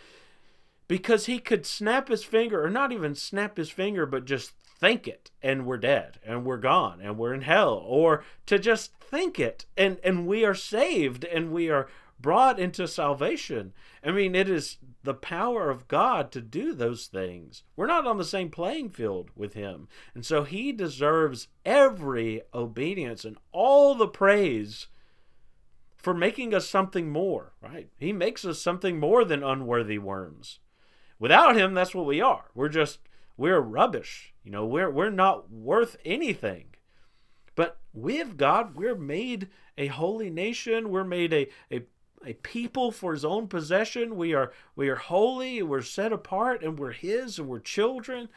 because 0.88 1.26
he 1.26 1.38
could 1.38 1.64
snap 1.64 2.08
his 2.08 2.24
finger, 2.24 2.64
or 2.64 2.70
not 2.70 2.92
even 2.92 3.14
snap 3.14 3.56
his 3.56 3.70
finger, 3.70 4.06
but 4.06 4.24
just 4.24 4.52
think 4.78 5.06
it 5.06 5.30
and 5.42 5.64
we're 5.64 5.78
dead 5.78 6.18
and 6.26 6.44
we're 6.44 6.58
gone 6.58 7.00
and 7.00 7.16
we're 7.16 7.32
in 7.32 7.42
hell 7.42 7.82
or 7.86 8.24
to 8.44 8.58
just 8.58 8.92
think 8.98 9.38
it 9.38 9.64
and 9.76 9.98
and 10.02 10.26
we 10.26 10.44
are 10.44 10.54
saved 10.54 11.24
and 11.24 11.52
we 11.52 11.70
are 11.70 11.88
brought 12.24 12.58
into 12.58 12.88
salvation 12.88 13.74
i 14.02 14.10
mean 14.10 14.34
it 14.34 14.48
is 14.48 14.78
the 15.02 15.12
power 15.12 15.68
of 15.68 15.86
god 15.88 16.32
to 16.32 16.40
do 16.40 16.72
those 16.72 17.04
things 17.06 17.64
we're 17.76 17.86
not 17.86 18.06
on 18.06 18.16
the 18.16 18.24
same 18.24 18.48
playing 18.48 18.88
field 18.88 19.30
with 19.36 19.52
him 19.52 19.86
and 20.14 20.24
so 20.24 20.42
he 20.42 20.72
deserves 20.72 21.48
every 21.66 22.40
obedience 22.54 23.26
and 23.26 23.36
all 23.52 23.94
the 23.94 24.08
praise 24.08 24.86
for 25.98 26.14
making 26.14 26.54
us 26.54 26.66
something 26.66 27.10
more 27.10 27.52
right 27.60 27.90
he 27.98 28.12
makes 28.12 28.42
us 28.46 28.58
something 28.58 28.98
more 28.98 29.22
than 29.22 29.42
unworthy 29.42 29.98
worms 29.98 30.60
without 31.18 31.54
him 31.54 31.74
that's 31.74 31.94
what 31.94 32.06
we 32.06 32.22
are 32.22 32.46
we're 32.54 32.70
just 32.70 33.00
we're 33.36 33.60
rubbish. 33.60 34.32
You 34.44 34.50
know, 34.50 34.66
we're 34.66 34.90
we're 34.90 35.10
not 35.10 35.50
worth 35.50 35.96
anything. 36.04 36.74
But 37.54 37.78
with 37.92 38.36
God, 38.36 38.74
we're 38.74 38.96
made 38.96 39.48
a 39.78 39.86
holy 39.88 40.30
nation. 40.30 40.90
We're 40.90 41.04
made 41.04 41.32
a, 41.32 41.48
a, 41.70 41.82
a 42.26 42.34
people 42.34 42.90
for 42.90 43.12
his 43.12 43.24
own 43.24 43.48
possession. 43.48 44.16
We 44.16 44.34
are 44.34 44.52
we 44.76 44.88
are 44.88 44.96
holy, 44.96 45.62
we're 45.62 45.82
set 45.82 46.12
apart, 46.12 46.62
and 46.62 46.78
we're 46.78 46.92
his, 46.92 47.38
and 47.38 47.48
we're 47.48 47.60
children. 47.60 48.28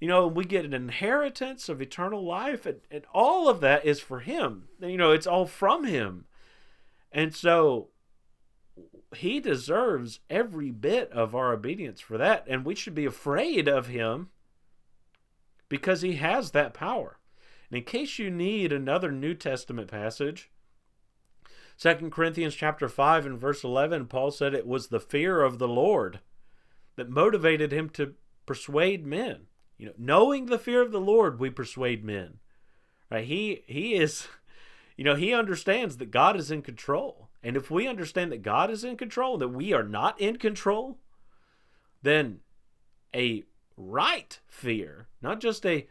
You 0.00 0.08
know, 0.08 0.26
we 0.26 0.44
get 0.44 0.64
an 0.64 0.74
inheritance 0.74 1.68
of 1.68 1.80
eternal 1.80 2.24
life, 2.24 2.66
and, 2.66 2.80
and 2.90 3.04
all 3.14 3.48
of 3.48 3.60
that 3.60 3.84
is 3.84 4.00
for 4.00 4.20
him. 4.20 4.68
You 4.80 4.96
know, 4.96 5.12
it's 5.12 5.26
all 5.26 5.46
from 5.46 5.84
him. 5.84 6.26
And 7.10 7.34
so 7.34 7.88
he 9.14 9.40
deserves 9.40 10.20
every 10.28 10.70
bit 10.70 11.10
of 11.12 11.34
our 11.34 11.52
obedience 11.52 12.00
for 12.00 12.18
that. 12.18 12.44
And 12.46 12.64
we 12.64 12.74
should 12.74 12.94
be 12.94 13.06
afraid 13.06 13.68
of 13.68 13.86
him 13.86 14.28
because 15.68 16.02
he 16.02 16.14
has 16.14 16.50
that 16.50 16.74
power. 16.74 17.18
And 17.70 17.78
in 17.78 17.84
case 17.84 18.18
you 18.18 18.30
need 18.30 18.72
another 18.72 19.10
New 19.10 19.34
Testament 19.34 19.88
passage, 19.88 20.50
2 21.78 22.10
Corinthians 22.10 22.54
chapter 22.54 22.88
5 22.88 23.26
and 23.26 23.38
verse 23.38 23.62
11, 23.62 24.06
Paul 24.06 24.30
said 24.30 24.54
it 24.54 24.66
was 24.66 24.88
the 24.88 25.00
fear 25.00 25.42
of 25.42 25.58
the 25.58 25.68
Lord 25.68 26.20
that 26.96 27.10
motivated 27.10 27.72
him 27.72 27.90
to 27.90 28.14
persuade 28.46 29.06
men. 29.06 29.42
You 29.76 29.86
know, 29.86 29.92
knowing 29.98 30.46
the 30.46 30.58
fear 30.58 30.80
of 30.80 30.90
the 30.90 31.00
Lord, 31.00 31.38
we 31.38 31.50
persuade 31.50 32.04
men. 32.04 32.38
Right? 33.10 33.24
He 33.24 33.62
he 33.66 33.94
is 33.94 34.26
you 34.96 35.04
know, 35.04 35.14
he 35.14 35.34
understands 35.34 35.98
that 35.98 36.10
God 36.10 36.36
is 36.36 36.50
in 36.50 36.62
control. 36.62 37.28
And 37.42 37.56
if 37.56 37.70
we 37.70 37.86
understand 37.86 38.32
that 38.32 38.42
God 38.42 38.70
is 38.70 38.82
in 38.82 38.96
control, 38.96 39.36
that 39.38 39.48
we 39.48 39.74
are 39.74 39.82
not 39.82 40.18
in 40.18 40.38
control, 40.38 40.98
then 42.02 42.40
a 43.14 43.44
right 43.76 44.40
fear, 44.48 45.08
not 45.20 45.40
just 45.40 45.66
a 45.66 45.86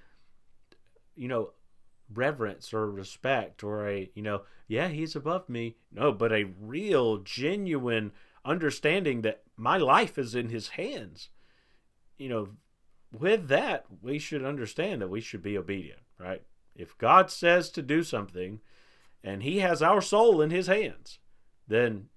you 1.16 1.28
know, 1.28 1.52
reverence 2.14 2.74
or 2.74 2.90
respect 2.90 3.64
or 3.64 3.88
a, 3.88 4.10
you 4.14 4.22
know, 4.22 4.42
yeah, 4.68 4.88
he's 4.88 5.16
above 5.16 5.50
me. 5.50 5.76
No, 5.92 6.12
but 6.12 6.32
a 6.32 6.52
real, 6.60 7.18
genuine 7.18 8.12
understanding 8.44 9.22
that 9.22 9.44
my 9.58 9.78
life 9.78 10.18
is 10.18 10.36
in 10.36 10.50
his 10.50 10.70
hands. 10.70 11.30
You 12.18 12.30
know, 12.30 12.48
with 13.12 13.48
that, 13.48 13.86
we 14.02 14.20
should 14.20 14.44
understand 14.44 15.02
that 15.02 15.10
we 15.10 15.22
should 15.22 15.42
be 15.42 15.58
obedient, 15.58 16.02
right? 16.20 16.44
If 16.76 16.98
God 16.98 17.32
says 17.32 17.70
to 17.72 17.82
do 17.82 18.04
something 18.04 18.60
and 19.24 19.44
he 19.44 19.60
has 19.60 19.82
our 19.82 20.02
soul 20.02 20.42
in 20.42 20.50
his 20.50 20.68
hands, 20.68 21.20
then 21.68 22.10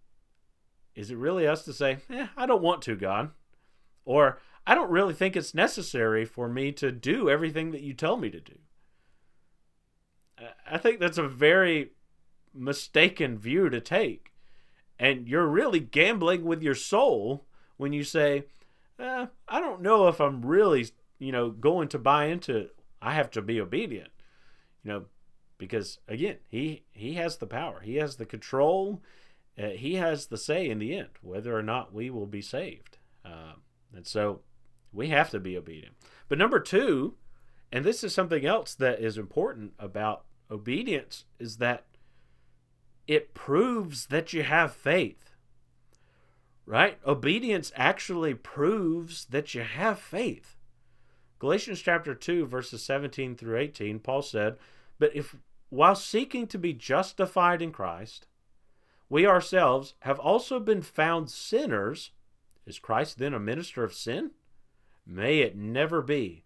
is 0.94 1.10
it 1.10 1.16
really 1.16 1.46
us 1.46 1.64
to 1.64 1.72
say, 1.72 1.98
eh, 2.10 2.26
I 2.36 2.46
don't 2.46 2.62
want 2.62 2.82
to, 2.82 2.96
God? 2.96 3.30
Or 4.04 4.40
I 4.66 4.74
don't 4.74 4.90
really 4.90 5.14
think 5.14 5.36
it's 5.36 5.54
necessary 5.54 6.24
for 6.24 6.48
me 6.48 6.72
to 6.72 6.90
do 6.90 7.30
everything 7.30 7.70
that 7.70 7.82
you 7.82 7.94
tell 7.94 8.16
me 8.16 8.30
to 8.30 8.40
do. 8.40 8.58
I 10.70 10.78
think 10.78 11.00
that's 11.00 11.18
a 11.18 11.28
very 11.28 11.90
mistaken 12.54 13.38
view 13.38 13.68
to 13.70 13.80
take. 13.80 14.32
And 14.98 15.28
you're 15.28 15.46
really 15.46 15.80
gambling 15.80 16.44
with 16.44 16.62
your 16.62 16.74
soul 16.74 17.44
when 17.76 17.92
you 17.92 18.02
say, 18.02 18.44
eh, 18.98 19.26
I 19.48 19.60
don't 19.60 19.82
know 19.82 20.08
if 20.08 20.20
I'm 20.20 20.44
really, 20.44 20.88
you 21.18 21.32
know, 21.32 21.50
going 21.50 21.88
to 21.88 21.98
buy 21.98 22.26
into 22.26 22.70
I 23.00 23.14
have 23.14 23.30
to 23.32 23.42
be 23.42 23.60
obedient. 23.60 24.10
You 24.82 24.92
know, 24.92 25.04
because 25.56 25.98
again, 26.08 26.38
he 26.48 26.82
he 26.90 27.14
has 27.14 27.36
the 27.36 27.46
power. 27.46 27.80
He 27.80 27.96
has 27.96 28.16
the 28.16 28.26
control. 28.26 29.02
Uh, 29.56 29.70
he 29.70 29.94
has 29.94 30.26
the 30.26 30.38
say 30.38 30.68
in 30.68 30.78
the 30.78 30.94
end 30.94 31.10
whether 31.20 31.56
or 31.56 31.62
not 31.62 31.92
we 31.92 32.10
will 32.10 32.26
be 32.26 32.42
saved. 32.42 32.98
Uh, 33.24 33.54
and 33.94 34.06
so 34.06 34.40
we 34.92 35.08
have 35.08 35.30
to 35.30 35.40
be 35.40 35.56
obedient. 35.56 35.94
But 36.28 36.38
number 36.38 36.60
2, 36.60 37.14
and 37.72 37.84
this 37.84 38.04
is 38.04 38.14
something 38.14 38.46
else 38.46 38.74
that 38.74 39.00
is 39.00 39.18
important 39.18 39.72
about 39.78 40.24
obedience 40.50 41.24
is 41.38 41.56
that 41.58 41.84
it 43.06 43.34
proves 43.34 44.06
that 44.06 44.32
you 44.32 44.42
have 44.42 44.72
faith. 44.72 45.34
Right? 46.66 46.98
Obedience 47.06 47.72
actually 47.74 48.34
proves 48.34 49.24
that 49.26 49.54
you 49.54 49.62
have 49.62 49.98
faith. 49.98 50.56
Galatians 51.38 51.80
chapter 51.80 52.14
2, 52.14 52.46
verses 52.46 52.82
17 52.82 53.36
through 53.36 53.58
18, 53.58 54.00
Paul 54.00 54.22
said, 54.22 54.56
But 54.98 55.14
if 55.14 55.36
while 55.70 55.94
seeking 55.94 56.46
to 56.48 56.58
be 56.58 56.72
justified 56.72 57.62
in 57.62 57.72
Christ, 57.72 58.26
we 59.08 59.26
ourselves 59.26 59.94
have 60.00 60.18
also 60.18 60.58
been 60.60 60.82
found 60.82 61.30
sinners, 61.30 62.10
is 62.66 62.78
Christ 62.78 63.18
then 63.18 63.34
a 63.34 63.40
minister 63.40 63.84
of 63.84 63.94
sin? 63.94 64.32
May 65.06 65.38
it 65.38 65.56
never 65.56 66.02
be. 66.02 66.44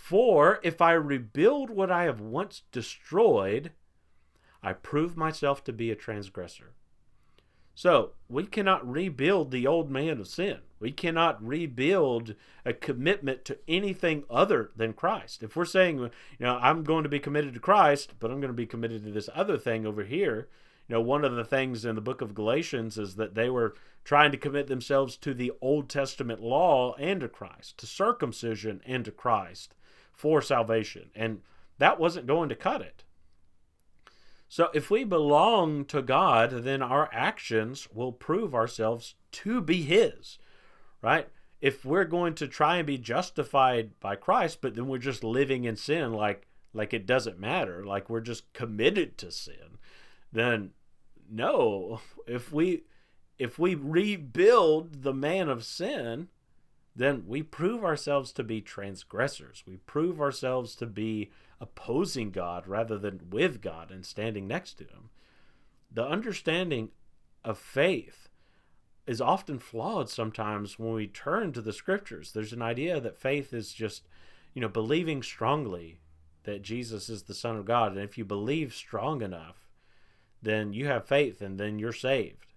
For 0.00 0.58
if 0.64 0.80
I 0.80 0.92
rebuild 0.94 1.70
what 1.70 1.88
I 1.92 2.02
have 2.02 2.20
once 2.20 2.62
destroyed, 2.72 3.70
I 4.60 4.72
prove 4.72 5.16
myself 5.16 5.62
to 5.64 5.72
be 5.72 5.92
a 5.92 5.94
transgressor. 5.94 6.72
So, 7.76 8.12
we 8.28 8.46
cannot 8.46 8.90
rebuild 8.90 9.52
the 9.52 9.68
old 9.68 9.88
man 9.88 10.18
of 10.18 10.26
sin. 10.26 10.62
We 10.80 10.90
cannot 10.90 11.46
rebuild 11.46 12.34
a 12.64 12.72
commitment 12.72 13.44
to 13.44 13.58
anything 13.68 14.24
other 14.28 14.72
than 14.74 14.94
Christ. 14.94 15.44
If 15.44 15.54
we're 15.54 15.64
saying, 15.64 15.98
you 15.98 16.10
know, 16.40 16.58
I'm 16.60 16.82
going 16.82 17.04
to 17.04 17.08
be 17.08 17.20
committed 17.20 17.54
to 17.54 17.60
Christ, 17.60 18.14
but 18.18 18.32
I'm 18.32 18.40
going 18.40 18.52
to 18.52 18.54
be 18.54 18.66
committed 18.66 19.04
to 19.04 19.12
this 19.12 19.30
other 19.32 19.58
thing 19.58 19.86
over 19.86 20.02
here, 20.02 20.48
you 20.88 20.94
know, 20.94 21.02
one 21.02 21.24
of 21.24 21.36
the 21.36 21.44
things 21.44 21.84
in 21.84 21.94
the 21.94 22.00
book 22.00 22.20
of 22.20 22.34
Galatians 22.34 22.98
is 22.98 23.14
that 23.14 23.36
they 23.36 23.48
were 23.48 23.76
trying 24.02 24.32
to 24.32 24.38
commit 24.38 24.66
themselves 24.66 25.16
to 25.18 25.34
the 25.34 25.52
Old 25.60 25.88
Testament 25.88 26.42
law 26.42 26.94
and 26.94 27.20
to 27.20 27.28
Christ, 27.28 27.78
to 27.78 27.86
circumcision 27.86 28.80
and 28.84 29.04
to 29.04 29.12
Christ 29.12 29.74
for 30.20 30.42
salvation. 30.42 31.10
And 31.14 31.40
that 31.78 31.98
wasn't 31.98 32.26
going 32.26 32.50
to 32.50 32.54
cut 32.54 32.82
it. 32.82 33.04
So 34.48 34.68
if 34.74 34.90
we 34.90 35.04
belong 35.04 35.86
to 35.86 36.02
God, 36.02 36.64
then 36.64 36.82
our 36.82 37.08
actions 37.10 37.88
will 37.90 38.12
prove 38.12 38.54
ourselves 38.54 39.14
to 39.32 39.62
be 39.62 39.82
His, 39.82 40.38
right? 41.00 41.28
If 41.62 41.84
we're 41.84 42.04
going 42.04 42.34
to 42.34 42.48
try 42.48 42.76
and 42.76 42.86
be 42.86 42.98
justified 42.98 43.98
by 43.98 44.16
Christ, 44.16 44.58
but 44.60 44.74
then 44.74 44.88
we're 44.88 44.98
just 44.98 45.24
living 45.24 45.64
in 45.64 45.76
sin 45.76 46.12
like 46.12 46.46
like 46.72 46.94
it 46.94 47.06
doesn't 47.06 47.40
matter, 47.40 47.84
like 47.84 48.08
we're 48.08 48.20
just 48.20 48.52
committed 48.52 49.18
to 49.18 49.30
sin, 49.30 49.78
then 50.32 50.70
no. 51.28 52.00
If 52.26 52.52
we 52.52 52.82
if 53.38 53.58
we 53.58 53.74
rebuild 53.74 55.02
the 55.02 55.14
man 55.14 55.48
of 55.48 55.64
sin, 55.64 56.28
then 56.94 57.24
we 57.26 57.42
prove 57.42 57.84
ourselves 57.84 58.32
to 58.32 58.42
be 58.42 58.60
transgressors. 58.60 59.62
We 59.66 59.76
prove 59.76 60.20
ourselves 60.20 60.74
to 60.76 60.86
be 60.86 61.30
opposing 61.60 62.30
God 62.30 62.66
rather 62.66 62.98
than 62.98 63.28
with 63.30 63.60
God 63.60 63.90
and 63.90 64.04
standing 64.04 64.46
next 64.46 64.74
to 64.74 64.84
Him. 64.84 65.10
The 65.92 66.06
understanding 66.06 66.90
of 67.44 67.58
faith 67.58 68.28
is 69.06 69.20
often 69.20 69.58
flawed 69.58 70.08
sometimes 70.08 70.78
when 70.78 70.92
we 70.92 71.06
turn 71.06 71.52
to 71.52 71.60
the 71.60 71.72
scriptures. 71.72 72.32
There's 72.32 72.52
an 72.52 72.62
idea 72.62 73.00
that 73.00 73.18
faith 73.18 73.52
is 73.52 73.72
just, 73.72 74.06
you 74.54 74.60
know, 74.60 74.68
believing 74.68 75.22
strongly 75.22 76.00
that 76.44 76.62
Jesus 76.62 77.08
is 77.08 77.24
the 77.24 77.34
Son 77.34 77.56
of 77.56 77.64
God. 77.64 77.92
And 77.92 78.00
if 78.00 78.16
you 78.16 78.24
believe 78.24 78.74
strong 78.74 79.22
enough, 79.22 79.68
then 80.42 80.72
you 80.72 80.86
have 80.86 81.06
faith 81.06 81.40
and 81.40 81.58
then 81.58 81.78
you're 81.78 81.92
saved. 81.92 82.49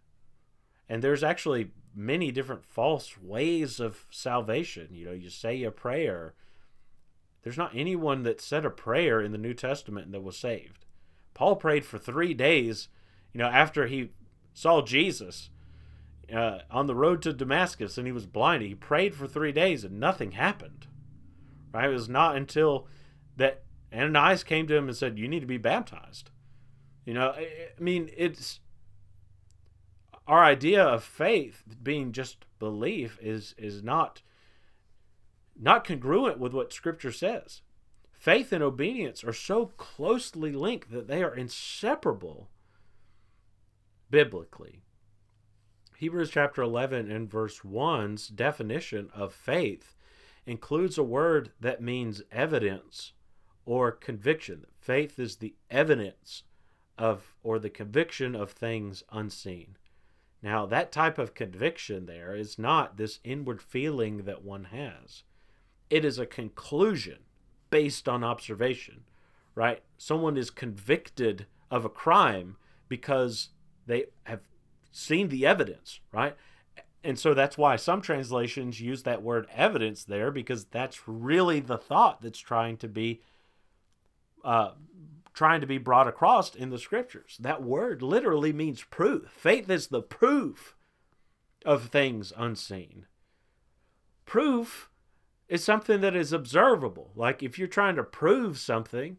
And 0.90 1.02
there's 1.02 1.24
actually 1.24 1.72
many 1.96 2.32
different 2.32 2.66
false 2.66 3.18
ways 3.18 3.80
of 3.80 4.06
salvation. 4.10 4.90
You 4.92 5.06
know, 5.06 5.12
you 5.12 5.30
say 5.30 5.64
a 5.64 5.72
prayer. 5.72 6.34
There's 7.44 7.58
not 7.58 7.76
anyone 7.76 8.24
that 8.24 8.42
said 8.42 8.66
a 8.66 8.70
prayer 8.70 9.22
in 9.22 9.32
the 9.32 9.38
New 9.38 9.54
Testament 9.54 10.12
that 10.12 10.24
was 10.24 10.38
saved. 10.38 10.86
Paul 11.34 11.56
prayed 11.56 11.86
for 11.86 11.98
three 11.98 12.34
days, 12.34 12.90
you 13.34 13.40
know, 13.40 13.48
after 13.48 13.88
he 13.88 14.12
saw 14.54 14.82
Jesus 14.82 15.50
uh, 16.34 16.60
on 16.70 16.88
the 16.88 16.96
road 16.96 17.22
to 17.24 17.34
Damascus 17.34 17.98
and 17.98 18.08
he 18.08 18.14
was 18.14 18.26
blind. 18.26 18.64
He 18.64 18.76
prayed 18.76 19.16
for 19.16 19.28
three 19.28 19.52
days 19.52 19.84
and 19.84 20.00
nothing 20.00 20.32
happened. 20.32 20.88
Right? 21.74 21.90
It 21.90 21.94
was 21.94 22.08
not 22.08 22.36
until 22.36 22.88
that 23.36 23.64
Ananias 23.94 24.44
came 24.44 24.68
to 24.68 24.76
him 24.76 24.88
and 24.88 24.96
said, 24.96 25.18
You 25.18 25.28
need 25.28 25.42
to 25.42 25.46
be 25.46 25.58
baptized. 25.58 26.30
You 27.06 27.14
know, 27.14 27.32
I 27.32 27.48
mean, 27.80 28.10
it's 28.16 28.60
our 30.28 30.44
idea 30.44 30.84
of 30.84 31.04
faith 31.04 31.64
being 31.82 32.12
just 32.12 32.46
belief 32.60 33.18
is 33.22 33.54
is 33.58 33.84
not 33.84 34.22
not 35.60 35.86
congruent 35.86 36.40
with 36.40 36.54
what 36.54 36.74
scripture 36.74 37.12
says. 37.12 37.62
Faith 38.12 38.54
and 38.54 38.64
obedience 38.64 39.24
are 39.24 39.34
so 39.34 39.68
closely 39.78 40.52
linked 40.52 40.92
that 40.92 41.08
they 41.08 41.22
are 41.22 41.36
inseparable 41.36 42.50
biblically. 44.10 44.82
Hebrews 45.98 46.30
chapter 46.32 46.62
11 46.62 47.12
and 47.12 47.30
verse 47.30 47.60
1's 47.60 48.28
definition 48.30 49.10
of 49.14 49.34
faith 49.34 49.96
includes 50.46 50.98
a 50.98 51.04
word 51.04 51.52
that 51.60 51.82
means 51.82 52.22
evidence 52.32 53.14
or 53.66 53.92
conviction. 53.92 54.66
Faith 54.80 55.20
is 55.20 55.38
the 55.38 55.56
evidence 55.70 56.44
of 56.98 57.36
or 57.44 57.60
the 57.60 57.70
conviction 57.70 58.36
of 58.36 58.52
things 58.52 59.04
unseen 59.12 59.76
now, 60.44 60.66
that 60.66 60.92
type 60.92 61.18
of 61.18 61.34
conviction 61.34 62.06
there 62.06 62.36
is 62.36 62.60
not 62.60 62.98
this 62.98 63.20
inward 63.24 63.62
feeling 63.62 64.26
that 64.26 64.44
one 64.44 64.66
has. 64.66 65.24
It 65.90 66.04
is 66.04 66.20
a 66.20 66.26
conclusion 66.26 67.20
based 67.70 68.10
on 68.10 68.26
observation, 68.26 69.06
right? 69.56 69.82
Someone 69.98 70.36
is 70.36 70.50
convicted 70.50 71.46
of 71.72 71.86
a 71.86 71.90
crime 71.90 72.58
because 72.90 73.50
they 73.88 74.08
have 74.26 74.42
seen 74.92 75.30
the 75.30 75.46
evidence, 75.46 76.02
right? 76.12 76.36
And 77.06 77.18
so 77.18 77.34
that's 77.34 77.58
why 77.58 77.78
some 77.78 78.02
translations 78.02 78.82
use 78.82 79.04
that 79.04 79.24
word 79.24 79.48
evidence 79.54 80.04
there 80.04 80.30
because 80.30 80.66
that's 80.66 81.08
really 81.08 81.62
the 81.62 81.78
thought 81.78 82.22
that's 82.22 82.40
trying 82.40 82.76
to 82.78 82.90
be 82.90 83.22
uh, 84.44 84.72
trying 85.34 85.62
to 85.62 85.68
be 85.68 85.78
brought 85.78 86.08
across 86.08 86.54
in 86.54 86.70
the 86.70 86.78
scriptures. 86.78 87.38
That 87.40 87.64
word 87.64 88.02
literally 88.02 88.54
means 88.54 88.84
proof. 88.84 89.30
Faith 89.32 89.70
is 89.70 89.88
the 89.88 90.02
proof 90.02 90.76
of 91.66 91.88
things 91.88 92.32
unseen. 92.38 93.06
Proof 94.26 94.90
is 95.48 95.64
something 95.64 96.02
that 96.02 96.16
is 96.16 96.32
observable. 96.32 97.12
Like 97.16 97.44
if 97.44 97.58
you're 97.58 97.68
trying 97.68 97.96
to 97.96 98.04
prove 98.04 98.58
something, 98.58 99.18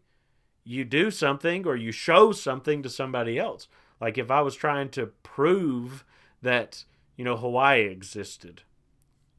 you 0.65 0.85
do 0.85 1.11
something 1.11 1.67
or 1.67 1.77
you 1.77 1.93
show 1.93 2.33
something 2.33 2.83
to 2.83 2.89
somebody 2.89 3.39
else. 3.39 3.69
Like 4.01 4.19
if 4.19 4.31
I 4.31 4.41
was 4.41 4.55
trying 4.55 4.91
to 4.91 5.07
prove 5.23 6.05
that, 6.43 6.85
you 7.17 7.25
know, 7.25 7.37
Hawaii 7.37 7.83
existed, 7.83 8.63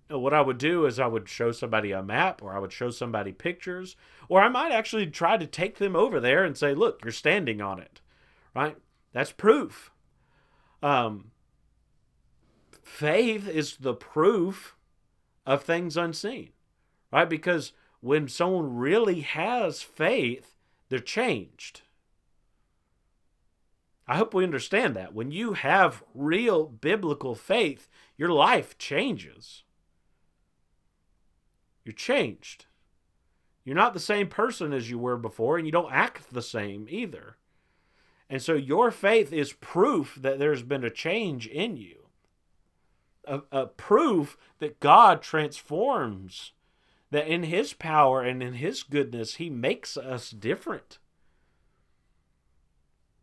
what 0.09 0.33
I 0.33 0.41
would 0.41 0.57
do 0.57 0.85
is 0.85 0.99
I 0.99 1.07
would 1.07 1.27
show 1.27 1.51
somebody 1.51 1.91
a 1.91 2.03
map 2.03 2.41
or 2.43 2.53
I 2.53 2.59
would 2.59 2.71
show 2.71 2.89
somebody 2.91 3.31
pictures 3.31 3.95
or 4.29 4.41
I 4.41 4.49
might 4.49 4.71
actually 4.71 5.07
try 5.07 5.37
to 5.37 5.47
take 5.47 5.77
them 5.77 5.95
over 5.95 6.19
there 6.19 6.43
and 6.43 6.57
say, 6.57 6.73
look, 6.73 7.03
you're 7.03 7.11
standing 7.11 7.61
on 7.61 7.79
it, 7.79 8.01
right? 8.55 8.77
That's 9.13 9.31
proof. 9.31 9.91
Um, 10.83 11.31
faith 12.83 13.47
is 13.47 13.77
the 13.77 13.95
proof 13.95 14.75
of 15.45 15.63
things 15.63 15.97
unseen, 15.97 16.49
right? 17.11 17.29
Because 17.29 17.73
when 18.01 18.27
someone 18.27 18.75
really 18.75 19.21
has 19.21 19.81
faith, 19.81 20.55
they're 20.89 20.99
changed. 20.99 21.81
I 24.07 24.17
hope 24.17 24.35
we 24.35 24.43
understand 24.43 24.95
that. 24.95 25.15
When 25.15 25.31
you 25.31 25.53
have 25.53 26.03
real 26.13 26.67
biblical 26.67 27.33
faith, 27.33 27.89
your 28.17 28.29
life 28.29 28.77
changes. 28.77 29.63
You're 31.85 31.93
changed. 31.93 32.65
You're 33.63 33.75
not 33.75 33.93
the 33.93 33.99
same 33.99 34.27
person 34.27 34.73
as 34.73 34.89
you 34.89 34.97
were 34.99 35.17
before, 35.17 35.57
and 35.57 35.65
you 35.65 35.71
don't 35.71 35.93
act 35.93 36.33
the 36.33 36.41
same 36.41 36.87
either. 36.89 37.37
And 38.29 38.41
so 38.41 38.53
your 38.53 38.91
faith 38.91 39.31
is 39.31 39.53
proof 39.53 40.17
that 40.19 40.39
there's 40.39 40.63
been 40.63 40.83
a 40.83 40.89
change 40.89 41.47
in 41.47 41.77
you, 41.77 42.07
a, 43.25 43.41
a 43.51 43.65
proof 43.67 44.35
that 44.59 44.79
God 44.79 45.21
transforms, 45.21 46.53
that 47.11 47.27
in 47.27 47.43
His 47.43 47.73
power 47.73 48.21
and 48.21 48.41
in 48.41 48.53
His 48.53 48.81
goodness, 48.81 49.35
He 49.35 49.49
makes 49.49 49.95
us 49.95 50.31
different. 50.31 50.97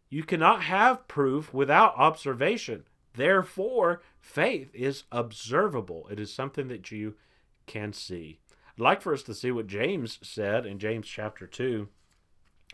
You 0.09 0.23
cannot 0.23 0.63
have 0.65 1.09
proof 1.09 1.53
without 1.53 1.97
observation. 1.97 2.85
Therefore, 3.15 4.03
faith 4.21 4.71
is 4.75 5.05
observable. 5.11 6.07
It 6.11 6.21
is 6.21 6.33
something 6.33 6.69
that 6.69 6.91
you 6.91 7.15
can 7.67 7.93
see. 7.93 8.42
I'd 8.75 8.83
like 8.83 9.03
for 9.03 9.13
us 9.13 9.23
to 9.25 9.35
see 9.35 9.51
what 9.51 9.67
James 9.67 10.19
said 10.23 10.67
in 10.67 10.79
James 10.79 11.07
chapter 11.07 11.47
2 11.47 11.89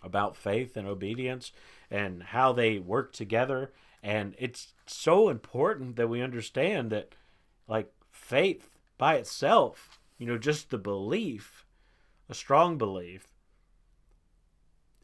about 0.03 0.37
faith 0.37 0.77
and 0.77 0.87
obedience 0.87 1.53
and 1.91 2.23
how 2.23 2.53
they 2.53 2.79
work 2.79 3.13
together. 3.13 3.73
And 4.03 4.35
it's 4.39 4.75
so 4.87 5.29
important 5.29 5.97
that 5.97 6.09
we 6.09 6.23
understand 6.23 6.91
that, 6.91 7.15
like, 7.67 7.93
faith 8.13 8.71
by 8.97 9.17
itself, 9.17 9.99
you 10.19 10.27
know, 10.27 10.39
just 10.39 10.71
the 10.71 10.79
belief, 10.79 11.65
a 12.29 12.35
strong 12.35 12.79
belief, 12.79 13.27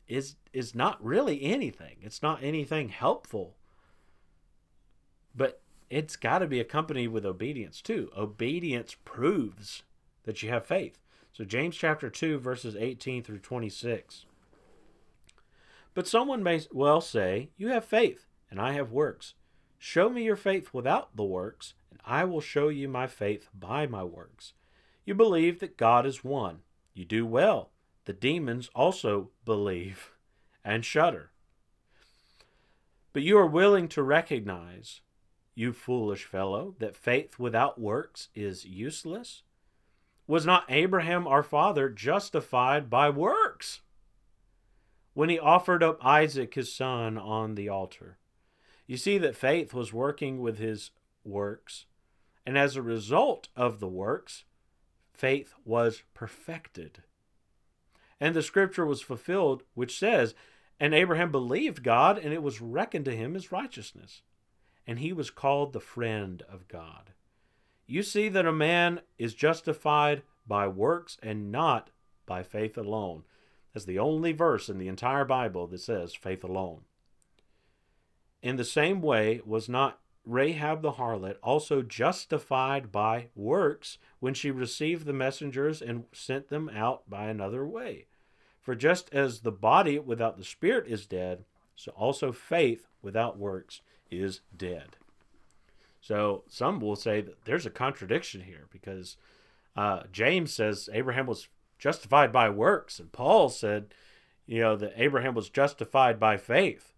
is 0.07 0.37
is 0.53 0.75
not 0.75 1.05
really 1.05 1.43
anything. 1.43 1.97
It's 2.03 2.23
not 2.23 2.43
anything 2.43 2.91
helpful. 2.91 3.57
But 5.35 5.61
it's 5.91 6.17
got 6.17 6.39
to 6.39 6.47
be 6.47 6.61
accompanied 6.61 7.09
with 7.09 7.27
obedience 7.27 7.81
too. 7.81 8.11
Obedience 8.17 8.97
proves 9.05 9.83
that 10.25 10.43
you 10.43 10.51
have 10.51 10.67
faith. 10.67 10.99
So, 11.33 11.45
James 11.45 11.77
chapter 11.77 12.11
2, 12.11 12.39
verses 12.39 12.77
18 12.77 13.23
through 13.23 13.41
26. 13.41 14.27
But 15.95 16.09
someone 16.09 16.43
may 16.43 16.61
well 16.73 17.01
say, 17.01 17.51
You 17.57 17.69
have 17.69 17.85
faith, 17.85 18.27
and 18.51 18.61
I 18.61 18.73
have 18.73 18.93
works. 18.93 19.35
Show 19.79 20.09
me 20.09 20.25
your 20.25 20.37
faith 20.37 20.73
without 20.73 21.17
the 21.17 21.25
works, 21.25 21.75
and 21.91 22.01
I 22.05 22.25
will 22.25 22.41
show 22.41 22.69
you 22.69 22.89
my 22.89 23.07
faith 23.07 23.49
by 23.55 23.87
my 23.87 24.03
works. 24.03 24.55
You 25.05 25.15
believe 25.15 25.61
that 25.61 25.77
God 25.77 26.07
is 26.07 26.25
one. 26.25 26.61
You 26.95 27.05
do 27.05 27.27
well. 27.27 27.71
The 28.05 28.13
demons 28.13 28.71
also 28.75 29.31
believe 29.45 30.13
and 30.65 30.85
shudder. 30.85 31.31
But 33.13 33.23
you 33.23 33.39
are 33.39 33.47
willing 33.47 33.89
to 33.89 34.03
recognize, 34.03 35.01
you 35.55 35.73
foolish 35.73 36.25
fellow, 36.25 36.75
that 36.79 36.97
faith 36.97 37.39
without 37.39 37.81
works 37.81 38.29
is 38.35 38.65
useless? 38.65 39.43
Was 40.27 40.47
not 40.47 40.65
Abraham 40.69 41.27
our 41.27 41.43
father 41.43 41.91
justified 41.91 42.89
by 42.89 43.11
works 43.11 43.83
when 45.13 45.29
he 45.29 45.39
offered 45.39 45.83
up 45.83 46.05
Isaac 46.05 46.55
his 46.55 46.73
son 46.73 47.19
on 47.19 47.55
the 47.55 47.69
altar? 47.69 48.19
You 48.87 48.97
see 48.97 49.19
that 49.19 49.37
faith 49.37 49.75
was 49.75 49.93
working 49.93 50.41
with 50.41 50.59
his 50.59 50.91
works, 51.25 51.85
and 52.47 52.57
as 52.57 52.75
a 52.77 52.83
result 52.83 53.49
of 53.55 53.81
the 53.81 53.89
works, 53.89 54.45
faith 55.13 55.55
was 55.65 56.03
perfected. 56.15 57.03
And 58.19 58.35
the 58.35 58.43
scripture 58.43 58.87
was 58.87 59.03
fulfilled, 59.03 59.63
which 59.75 59.99
says, 59.99 60.35
And 60.81 60.95
Abraham 60.95 61.31
believed 61.31 61.83
God, 61.83 62.19
and 62.19 62.33
it 62.33 62.43
was 62.43 62.63
reckoned 62.63 63.05
to 63.07 63.17
him 63.17 63.37
as 63.37 63.53
righteousness. 63.53 64.23
And 64.87 64.99
he 64.99 65.13
was 65.13 65.31
called 65.31 65.73
the 65.73 65.81
friend 65.81 66.43
of 66.49 66.69
God 66.69 67.13
you 67.87 68.03
see 68.03 68.29
that 68.29 68.47
a 68.47 68.53
man 68.53 69.01
is 69.19 69.35
justified 69.35 70.23
by 70.47 70.69
works 70.69 71.19
and 71.23 71.51
not 71.51 71.91
by 72.27 72.43
faith 72.43 72.77
alone. 72.77 73.25
That's 73.73 73.87
the 73.87 73.99
only 73.99 74.33
verse 74.33 74.69
in 74.69 74.79
the 74.79 74.89
entire 74.89 75.25
Bible 75.25 75.67
that 75.67 75.81
says 75.81 76.15
faith 76.15 76.45
alone. 76.45 76.83
In 78.43 78.57
the 78.57 78.65
same 78.65 79.01
way, 79.01 79.41
was 79.45 79.69
not 79.69 80.01
Rahab 80.25 80.81
the 80.81 80.93
harlot 80.93 81.37
also 81.43 81.83
justified 81.83 82.91
by 82.91 83.29
works 83.35 83.99
when 84.21 84.33
she 84.33 84.51
received 84.51 85.05
the 85.05 85.13
messengers 85.13 85.83
and 85.83 86.05
sent 86.13 86.49
them 86.49 86.71
out 86.71 87.09
by 87.09 87.27
another 87.27 87.67
way? 87.67 88.07
For 88.61 88.75
just 88.75 89.13
as 89.13 89.41
the 89.41 89.53
body 89.53 89.99
without 89.99 90.39
the 90.39 90.45
spirit 90.45 90.87
is 90.87 91.07
dead, 91.07 91.45
so 91.75 91.93
also 91.93 92.33
faith 92.33 92.87
without 93.03 93.39
works 93.39 93.83
is 94.11 94.41
dead. 94.57 94.97
So 96.05 96.45
some 96.49 96.81
will 96.81 96.97
say 96.97 97.23
that 97.23 97.47
there's 97.47 97.65
a 97.65 97.71
contradiction 97.71 98.43
here 98.43 98.67
because 98.71 99.17
uh, 99.75 100.03
James 100.13 100.53
says 100.53 100.91
Abraham 100.93 101.25
was 101.25 101.49
justified 101.79 102.31
by 102.31 102.51
works, 102.51 102.99
and 102.99 103.11
Paul 103.11 103.49
said, 103.49 103.95
you 104.45 104.61
know, 104.61 104.77
that 104.77 104.93
Abraham 104.99 105.35
was 105.35 105.49
justified 105.49 106.21
by 106.21 106.37
faith. 106.37 106.93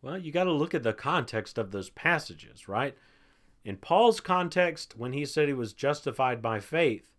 Well, 0.00 0.16
you 0.16 0.32
got 0.32 0.44
to 0.44 0.52
look 0.52 0.72
at 0.72 0.84
the 0.84 0.94
context 0.94 1.58
of 1.58 1.70
those 1.70 1.90
passages, 1.90 2.66
right? 2.66 2.96
In 3.62 3.76
Paul's 3.76 4.20
context, 4.20 4.96
when 4.96 5.12
he 5.12 5.26
said 5.26 5.48
he 5.48 5.54
was 5.54 5.74
justified 5.74 6.40
by 6.40 6.60
faith, 6.60 7.12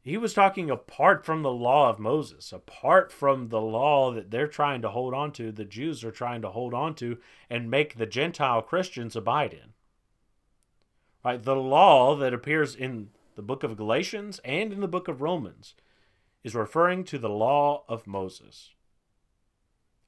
he 0.00 0.16
was 0.16 0.34
talking 0.34 0.68
apart 0.68 1.24
from 1.24 1.42
the 1.42 1.52
law 1.52 1.88
of 1.88 2.00
Moses, 2.00 2.52
apart 2.52 3.12
from 3.12 3.50
the 3.50 3.60
law 3.60 4.10
that 4.10 4.32
they're 4.32 4.48
trying 4.48 4.82
to 4.82 4.90
hold 4.90 5.14
on 5.14 5.30
to, 5.34 5.52
the 5.52 5.64
Jews 5.64 6.02
are 6.02 6.10
trying 6.10 6.42
to 6.42 6.50
hold 6.50 6.74
on 6.74 6.96
to, 6.96 7.18
and 7.48 7.70
make 7.70 7.96
the 7.96 8.06
Gentile 8.06 8.62
Christians 8.62 9.14
abide 9.14 9.52
in. 9.52 9.71
Right? 11.24 11.42
The 11.42 11.56
law 11.56 12.16
that 12.16 12.34
appears 12.34 12.74
in 12.74 13.10
the 13.34 13.42
book 13.42 13.62
of 13.62 13.76
Galatians 13.76 14.40
and 14.44 14.72
in 14.72 14.80
the 14.80 14.88
book 14.88 15.08
of 15.08 15.22
Romans 15.22 15.74
is 16.42 16.54
referring 16.54 17.04
to 17.04 17.18
the 17.18 17.28
law 17.28 17.84
of 17.88 18.06
Moses. 18.06 18.70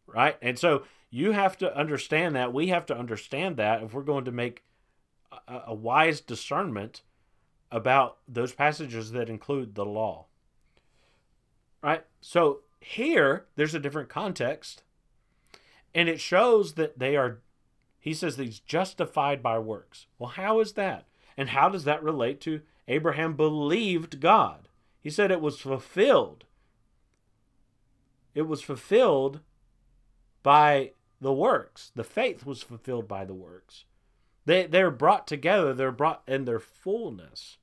Right? 0.07 0.37
And 0.43 0.59
so 0.59 0.83
you 1.11 1.33
have 1.33 1.57
to 1.59 1.77
understand 1.77 2.35
that. 2.35 2.53
We 2.53 2.69
have 2.69 2.87
to 2.87 2.99
understand 2.99 3.57
that 3.57 3.83
if 3.83 3.95
we're 3.95 4.03
going 4.03 4.25
to 4.25 4.33
make 4.33 4.65
a, 5.47 5.63
a 5.69 5.75
wise 5.75 6.21
discernment 6.21 7.03
about 7.71 8.19
those 8.29 8.53
passages 8.53 9.13
that 9.13 9.29
include 9.29 9.75
the 9.75 9.85
law. 9.85 10.27
Right? 11.83 12.05
So 12.21 12.61
here, 12.81 13.47
there's 13.57 13.75
a 13.75 13.81
different 13.81 14.09
context. 14.09 14.83
And 15.95 16.09
it 16.09 16.21
shows 16.21 16.75
that 16.75 16.99
they 16.99 17.17
are 17.17 17.39
he 18.05 18.13
says 18.13 18.37
that 18.37 18.45
he's 18.45 18.61
justified 18.61 19.43
by 19.43 19.59
works. 19.59 20.09
Well, 20.19 20.29
how 20.29 20.61
is 20.61 20.75
that? 20.75 21.07
And 21.39 21.49
how 21.49 21.71
does 21.71 21.85
that 21.85 22.03
relate 22.03 22.39
to 22.43 22.61
Abraham 22.87 23.33
believed 23.33 24.21
God? 24.21 24.69
He 25.01 25.09
said 25.09 25.31
it 25.31 25.41
was 25.41 25.59
fulfilled. 25.59 26.45
It 28.35 28.43
was 28.43 28.61
fulfilled 28.61 29.41
by 30.43 30.91
the 31.19 31.33
works. 31.33 31.93
The 31.95 32.05
faith 32.05 32.45
was 32.45 32.63
fulfilled 32.63 33.09
by 33.09 33.25
the 33.25 33.33
works. 33.33 33.87
They 34.45 34.67
they're 34.67 34.91
brought 34.91 35.27
together, 35.27 35.73
they're 35.73 35.91
brought 35.91 36.25
in 36.29 36.45
their 36.45 36.61
fullness. 36.61 37.57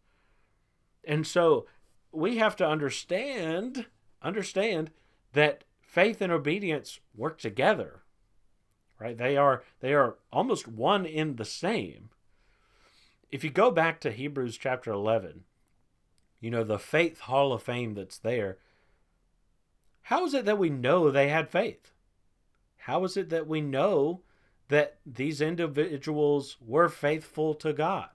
And 1.03 1.27
so 1.27 1.67
we 2.11 2.37
have 2.37 2.55
to 2.55 2.67
understand 2.67 3.85
understand 4.23 4.89
that 5.33 5.65
faith 5.83 6.19
and 6.19 6.33
obedience 6.33 6.99
work 7.15 7.37
together 7.37 8.00
right? 9.01 9.17
They 9.17 9.35
are 9.35 9.63
they 9.79 9.93
are 9.93 10.15
almost 10.31 10.67
one 10.67 11.05
in 11.05 11.35
the 11.35 11.45
same. 11.45 12.09
If 13.31 13.43
you 13.43 13.49
go 13.49 13.71
back 13.71 13.99
to 14.01 14.11
Hebrews 14.11 14.57
chapter 14.57 14.91
11, 14.91 15.45
you 16.39 16.51
know, 16.51 16.63
the 16.63 16.79
faith 16.79 17.21
hall 17.21 17.53
of 17.53 17.63
fame 17.63 17.93
that's 17.93 18.17
there, 18.17 18.57
how 20.03 20.25
is 20.25 20.33
it 20.33 20.45
that 20.45 20.57
we 20.57 20.69
know 20.69 21.09
they 21.09 21.29
had 21.29 21.49
faith? 21.49 21.91
how 22.85 23.03
is 23.03 23.15
it 23.15 23.29
that 23.29 23.47
we 23.47 23.61
know 23.61 24.21
that 24.69 24.97
these 25.05 25.39
individuals 25.39 26.57
were 26.59 26.89
faithful 26.89 27.53
to 27.53 27.71
God? 27.73 28.09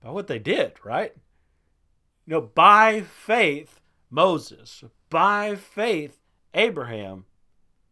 By 0.00 0.10
what 0.10 0.28
they 0.28 0.38
did, 0.38 0.72
right? 0.82 1.14
You 2.26 2.32
know, 2.32 2.40
by 2.40 3.02
faith, 3.02 3.80
Moses, 4.10 4.82
by 5.10 5.56
faith, 5.56 6.18
Abraham 6.54 7.26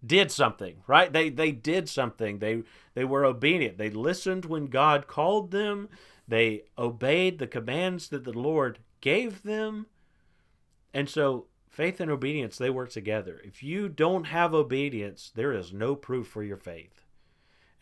did 0.05 0.31
something, 0.31 0.83
right? 0.87 1.13
They 1.13 1.29
they 1.29 1.53
did 1.53 1.89
something. 1.89 2.39
They 2.39 2.63
they 2.95 3.05
were 3.05 3.25
obedient. 3.25 3.79
They 3.79 3.91
listened 3.91 4.45
when 4.45 4.67
God 4.67 5.07
called 5.07 5.51
them. 5.51 5.89
They 6.27 6.65
obeyed 6.79 7.39
the 7.39 7.47
commands 7.47 8.09
that 8.09 8.25
the 8.25 8.33
Lord 8.33 8.79
gave 9.01 9.43
them. 9.43 9.87
And 10.95 11.09
so 11.09 11.47
faith 11.69 12.01
and 12.01 12.11
obedience 12.11 12.57
they 12.57 12.71
work 12.71 12.91
together. 12.91 13.41
If 13.45 13.63
you 13.63 13.89
don't 13.89 14.25
have 14.25 14.55
obedience, 14.55 15.31
there 15.35 15.53
is 15.53 15.73
no 15.73 15.95
proof 15.95 16.27
for 16.29 16.43
your 16.43 16.57
faith. 16.57 17.05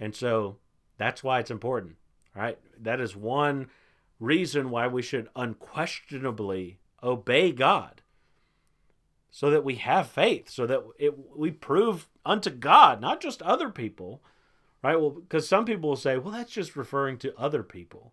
And 0.01 0.14
so 0.14 0.59
that's 0.97 1.23
why 1.23 1.41
it's 1.41 1.51
important, 1.51 1.97
right? 2.35 2.59
That 2.81 3.01
is 3.01 3.14
one 3.16 3.69
reason 4.21 4.71
why 4.71 4.89
we 4.89 5.03
should 5.03 5.29
unquestionably 5.37 6.79
obey 7.03 7.53
God 7.53 8.03
so 9.31 9.51
that 9.51 9.64
we 9.64 9.76
have 9.76 10.09
faith, 10.09 10.49
so 10.49 10.66
that 10.66 10.83
it, 10.99 11.14
we 11.37 11.51
prove 11.51 12.09
unto 12.24 12.51
God, 12.51 13.01
not 13.01 13.20
just 13.20 13.43
other 13.43 13.68
people, 13.68 14.22
right? 14.83 14.99
Well, 14.99 15.11
because 15.11 15.49
some 15.49 15.64
people 15.64 15.91
will 15.91 15.97
say, 15.97 16.16
well, 16.16 16.33
that's 16.33 16.53
just 16.53 16.76
referring 16.76 17.18
to 17.18 17.37
other 17.37 17.62
people. 17.62 18.12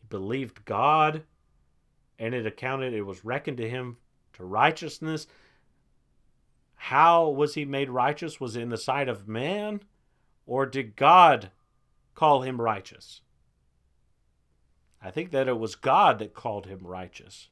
He 0.00 0.06
believed 0.08 0.64
God, 0.64 1.22
and 2.18 2.34
it 2.34 2.46
accounted, 2.46 2.92
it 2.92 3.02
was 3.02 3.24
reckoned 3.24 3.58
to 3.58 3.68
him 3.68 3.98
to 4.34 4.44
righteousness. 4.44 5.26
How 6.74 7.28
was 7.28 7.54
he 7.54 7.64
made 7.64 7.90
righteous? 7.90 8.40
Was 8.40 8.56
in 8.56 8.70
the 8.70 8.76
sight 8.76 9.08
of 9.08 9.28
man, 9.28 9.82
or 10.46 10.66
did 10.66 10.96
God 10.96 11.50
call 12.14 12.42
him 12.42 12.60
righteous? 12.60 13.20
I 15.00 15.10
think 15.10 15.30
that 15.30 15.48
it 15.48 15.58
was 15.58 15.74
God 15.76 16.18
that 16.18 16.34
called 16.34 16.66
him 16.66 16.80
righteous. 16.82 17.48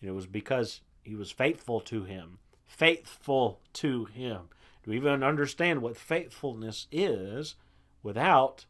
And 0.00 0.08
it 0.08 0.14
was 0.14 0.26
because 0.26 0.80
he 1.02 1.14
was 1.14 1.30
faithful 1.30 1.80
to 1.82 2.04
him. 2.04 2.38
Faithful 2.66 3.60
to 3.74 4.04
him. 4.06 4.48
Do 4.82 4.90
we 4.90 4.96
even 4.96 5.22
understand 5.22 5.82
what 5.82 5.96
faithfulness 5.96 6.86
is 6.90 7.56
without 8.02 8.64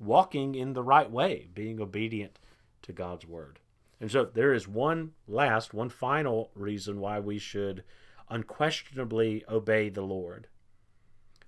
walking 0.00 0.54
in 0.54 0.72
the 0.72 0.82
right 0.82 1.10
way, 1.10 1.48
being 1.54 1.80
obedient 1.80 2.38
to 2.82 2.92
God's 2.92 3.26
word? 3.26 3.60
And 4.00 4.10
so 4.10 4.24
there 4.24 4.52
is 4.52 4.66
one 4.66 5.12
last, 5.28 5.72
one 5.72 5.88
final 5.88 6.50
reason 6.54 6.98
why 6.98 7.20
we 7.20 7.38
should 7.38 7.84
unquestionably 8.28 9.44
obey 9.48 9.88
the 9.88 10.02
Lord. 10.02 10.48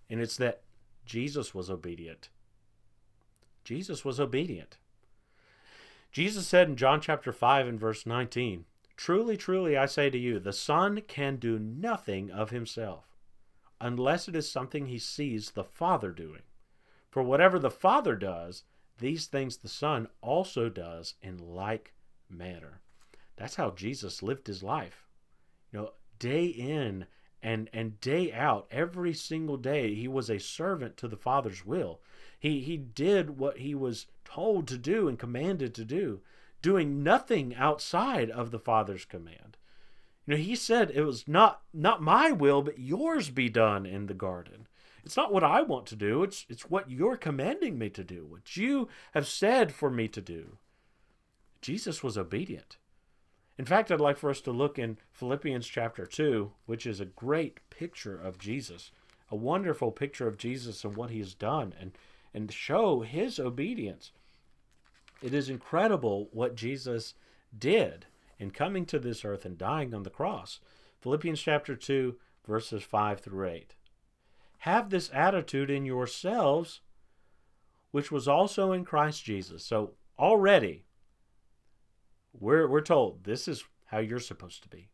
And 0.08 0.20
it's 0.20 0.36
that 0.36 0.62
Jesus 1.04 1.54
was 1.54 1.68
obedient. 1.68 2.28
Jesus 3.64 4.04
was 4.04 4.20
obedient. 4.20 4.76
Jesus 6.12 6.46
said 6.46 6.68
in 6.68 6.76
John 6.76 7.00
chapter 7.00 7.32
5 7.32 7.66
and 7.66 7.80
verse 7.80 8.06
19, 8.06 8.66
Truly, 8.96 9.36
truly, 9.36 9.76
I 9.76 9.86
say 9.86 10.08
to 10.10 10.18
you, 10.18 10.38
the 10.38 10.52
Son 10.52 11.02
can 11.08 11.36
do 11.36 11.58
nothing 11.58 12.30
of 12.30 12.50
himself, 12.50 13.16
unless 13.80 14.28
it 14.28 14.36
is 14.36 14.50
something 14.50 14.86
he 14.86 14.98
sees 14.98 15.50
the 15.50 15.64
Father 15.64 16.12
doing. 16.12 16.42
For 17.10 17.22
whatever 17.22 17.58
the 17.58 17.70
Father 17.70 18.14
does, 18.14 18.64
these 18.98 19.26
things 19.26 19.56
the 19.56 19.68
Son 19.68 20.08
also 20.20 20.68
does 20.68 21.14
in 21.20 21.38
like 21.38 21.92
manner. 22.28 22.80
That's 23.36 23.56
how 23.56 23.70
Jesus 23.70 24.22
lived 24.22 24.46
his 24.46 24.62
life. 24.62 25.06
You 25.72 25.80
know, 25.80 25.92
day 26.18 26.46
in 26.46 27.06
and 27.42 27.68
and 27.72 28.00
day 28.00 28.32
out, 28.32 28.66
every 28.70 29.12
single 29.12 29.56
day, 29.56 29.94
he 29.94 30.08
was 30.08 30.30
a 30.30 30.38
servant 30.38 30.96
to 30.98 31.08
the 31.08 31.16
Father's 31.16 31.66
will. 31.66 32.00
He 32.38 32.60
he 32.60 32.76
did 32.76 33.38
what 33.38 33.58
he 33.58 33.74
was 33.74 34.06
told 34.24 34.68
to 34.68 34.78
do 34.78 35.08
and 35.08 35.18
commanded 35.18 35.74
to 35.74 35.84
do 35.84 36.22
doing 36.64 37.02
nothing 37.02 37.54
outside 37.56 38.30
of 38.30 38.50
the 38.50 38.58
Father's 38.58 39.04
command. 39.04 39.58
You 40.24 40.32
know, 40.32 40.42
he 40.42 40.56
said 40.56 40.90
it 40.90 41.02
was 41.02 41.28
not 41.28 41.60
not 41.74 42.00
my 42.00 42.32
will, 42.32 42.62
but 42.62 42.78
yours 42.78 43.28
be 43.28 43.50
done 43.50 43.84
in 43.84 44.06
the 44.06 44.14
garden. 44.14 44.66
It's 45.04 45.18
not 45.18 45.30
what 45.30 45.44
I 45.44 45.60
want 45.60 45.84
to 45.88 45.96
do, 45.96 46.22
it's 46.22 46.46
it's 46.48 46.70
what 46.70 46.90
you're 46.90 47.18
commanding 47.18 47.76
me 47.76 47.90
to 47.90 48.02
do, 48.02 48.24
what 48.24 48.56
you 48.56 48.88
have 49.12 49.28
said 49.28 49.74
for 49.74 49.90
me 49.90 50.08
to 50.08 50.22
do. 50.22 50.56
Jesus 51.60 52.02
was 52.02 52.16
obedient. 52.16 52.78
In 53.58 53.66
fact, 53.66 53.92
I'd 53.92 54.00
like 54.00 54.16
for 54.16 54.30
us 54.30 54.40
to 54.40 54.50
look 54.50 54.78
in 54.78 54.96
Philippians 55.12 55.66
chapter 55.66 56.06
2, 56.06 56.50
which 56.64 56.86
is 56.86 56.98
a 56.98 57.04
great 57.04 57.60
picture 57.68 58.18
of 58.18 58.38
Jesus, 58.38 58.90
a 59.30 59.36
wonderful 59.36 59.92
picture 59.92 60.26
of 60.26 60.38
Jesus 60.38 60.82
and 60.82 60.96
what 60.96 61.10
he 61.10 61.18
has 61.18 61.34
done 61.34 61.74
and 61.78 61.92
and 62.32 62.50
show 62.50 63.02
his 63.02 63.38
obedience. 63.38 64.12
It 65.22 65.34
is 65.34 65.48
incredible 65.48 66.28
what 66.32 66.54
Jesus 66.54 67.14
did 67.56 68.06
in 68.38 68.50
coming 68.50 68.84
to 68.86 68.98
this 68.98 69.24
earth 69.24 69.44
and 69.44 69.56
dying 69.56 69.94
on 69.94 70.02
the 70.02 70.10
cross. 70.10 70.60
Philippians 71.00 71.40
chapter 71.40 71.76
2, 71.76 72.16
verses 72.46 72.82
5 72.82 73.20
through 73.20 73.48
8. 73.48 73.74
Have 74.58 74.90
this 74.90 75.10
attitude 75.12 75.70
in 75.70 75.84
yourselves, 75.84 76.80
which 77.90 78.10
was 78.10 78.26
also 78.26 78.72
in 78.72 78.84
Christ 78.84 79.24
Jesus. 79.24 79.64
So 79.64 79.92
already, 80.18 80.84
we're, 82.32 82.68
we're 82.68 82.80
told 82.80 83.24
this 83.24 83.46
is 83.46 83.64
how 83.86 83.98
you're 83.98 84.18
supposed 84.18 84.62
to 84.62 84.68
be. 84.68 84.88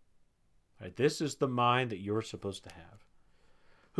Right? 0.80 0.94
This 0.94 1.20
is 1.20 1.36
the 1.36 1.48
mind 1.48 1.90
that 1.90 2.00
you're 2.00 2.22
supposed 2.22 2.64
to 2.64 2.74
have 2.74 3.04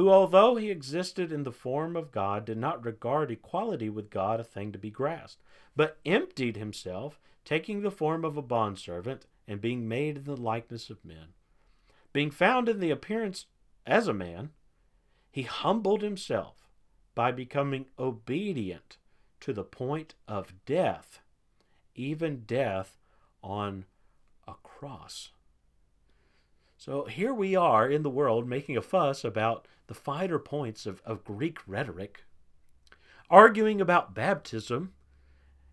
who, 0.01 0.09
although 0.09 0.57
he 0.57 0.71
existed 0.71 1.31
in 1.31 1.43
the 1.43 1.53
form 1.53 1.95
of 1.95 2.11
God, 2.11 2.47
did 2.47 2.57
not 2.57 2.87
regard 2.87 3.31
equality 3.31 3.91
with 3.91 4.09
God 4.09 4.41
a 4.41 4.45
thing 4.45 4.73
to 4.73 4.79
be 4.79 4.89
grasped, 4.89 5.43
but 5.77 5.99
emptied 6.07 6.57
himself, 6.57 7.21
taking 7.45 7.83
the 7.83 7.91
form 7.91 8.25
of 8.25 8.39
a 8.39 8.43
bondservant, 8.43 9.27
and 9.47 9.61
being 9.61 9.87
made 9.87 10.17
in 10.17 10.25
the 10.25 10.39
likeness 10.39 10.89
of 10.89 11.05
men. 11.05 11.35
Being 12.15 12.31
found 12.31 12.67
in 12.67 12.81
the 12.81 12.91
appearance 12.91 13.45
as 13.87 14.09
a 14.09 14.15
man, 14.15 14.53
he 15.31 15.43
humbled 15.43 16.01
himself 16.01 16.71
by 17.15 17.31
becoming 17.31 17.85
obedient 17.99 18.97
to 19.41 19.53
the 19.53 19.65
point 19.65 20.15
of 20.27 20.55
death, 20.65 21.21
even 21.95 22.45
death 22.47 22.97
on 23.43 23.85
a 24.49 24.55
cross. 24.63 25.33
So 26.79 27.05
here 27.05 27.35
we 27.35 27.55
are 27.55 27.87
in 27.87 28.03
the 28.03 28.09
world 28.09 28.49
making 28.49 28.79
a 28.79 28.81
fuss 28.81 29.25
about 29.25 29.69
the 29.91 29.95
finer 29.95 30.39
points 30.39 30.87
of, 30.87 31.03
of 31.05 31.25
Greek 31.25 31.59
rhetoric, 31.67 32.23
arguing 33.29 33.81
about 33.81 34.15
baptism 34.15 34.93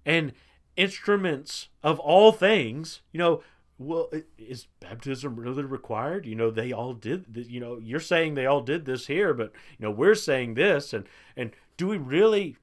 and 0.07 0.33
instruments 0.75 1.67
of 1.83 1.99
all 1.99 2.31
things. 2.31 3.01
You 3.11 3.19
know, 3.19 3.43
well, 3.77 4.09
is 4.39 4.65
baptism 4.79 5.35
really 5.35 5.61
required? 5.61 6.25
You 6.25 6.33
know, 6.33 6.49
they 6.49 6.71
all 6.71 6.93
did. 6.93 7.45
You 7.47 7.59
know, 7.59 7.77
you're 7.77 7.99
saying 7.99 8.33
they 8.33 8.47
all 8.47 8.61
did 8.61 8.85
this 8.85 9.05
here, 9.05 9.35
but 9.35 9.51
you 9.77 9.85
know, 9.85 9.91
we're 9.91 10.15
saying 10.15 10.55
this, 10.55 10.93
and 10.93 11.05
and 11.35 11.51
do 11.77 11.87
we 11.87 11.97
really 11.97 12.57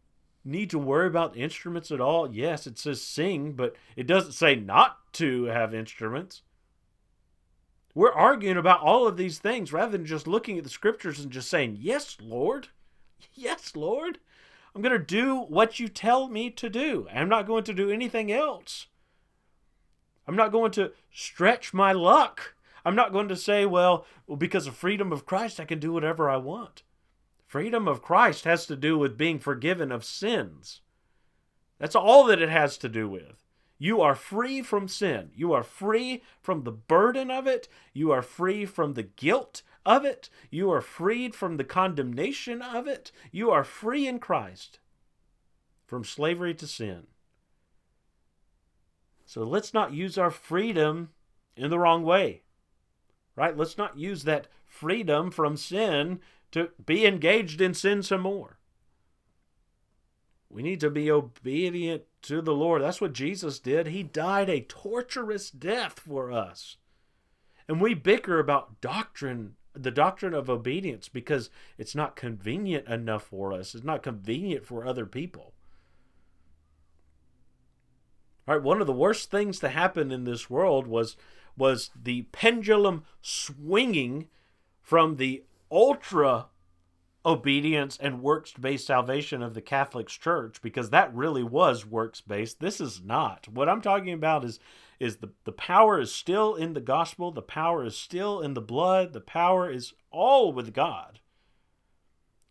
need 0.45 0.71
to 0.71 0.79
worry 0.81 1.07
about 1.07 1.37
instruments 1.37 1.93
at 1.93 2.01
all? 2.01 2.35
Yes, 2.35 2.67
it 2.67 2.79
says 2.79 3.01
sing, 3.01 3.53
but 3.53 3.77
it 3.95 4.09
doesn't 4.09 4.33
say 4.33 4.57
not 4.57 4.99
to 5.13 5.45
have 5.45 5.73
instruments. 5.73 6.43
We're 7.95 8.13
arguing 8.13 8.57
about 8.57 8.81
all 8.81 9.07
of 9.07 9.17
these 9.17 9.39
things 9.39 9.73
rather 9.73 9.93
than 9.93 10.07
just 10.07 10.27
looking 10.27 10.59
at 10.59 10.65
the 10.65 10.71
scriptures 10.71 11.21
and 11.21 11.31
just 11.31 11.49
saying, 11.49 11.79
Yes, 11.81 12.17
Lord. 12.21 12.69
Yes, 13.35 13.77
Lord. 13.77 14.19
I'm 14.75 14.83
going 14.83 14.93
to 14.93 15.05
do 15.05 15.37
what 15.37 15.79
you 15.79 15.89
tell 15.89 16.29
me 16.29 16.51
to 16.51 16.69
do. 16.69 17.07
I'm 17.15 17.29
not 17.29 17.47
going 17.47 17.65
to 17.65 17.73
do 17.73 17.91
anything 17.91 18.33
else. 18.33 18.87
I'm 20.27 20.35
not 20.37 20.53
going 20.53 20.73
to 20.73 20.93
stretch 21.13 21.73
my 21.73 21.93
luck. 21.93 22.55
I'm 22.85 22.97
not 22.97 23.13
going 23.13 23.29
to 23.29 23.37
say, 23.37 23.65
well, 23.65 24.05
because 24.37 24.67
of 24.67 24.75
freedom 24.75 25.13
of 25.13 25.27
Christ, 25.27 25.61
I 25.61 25.65
can 25.65 25.79
do 25.79 25.93
whatever 25.93 26.29
I 26.29 26.37
want. 26.39 26.83
Freedom 27.47 27.87
of 27.87 28.03
Christ 28.03 28.45
has 28.45 28.67
to 28.67 28.77
do 28.77 28.99
with 28.99 29.17
being 29.17 29.39
forgiven 29.39 29.93
of 29.93 30.05
sins. 30.05 30.81
That's 31.79 31.95
all 31.95 32.25
that 32.25 32.43
it 32.43 32.49
has 32.49 32.77
to 32.79 32.89
do 32.89 33.09
with. 33.09 33.44
You 33.79 34.01
are 34.01 34.15
free 34.15 34.63
from 34.63 34.89
sin. 34.89 35.31
You 35.35 35.53
are 35.53 35.63
free 35.63 36.23
from 36.41 36.63
the 36.63 36.73
burden 36.73 37.31
of 37.31 37.47
it. 37.47 37.69
You 37.93 38.13
are 38.13 38.23
free 38.23 38.65
from 38.65 38.95
the 38.95 39.03
guilt 39.03 39.63
of 39.85 40.05
it. 40.05 40.31
You 40.51 40.71
are 40.71 40.81
freed 40.81 41.35
from 41.35 41.57
the 41.57 41.65
condemnation 41.65 42.63
of 42.63 42.87
it. 42.87 43.11
You 43.33 43.51
are 43.51 43.65
free 43.65 44.07
in 44.07 44.21
Christ 44.21 44.79
from 45.87 46.05
slavery 46.05 46.55
to 46.55 46.67
sin. 46.67 47.09
So 49.27 49.43
let's 49.43 49.75
not 49.75 49.93
use 49.93 50.17
our 50.17 50.31
freedom 50.31 51.11
in 51.57 51.71
the 51.71 51.79
wrong 51.79 52.05
way. 52.05 52.43
Right? 53.37 53.57
Let's 53.57 53.77
not 53.77 53.99
use 53.99 54.25
that 54.25 54.47
freedom 54.65 55.31
from 55.31 55.57
sin 55.57 56.21
to 56.53 56.71
be 56.85 57.05
engaged 57.05 57.61
in 57.61 57.75
sin 57.75 58.03
some 58.03 58.21
more. 58.21 58.59
We 60.49 60.63
need 60.63 60.79
to 60.81 60.91
be 60.91 61.11
obedient 61.11 62.05
to 62.25 62.41
the 62.41 62.55
Lord. 62.55 62.83
That's 62.83 63.01
what 63.01 63.13
Jesus 63.13 63.59
did. 63.59 63.87
He 63.87 64.03
died 64.03 64.49
a 64.51 64.61
torturous 64.61 65.51
death 65.51 66.01
for 66.01 66.33
us. 66.33 66.77
And 67.69 67.81
we 67.81 67.95
bicker 67.95 68.39
about 68.39 68.81
doctrine 68.81 69.57
the 69.77 69.91
doctrine 69.91 70.35
of 70.35 70.49
obedience 70.49 71.09
because 71.09 71.51
it's 71.79 71.97
not 71.97 72.15
convenient 72.15 72.87
enough 72.87 73.25
for 73.25 73.53
us. 73.53 73.75
It's 73.75 73.85
not 73.85 74.05
convenient 74.05 74.65
for 74.65 74.87
other 74.87 75.05
people. 75.05 75.53
All 78.47 78.55
right, 78.55 78.63
one 78.63 78.81
of 78.81 78.87
the 78.87 78.93
worst 78.93 79.31
things 79.31 79.59
to 79.61 79.69
happen 79.69 80.13
in 80.13 80.25
this 80.25 80.49
world 80.49 80.87
was 80.87 81.17
was 81.57 81.91
the 82.01 82.23
pendulum 82.31 83.05
swinging 83.23 84.29
from 84.81 85.17
the 85.17 85.45
ultra 85.71 86.47
obedience 87.27 87.99
and 88.01 88.23
works 88.23 88.53
based 88.53 88.87
salvation 88.87 89.43
of 89.43 89.55
the 89.55 89.63
Catholic 89.63 90.09
Church 90.09 90.61
because 90.63 90.91
that 90.91 91.15
really 91.15 91.43
was 91.43 91.87
works 91.87 92.21
based. 92.21 92.61
This 92.61 92.81
is 92.81 93.03
not. 93.03 93.49
What 93.49 93.69
I'm 93.69 93.81
talking 93.81 94.13
about 94.13 94.45
is 94.45 94.61
is 95.01 95.17
the, 95.17 95.31
the 95.45 95.53
power 95.53 95.99
is 95.99 96.13
still 96.13 96.55
in 96.55 96.73
the 96.73 96.81
gospel, 96.81 97.33
the 97.33 97.43
power 97.43 97.85
is 97.85 97.97
still 97.97 98.41
in 98.41 98.55
the 98.55 98.61
blood, 98.61 99.13
the 99.13 99.21
power 99.21 99.69
is 99.71 99.93
all 100.11 100.53
with 100.53 100.73
God. 100.73 101.19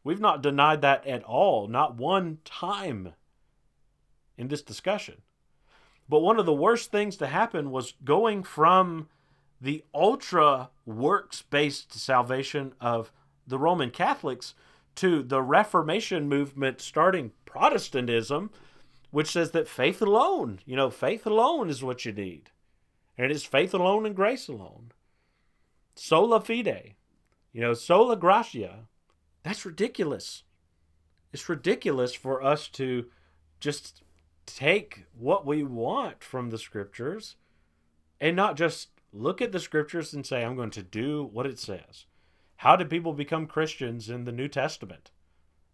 We've 0.04 0.20
not 0.20 0.44
denied 0.44 0.82
that 0.82 1.08
at 1.08 1.24
all, 1.24 1.68
not 1.68 1.96
one 1.96 2.40
time 2.44 3.14
in 4.38 4.50
this 4.50 4.62
discussion. 4.62 5.22
But 6.10 6.20
one 6.20 6.38
of 6.38 6.46
the 6.46 6.54
worst 6.54 6.92
things 6.92 7.16
to 7.18 7.28
happen 7.28 7.72
was 7.72 7.94
going 8.04 8.44
from 8.44 9.08
the 9.62 9.86
ultra 9.94 10.70
works 10.86 11.42
based 11.42 11.94
salvation 11.94 12.74
of 12.82 13.14
the 13.48 13.60
Roman 13.60 13.92
Catholics 13.92 14.54
to 14.96 15.24
the 15.24 15.42
Reformation 15.42 16.28
movement 16.28 16.82
starting 16.82 17.32
Protestantism, 17.46 18.52
which 19.12 19.32
says 19.32 19.52
that 19.52 19.68
faith 19.68 20.02
alone, 20.02 20.60
you 20.66 20.76
know, 20.76 20.90
faith 20.90 21.26
alone 21.26 21.70
is 21.70 21.84
what 21.84 22.06
you 22.06 22.12
need. 22.12 22.50
And 23.18 23.26
it 23.26 23.36
is 23.36 23.46
faith 23.46 23.74
alone 23.74 24.06
and 24.06 24.16
grace 24.16 24.48
alone. 24.48 24.92
Sola 25.96 26.42
fide, 26.42 26.96
you 27.52 27.62
know, 27.62 27.74
sola 27.74 28.16
gratia. 28.16 28.88
That's 29.44 29.66
ridiculous. 29.66 30.44
It's 31.32 31.50
ridiculous 31.50 32.14
for 32.14 32.44
us 32.44 32.68
to 32.70 33.06
just 33.60 34.04
take 34.46 35.06
what 35.18 35.46
we 35.46 35.64
want 35.64 36.24
from 36.24 36.50
the 36.50 36.58
scriptures 36.58 37.36
and 38.20 38.36
not 38.36 38.58
just 38.58 38.90
look 39.12 39.42
at 39.42 39.52
the 39.52 39.60
scriptures 39.60 40.14
and 40.14 40.26
say, 40.26 40.44
I'm 40.44 40.56
going 40.56 40.72
to 40.72 40.84
do 40.84 41.30
what 41.32 41.46
it 41.46 41.60
says. 41.60 42.06
How 42.64 42.78
did 42.78 42.90
people 42.90 43.12
become 43.12 43.46
Christians 43.46 44.10
in 44.10 44.24
the 44.24 44.32
New 44.32 44.48
Testament? 44.48 45.12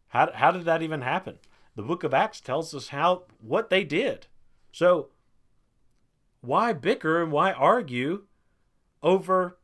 How, 0.08 0.32
how 0.34 0.50
did 0.50 0.66
that 0.66 0.82
even 0.82 1.02
happen? 1.02 1.38
The 1.76 1.84
book 1.84 2.04
of 2.04 2.16
Acts 2.16 2.42
tells 2.42 2.74
us 2.74 2.88
how 2.88 3.26
what 3.40 3.70
they 3.70 3.84
did. 3.84 4.26
So 4.72 5.10
why 6.42 6.74
bicker 6.74 7.22
and 7.22 7.32
why 7.32 7.52
argue 7.52 8.24
over 9.04 9.60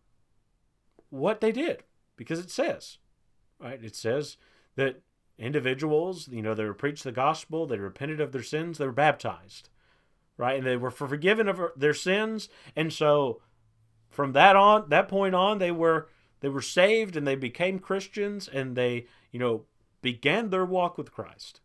what 1.09 1.41
they 1.41 1.51
did? 1.51 1.81
Because 2.15 2.37
it 2.37 2.51
says, 2.51 2.99
right? 3.59 3.83
It 3.83 3.95
says 3.95 4.37
that 4.75 5.01
individuals, 5.39 6.27
you 6.27 6.43
know, 6.43 6.53
they 6.53 6.65
were 6.65 6.75
preached 6.75 7.05
the 7.05 7.11
gospel, 7.11 7.65
they 7.65 7.79
repented 7.79 8.21
of 8.21 8.33
their 8.33 8.43
sins, 8.43 8.77
they 8.77 8.85
were 8.85 8.91
baptized, 8.91 9.69
right? 10.37 10.59
And 10.59 10.67
they 10.67 10.77
were 10.77 10.91
forgiven 10.91 11.47
of 11.47 11.59
their 11.75 11.95
sins. 11.95 12.49
And 12.75 12.93
so 12.93 13.41
from 14.11 14.33
that 14.33 14.55
on, 14.55 14.89
that 14.89 15.07
point 15.07 15.33
on, 15.33 15.57
they 15.57 15.71
were 15.71 16.07
they 16.41 16.49
were 16.49 16.61
saved 16.61 17.15
and 17.15 17.25
they 17.25 17.35
became 17.35 17.79
Christians 17.79 18.47
and 18.47 18.75
they, 18.75 19.07
you 19.31 19.39
know, 19.39 19.63
began 20.01 20.49
their 20.49 20.65
walk 20.65 20.97
with 20.97 21.11
Christ. 21.11 21.61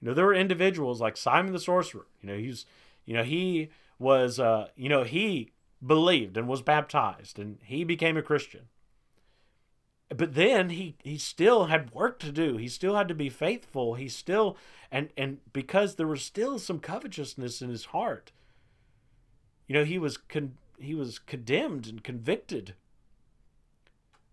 You 0.00 0.08
know, 0.08 0.14
there 0.14 0.26
were 0.26 0.34
individuals 0.34 1.00
like 1.00 1.16
Simon 1.16 1.52
the 1.52 1.58
sorcerer. 1.58 2.06
You 2.20 2.28
know, 2.28 2.38
he's, 2.38 2.66
you 3.04 3.14
know, 3.14 3.24
he 3.24 3.70
was, 3.98 4.38
uh, 4.38 4.68
you 4.76 4.88
know, 4.88 5.04
he 5.04 5.52
believed 5.84 6.36
and 6.36 6.48
was 6.48 6.62
baptized 6.62 7.38
and 7.38 7.58
he 7.62 7.84
became 7.84 8.16
a 8.16 8.22
Christian 8.22 8.68
but 10.08 10.34
then 10.34 10.70
he 10.70 10.96
he 11.02 11.18
still 11.18 11.66
had 11.66 11.92
work 11.92 12.18
to 12.18 12.30
do 12.30 12.56
he 12.56 12.68
still 12.68 12.96
had 12.96 13.08
to 13.08 13.14
be 13.14 13.28
faithful 13.28 13.94
he 13.94 14.08
still 14.08 14.56
and 14.90 15.10
and 15.16 15.38
because 15.52 15.94
there 15.94 16.06
was 16.06 16.22
still 16.22 16.58
some 16.58 16.78
covetousness 16.78 17.60
in 17.60 17.70
his 17.70 17.86
heart 17.86 18.32
you 19.66 19.74
know 19.74 19.84
he 19.84 19.98
was 19.98 20.16
con, 20.16 20.56
he 20.78 20.94
was 20.94 21.18
condemned 21.18 21.86
and 21.86 22.02
convicted 22.02 22.74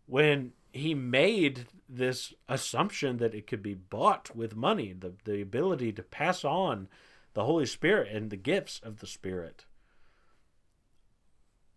when 0.06 0.54
he 0.72 0.94
made 0.94 1.68
this 1.88 2.34
assumption 2.50 3.18
that 3.18 3.36
it 3.36 3.48
could 3.48 3.62
be 3.62 3.74
bought 3.74 4.36
with 4.36 4.56
money 4.56 4.94
the 4.94 5.14
the 5.24 5.42
ability 5.42 5.92
to 5.92 6.04
pass 6.04 6.44
on 6.44 6.88
the 7.34 7.46
holy 7.46 7.66
spirit 7.66 8.14
and 8.14 8.30
the 8.30 8.38
gifts 8.38 8.80
of 8.84 9.00
the 9.00 9.08
spirit 9.08 9.66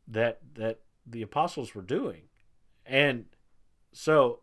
that 0.09 0.41
that 0.55 0.81
the 1.07 1.23
apostles 1.23 1.75
were 1.75 1.83
doing 1.83 2.23
and 2.87 3.27
so, 3.93 4.41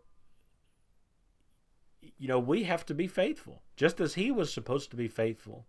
you 2.18 2.28
know, 2.28 2.40
we 2.40 2.64
have 2.64 2.86
to 2.88 2.94
be 2.94 3.08
faithful, 3.08 3.62
just 3.76 4.02
as 4.02 4.16
he 4.16 4.32
was 4.32 4.52
supposed 4.54 4.90
to 4.92 4.98
be 4.98 5.08
faithful. 5.08 5.66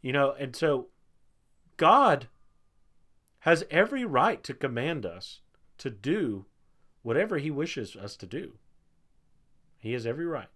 You 0.00 0.12
know, 0.12 0.32
and 0.38 0.56
so 0.56 0.88
God 1.76 2.28
has 3.42 3.64
every 3.70 4.04
right 4.04 4.44
to 4.44 4.54
command 4.54 5.04
us 5.04 5.40
to 5.78 5.90
do 5.90 6.46
whatever 7.02 7.38
he 7.38 7.50
wishes 7.50 7.96
us 7.96 8.16
to 8.16 8.26
do. 8.26 8.52
He 9.80 9.92
has 9.94 10.06
every 10.06 10.26
right. 10.26 10.48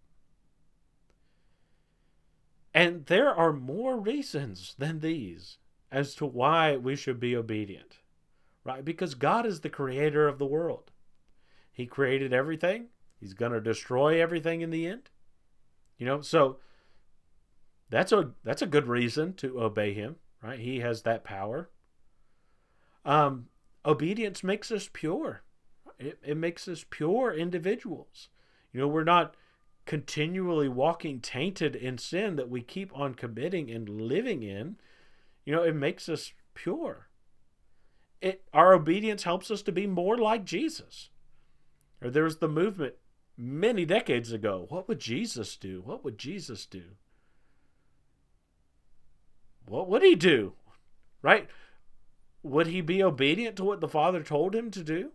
And 2.72 3.06
there 3.06 3.34
are 3.34 3.52
more 3.52 3.98
reasons 3.98 4.76
than 4.78 5.00
these 5.00 5.58
as 5.90 6.14
to 6.14 6.26
why 6.26 6.76
we 6.76 6.94
should 6.94 7.18
be 7.18 7.34
obedient, 7.34 7.98
right? 8.62 8.84
Because 8.84 9.14
God 9.14 9.46
is 9.46 9.60
the 9.60 9.68
creator 9.68 10.28
of 10.28 10.38
the 10.38 10.46
world. 10.46 10.92
He 11.72 11.86
created 11.86 12.32
everything. 12.32 12.86
He's 13.18 13.34
going 13.34 13.52
to 13.52 13.60
destroy 13.60 14.22
everything 14.22 14.60
in 14.60 14.70
the 14.70 14.86
end. 14.86 15.10
You 15.98 16.06
know, 16.06 16.20
so 16.20 16.58
that's 17.90 18.12
a 18.12 18.30
that's 18.44 18.62
a 18.62 18.66
good 18.66 18.86
reason 18.86 19.34
to 19.34 19.60
obey 19.60 19.92
him, 19.92 20.16
right? 20.40 20.60
He 20.60 20.80
has 20.80 21.02
that 21.02 21.24
power. 21.24 21.70
Um, 23.06 23.46
obedience 23.84 24.42
makes 24.42 24.70
us 24.70 24.90
pure. 24.92 25.42
It, 25.98 26.18
it 26.22 26.36
makes 26.36 26.68
us 26.68 26.84
pure 26.90 27.32
individuals. 27.32 28.28
You 28.72 28.80
know, 28.80 28.88
we're 28.88 29.04
not 29.04 29.34
continually 29.86 30.68
walking 30.68 31.20
tainted 31.20 31.76
in 31.76 31.96
sin 31.96 32.34
that 32.36 32.50
we 32.50 32.60
keep 32.60 32.94
on 32.94 33.14
committing 33.14 33.70
and 33.70 33.88
living 33.88 34.42
in. 34.42 34.76
You 35.44 35.54
know, 35.54 35.62
it 35.62 35.76
makes 35.76 36.08
us 36.08 36.32
pure. 36.54 37.08
It 38.20 38.42
our 38.52 38.74
obedience 38.74 39.22
helps 39.22 39.50
us 39.50 39.62
to 39.62 39.72
be 39.72 39.86
more 39.86 40.18
like 40.18 40.44
Jesus. 40.44 41.10
Or 42.02 42.10
there 42.10 42.24
was 42.24 42.38
the 42.38 42.48
movement 42.48 42.94
many 43.36 43.84
decades 43.84 44.32
ago. 44.32 44.66
What 44.68 44.88
would 44.88 44.98
Jesus 44.98 45.56
do? 45.56 45.82
What 45.84 46.04
would 46.04 46.18
Jesus 46.18 46.66
do? 46.66 46.82
What 49.66 49.88
would 49.88 50.02
he 50.02 50.16
do? 50.16 50.54
Right? 51.22 51.48
Would 52.46 52.68
he 52.68 52.80
be 52.80 53.02
obedient 53.02 53.56
to 53.56 53.64
what 53.64 53.80
the 53.80 53.88
Father 53.88 54.22
told 54.22 54.54
him 54.54 54.70
to 54.70 54.82
do? 54.82 55.12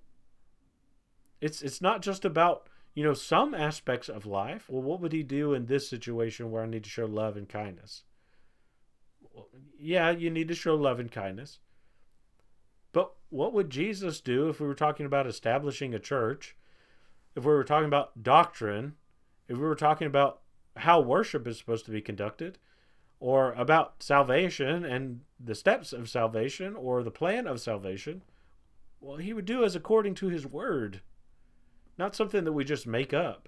It's 1.40 1.62
it's 1.62 1.82
not 1.82 2.02
just 2.02 2.26
about, 2.26 2.68
you 2.94 3.04
know, 3.04 3.14
some 3.14 3.54
aspects 3.54 4.10
of 4.10 4.26
life. 4.26 4.70
Well, 4.70 4.82
what 4.82 5.00
would 5.02 5.14
he 5.14 5.24
do 5.24 5.54
in 5.54 5.66
this 5.66 5.90
situation 5.90 6.52
where 6.52 6.64
I 6.64 6.68
need 6.68 6.84
to 6.84 6.90
show 6.90 7.06
love 7.06 7.38
and 7.38 7.48
kindness? 7.48 8.04
Yeah, 9.80 10.12
you 10.12 10.30
need 10.30 10.50
to 10.50 10.56
show 10.56 10.76
love 10.76 11.00
and 11.00 11.12
kindness. 11.12 11.60
But 12.92 13.14
what 13.30 13.54
would 13.54 13.70
Jesus 13.70 14.20
do 14.20 14.50
if 14.50 14.60
we 14.60 14.68
were 14.68 14.76
talking 14.76 15.06
about 15.06 15.26
establishing 15.26 15.94
a 15.94 16.00
church 16.00 16.56
if 17.36 17.46
we 17.46 17.52
were 17.52 17.64
talking 17.64 17.88
about 17.88 18.24
doctrine, 18.24 18.96
if 19.48 19.58
we 19.58 19.64
were 19.64 19.76
talking 19.76 20.08
about 20.08 20.42
how 20.78 21.00
worship 21.00 21.48
is 21.48 21.58
supposed 21.58 21.86
to 21.86 21.92
be 21.92 22.02
conducted, 22.02 22.58
or 23.22 23.54
about 23.54 24.04
salvation 24.04 24.84
and 24.84 25.22
the 25.40 25.56
steps 25.56 25.94
of 25.94 26.10
salvation 26.10 26.76
or 26.76 27.02
the 27.02 27.10
plan 27.10 27.48
of 27.48 27.62
salvation, 27.62 28.22
well, 29.00 29.16
he 29.16 29.32
would 29.32 29.46
do 29.46 29.64
as 29.64 29.78
according 29.78 30.16
to 30.16 30.28
his 30.28 30.46
word, 30.46 31.00
not 31.98 32.14
something 32.14 32.44
that 32.44 32.52
we 32.52 32.66
just 32.66 32.86
make 32.86 33.14
up. 33.14 33.48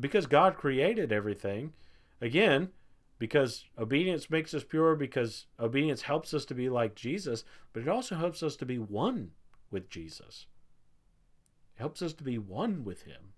Because 0.00 0.24
God 0.24 0.56
created 0.56 1.12
everything, 1.12 1.74
again, 2.22 2.70
because 3.18 3.66
obedience 3.78 4.30
makes 4.30 4.54
us 4.54 4.64
pure, 4.64 4.96
because 4.96 5.44
obedience 5.60 6.00
helps 6.00 6.32
us 6.32 6.46
to 6.46 6.54
be 6.54 6.70
like 6.70 6.94
Jesus, 6.94 7.44
but 7.74 7.82
it 7.82 7.88
also 7.88 8.14
helps 8.14 8.42
us 8.42 8.56
to 8.56 8.64
be 8.64 8.78
one 8.78 9.32
with 9.70 9.90
Jesus 9.90 10.46
helps 11.82 12.02
us 12.02 12.12
to 12.14 12.24
be 12.24 12.38
one 12.38 12.84
with 12.84 13.02
Him. 13.02 13.32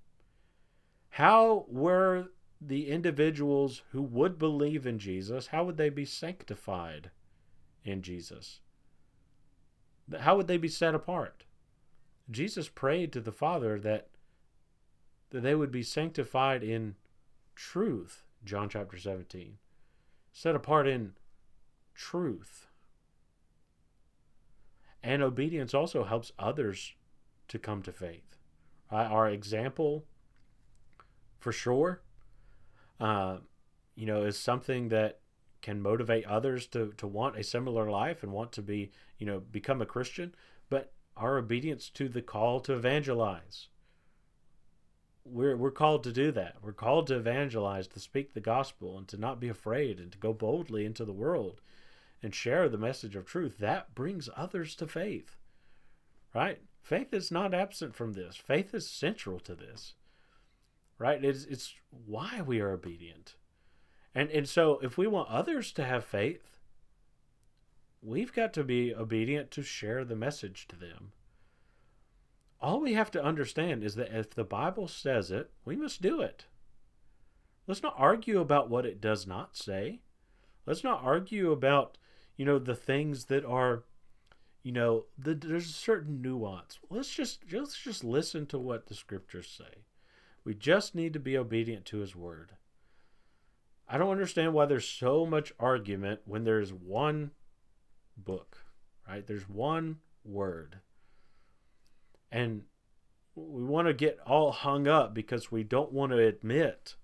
How 1.09 1.65
were 1.69 2.29
the 2.67 2.89
individuals 2.89 3.83
who 3.91 4.03
would 4.03 4.39
believe 4.39 4.87
in 4.87 4.99
Jesus, 4.99 5.49
how 5.49 5.65
would 5.65 5.77
they 5.77 5.91
be 5.91 6.05
sanctified 6.05 7.11
in 7.85 8.03
Jesus? 8.03 8.61
How 10.21 10.37
would 10.37 10.47
they 10.47 10.57
be 10.57 10.69
set 10.69 10.95
apart? 10.95 11.45
Jesus 12.31 12.69
prayed 12.69 13.13
to 13.13 13.21
the 13.21 13.33
Father 13.33 13.79
that, 13.81 14.09
that 15.31 15.43
they 15.43 15.55
would 15.55 15.71
be 15.71 15.83
sanctified 15.83 16.63
in 16.63 16.95
truth, 17.55 18.23
John 18.45 18.69
chapter 18.69 18.99
17. 18.99 19.59
Set 20.33 20.55
apart 20.55 20.87
in 20.87 21.13
truth. 21.95 22.67
And 25.03 25.23
obedience 25.23 25.75
also 25.75 26.05
helps 26.05 26.33
others 26.39 26.95
to 27.49 27.59
come 27.59 27.83
to 27.83 27.93
faith. 27.93 28.39
Our 28.91 29.29
example, 29.29 30.07
for 31.39 31.53
sure, 31.53 32.01
uh, 33.01 33.39
you 33.95 34.07
know, 34.07 34.25
is 34.25 34.39
something 34.39 34.89
that 34.89 35.21
can 35.63 35.81
motivate 35.81 36.27
others 36.27 36.67
to, 36.67 36.93
to 36.97 37.07
want 37.07 37.39
a 37.39 37.43
similar 37.43 37.91
life 37.91 38.23
and 38.23 38.33
want 38.33 38.53
to 38.53 38.63
be, 38.63 38.91
you 39.19 39.27
know, 39.27 39.41
become 39.41 39.81
a 39.81 39.87
Christian. 39.87 40.35
But 40.69 40.93
our 41.17 41.39
obedience 41.39 41.89
to 41.91 42.09
the 42.09 42.23
call 42.23 42.61
to 42.61 42.75
evangelize, 42.75 43.69
we're, 45.25 45.57
we're 45.57 45.71
called 45.71 46.05
to 46.05 46.13
do 46.13 46.31
that. 46.33 46.57
We're 46.61 46.73
called 46.73 47.07
to 47.07 47.17
evangelize, 47.17 47.87
to 47.89 48.01
speak 48.01 48.35
the 48.35 48.41
gospel, 48.41 48.99
and 48.99 49.09
to 49.09 49.17
not 49.17 49.41
be 49.41 49.49
afraid, 49.49 49.99
and 49.99 50.13
to 50.13 50.19
go 50.19 50.33
boldly 50.33 50.85
into 50.85 51.05
the 51.05 51.13
world 51.13 51.61
and 52.23 52.35
share 52.35 52.69
the 52.69 52.79
message 52.79 53.17
of 53.17 53.25
truth. 53.25 53.59
That 53.59 53.95
brings 53.95 54.29
others 54.37 54.75
to 54.77 54.87
faith, 54.87 55.37
right? 56.35 56.61
Faith 56.83 57.15
is 57.15 57.31
not 57.31 57.55
absent 57.55 57.95
from 57.95 58.13
this. 58.13 58.37
Faith 58.37 58.75
is 58.75 58.89
central 58.89 59.39
to 59.41 59.55
this, 59.55 59.95
right? 60.99 61.25
It's, 61.25 61.45
it's 61.45 61.75
why 61.91 62.43
we 62.43 62.61
are 62.61 62.71
obedient. 62.71 63.37
And, 64.15 64.31
and 64.31 64.49
so 64.49 64.79
if 64.83 64.97
we 64.97 65.07
want 65.07 65.29
others 65.29 65.73
to 65.73 65.85
have 65.85 66.05
faith, 66.05 66.59
we've 68.01 68.33
got 68.33 68.53
to 68.55 68.65
be 68.65 68.95
obedient 68.95 69.51
to 69.53 69.63
share 69.63 70.05
the 70.05 70.17
message 70.17 70.67
to 70.69 70.77
them 70.77 71.13
all 72.65 72.81
we 72.81 72.95
have 72.95 73.11
to 73.11 73.23
understand 73.23 73.85
is 73.85 73.95
that 73.97 74.17
if 74.17 74.31
the 74.31 74.43
Bible 74.43 74.89
says 74.89 75.31
it, 75.31 75.51
we 75.67 75.77
must 75.77 76.01
do 76.01 76.23
it. 76.23 76.47
Let's 77.67 77.83
not 77.83 77.95
argue 77.99 78.41
about 78.41 78.71
what 78.71 78.87
it 78.87 79.03
does 79.03 79.27
not 79.27 79.55
say. 79.55 80.01
Let's 80.65 80.83
not 80.83 81.03
argue 81.05 81.53
about, 81.53 81.99
you 82.39 82.47
know, 82.47 82.59
the 82.59 82.75
things 82.75 83.27
that 83.27 83.45
are, 83.45 83.85
you 84.63 84.73
know, 84.73 85.05
the, 85.19 85.35
there's 85.35 85.69
a 85.69 85.73
certain 85.75 86.23
nuance. 86.23 86.79
Let's 86.89 87.15
just 87.15 87.53
let's 87.53 87.79
just 87.79 88.03
listen 88.03 88.47
to 88.47 88.59
what 88.59 88.87
the 88.87 88.95
scriptures 88.95 89.49
say. 89.49 89.85
We 90.45 90.55
just 90.55 90.95
need 90.95 91.13
to 91.15 91.21
be 91.21 91.39
obedient 91.39 91.85
to 91.87 91.99
His 91.99 92.15
word. 92.15 92.53
I 93.89 93.99
don't 93.99 94.11
understand 94.11 94.55
why 94.55 94.67
there's 94.67 94.89
so 94.89 95.27
much 95.27 95.53
argument 95.59 96.21
when 96.25 96.45
there's 96.45 96.73
one 96.73 97.33
book, 98.17 98.65
right? 99.09 99.27
There's 99.27 99.49
one 99.49 99.99
word. 100.25 100.81
And 102.33 102.63
we 103.35 103.65
want 103.65 103.89
to 103.89 103.95
get 103.95 104.19
all 104.27 104.53
hung 104.53 104.87
up 104.89 105.15
because 105.15 105.51
we 105.51 105.65
don't 105.65 105.93
want 105.93 106.13
to 106.13 106.19
admit 106.19 106.97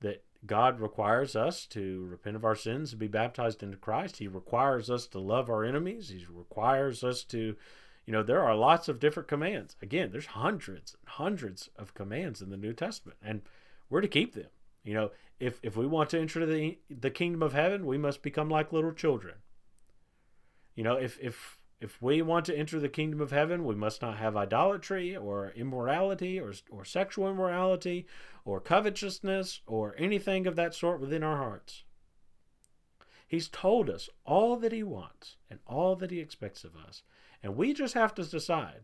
that 0.00 0.24
God 0.46 0.80
requires 0.80 1.36
us 1.36 1.66
to 1.66 2.06
repent 2.10 2.36
of 2.36 2.44
our 2.44 2.56
sins 2.56 2.92
and 2.92 2.98
be 2.98 3.08
baptized 3.08 3.62
into 3.62 3.76
Christ. 3.76 4.16
He 4.16 4.28
requires 4.28 4.90
us 4.90 5.06
to 5.08 5.18
love 5.18 5.50
our 5.50 5.64
enemies. 5.64 6.08
He 6.08 6.26
requires 6.30 7.04
us 7.04 7.22
to, 7.24 7.56
you 8.10 8.16
know, 8.16 8.24
there 8.24 8.42
are 8.42 8.56
lots 8.56 8.88
of 8.88 8.98
different 8.98 9.28
commands. 9.28 9.76
Again, 9.80 10.10
there's 10.10 10.26
hundreds 10.26 10.96
and 10.98 11.08
hundreds 11.10 11.70
of 11.76 11.94
commands 11.94 12.42
in 12.42 12.50
the 12.50 12.56
New 12.56 12.72
Testament, 12.72 13.16
and 13.22 13.40
we're 13.88 14.00
to 14.00 14.08
keep 14.08 14.34
them. 14.34 14.48
You 14.82 14.94
know, 14.94 15.10
if 15.38 15.60
if 15.62 15.76
we 15.76 15.86
want 15.86 16.10
to 16.10 16.18
enter 16.18 16.44
the 16.44 16.80
the 16.90 17.12
kingdom 17.12 17.40
of 17.40 17.52
heaven, 17.52 17.86
we 17.86 17.98
must 17.98 18.20
become 18.20 18.50
like 18.50 18.72
little 18.72 18.90
children. 18.90 19.36
You 20.74 20.82
know, 20.82 20.96
if 20.96 21.20
if 21.20 21.60
if 21.80 22.02
we 22.02 22.20
want 22.20 22.46
to 22.46 22.58
enter 22.58 22.80
the 22.80 22.88
kingdom 22.88 23.20
of 23.20 23.30
heaven, 23.30 23.64
we 23.64 23.76
must 23.76 24.02
not 24.02 24.16
have 24.16 24.36
idolatry 24.36 25.16
or 25.16 25.52
immorality 25.54 26.40
or, 26.40 26.52
or 26.68 26.84
sexual 26.84 27.30
immorality 27.30 28.08
or 28.44 28.58
covetousness 28.58 29.60
or 29.68 29.94
anything 29.98 30.48
of 30.48 30.56
that 30.56 30.74
sort 30.74 31.00
within 31.00 31.22
our 31.22 31.36
hearts. 31.36 31.84
He's 33.28 33.46
told 33.46 33.88
us 33.88 34.08
all 34.24 34.56
that 34.56 34.72
He 34.72 34.82
wants 34.82 35.36
and 35.48 35.60
all 35.64 35.94
that 35.94 36.10
He 36.10 36.18
expects 36.18 36.64
of 36.64 36.74
us. 36.74 37.04
And 37.42 37.56
we 37.56 37.72
just 37.72 37.94
have 37.94 38.14
to 38.14 38.24
decide 38.24 38.82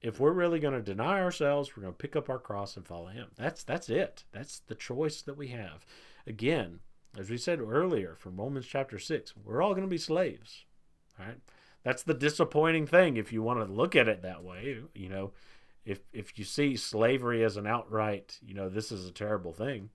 if 0.00 0.20
we're 0.20 0.32
really 0.32 0.60
going 0.60 0.74
to 0.74 0.82
deny 0.82 1.20
ourselves, 1.20 1.74
we're 1.74 1.82
going 1.82 1.94
to 1.94 1.98
pick 1.98 2.14
up 2.14 2.28
our 2.28 2.38
cross 2.38 2.76
and 2.76 2.86
follow 2.86 3.06
Him. 3.06 3.28
That's, 3.36 3.64
that's 3.64 3.88
it. 3.88 4.24
That's 4.32 4.60
the 4.60 4.74
choice 4.74 5.22
that 5.22 5.36
we 5.36 5.48
have. 5.48 5.86
Again, 6.26 6.80
as 7.18 7.30
we 7.30 7.38
said 7.38 7.60
earlier 7.60 8.14
from 8.18 8.36
Romans 8.36 8.66
chapter 8.66 8.98
6, 8.98 9.34
we're 9.42 9.62
all 9.62 9.72
going 9.72 9.86
to 9.86 9.88
be 9.88 9.98
slaves. 9.98 10.66
Right? 11.18 11.38
That's 11.84 12.02
the 12.02 12.14
disappointing 12.14 12.86
thing 12.86 13.16
if 13.16 13.32
you 13.32 13.42
want 13.42 13.60
to 13.60 13.72
look 13.72 13.96
at 13.96 14.08
it 14.08 14.22
that 14.22 14.42
way. 14.42 14.78
You 14.94 15.08
know, 15.08 15.32
if 15.84 16.00
if 16.12 16.38
you 16.38 16.44
see 16.44 16.76
slavery 16.76 17.44
as 17.44 17.56
an 17.56 17.66
outright, 17.66 18.38
you 18.44 18.54
know, 18.54 18.68
this 18.68 18.90
is 18.90 19.06
a 19.06 19.12
terrible 19.12 19.52
thing. 19.52 19.90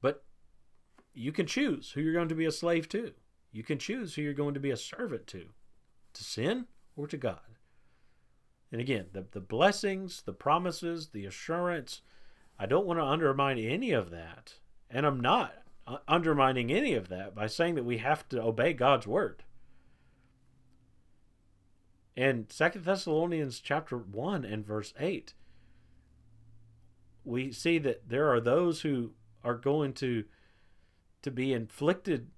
But 0.00 0.24
you 1.12 1.32
can 1.32 1.46
choose 1.46 1.92
who 1.92 2.00
you're 2.00 2.14
going 2.14 2.28
to 2.28 2.34
be 2.34 2.46
a 2.46 2.52
slave 2.52 2.88
to. 2.90 3.12
You 3.54 3.62
can 3.62 3.78
choose 3.78 4.14
who 4.14 4.22
you're 4.22 4.34
going 4.34 4.54
to 4.54 4.60
be 4.60 4.72
a 4.72 4.76
servant 4.76 5.28
to, 5.28 5.46
to 6.12 6.24
sin 6.24 6.66
or 6.96 7.06
to 7.06 7.16
God. 7.16 7.38
And 8.72 8.80
again, 8.80 9.06
the, 9.12 9.24
the 9.30 9.40
blessings, 9.40 10.22
the 10.22 10.32
promises, 10.32 11.10
the 11.10 11.24
assurance, 11.24 12.02
I 12.58 12.66
don't 12.66 12.84
want 12.84 12.98
to 12.98 13.04
undermine 13.04 13.58
any 13.58 13.92
of 13.92 14.10
that. 14.10 14.54
And 14.90 15.06
I'm 15.06 15.20
not 15.20 15.54
uh, 15.86 15.98
undermining 16.08 16.72
any 16.72 16.94
of 16.94 17.08
that 17.10 17.32
by 17.32 17.46
saying 17.46 17.76
that 17.76 17.84
we 17.84 17.98
have 17.98 18.28
to 18.30 18.42
obey 18.42 18.72
God's 18.72 19.06
word. 19.06 19.44
In 22.16 22.46
Second 22.50 22.84
Thessalonians 22.84 23.60
chapter 23.60 23.96
1 23.96 24.44
and 24.44 24.66
verse 24.66 24.92
8, 24.98 25.32
we 27.24 27.52
see 27.52 27.78
that 27.78 28.08
there 28.08 28.32
are 28.32 28.40
those 28.40 28.80
who 28.80 29.12
are 29.44 29.54
going 29.54 29.92
to 29.94 30.24
to 31.22 31.30
be 31.30 31.54
inflicted 31.54 32.28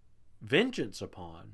vengeance 0.47 1.03
upon 1.03 1.53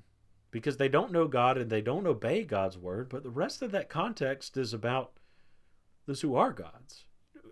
because 0.51 0.76
they 0.76 0.88
don't 0.88 1.12
know 1.12 1.26
God 1.26 1.57
and 1.57 1.70
they 1.70 1.80
don't 1.80 2.07
obey 2.07 2.45
God's 2.45 2.76
word, 2.76 3.09
but 3.09 3.22
the 3.22 3.30
rest 3.30 3.62
of 3.62 3.70
that 3.72 3.88
context 3.88 4.57
is 4.57 4.74
about 4.74 5.12
those 6.07 6.20
who 6.20 6.36
are 6.36 6.53
God's. 6.53 7.07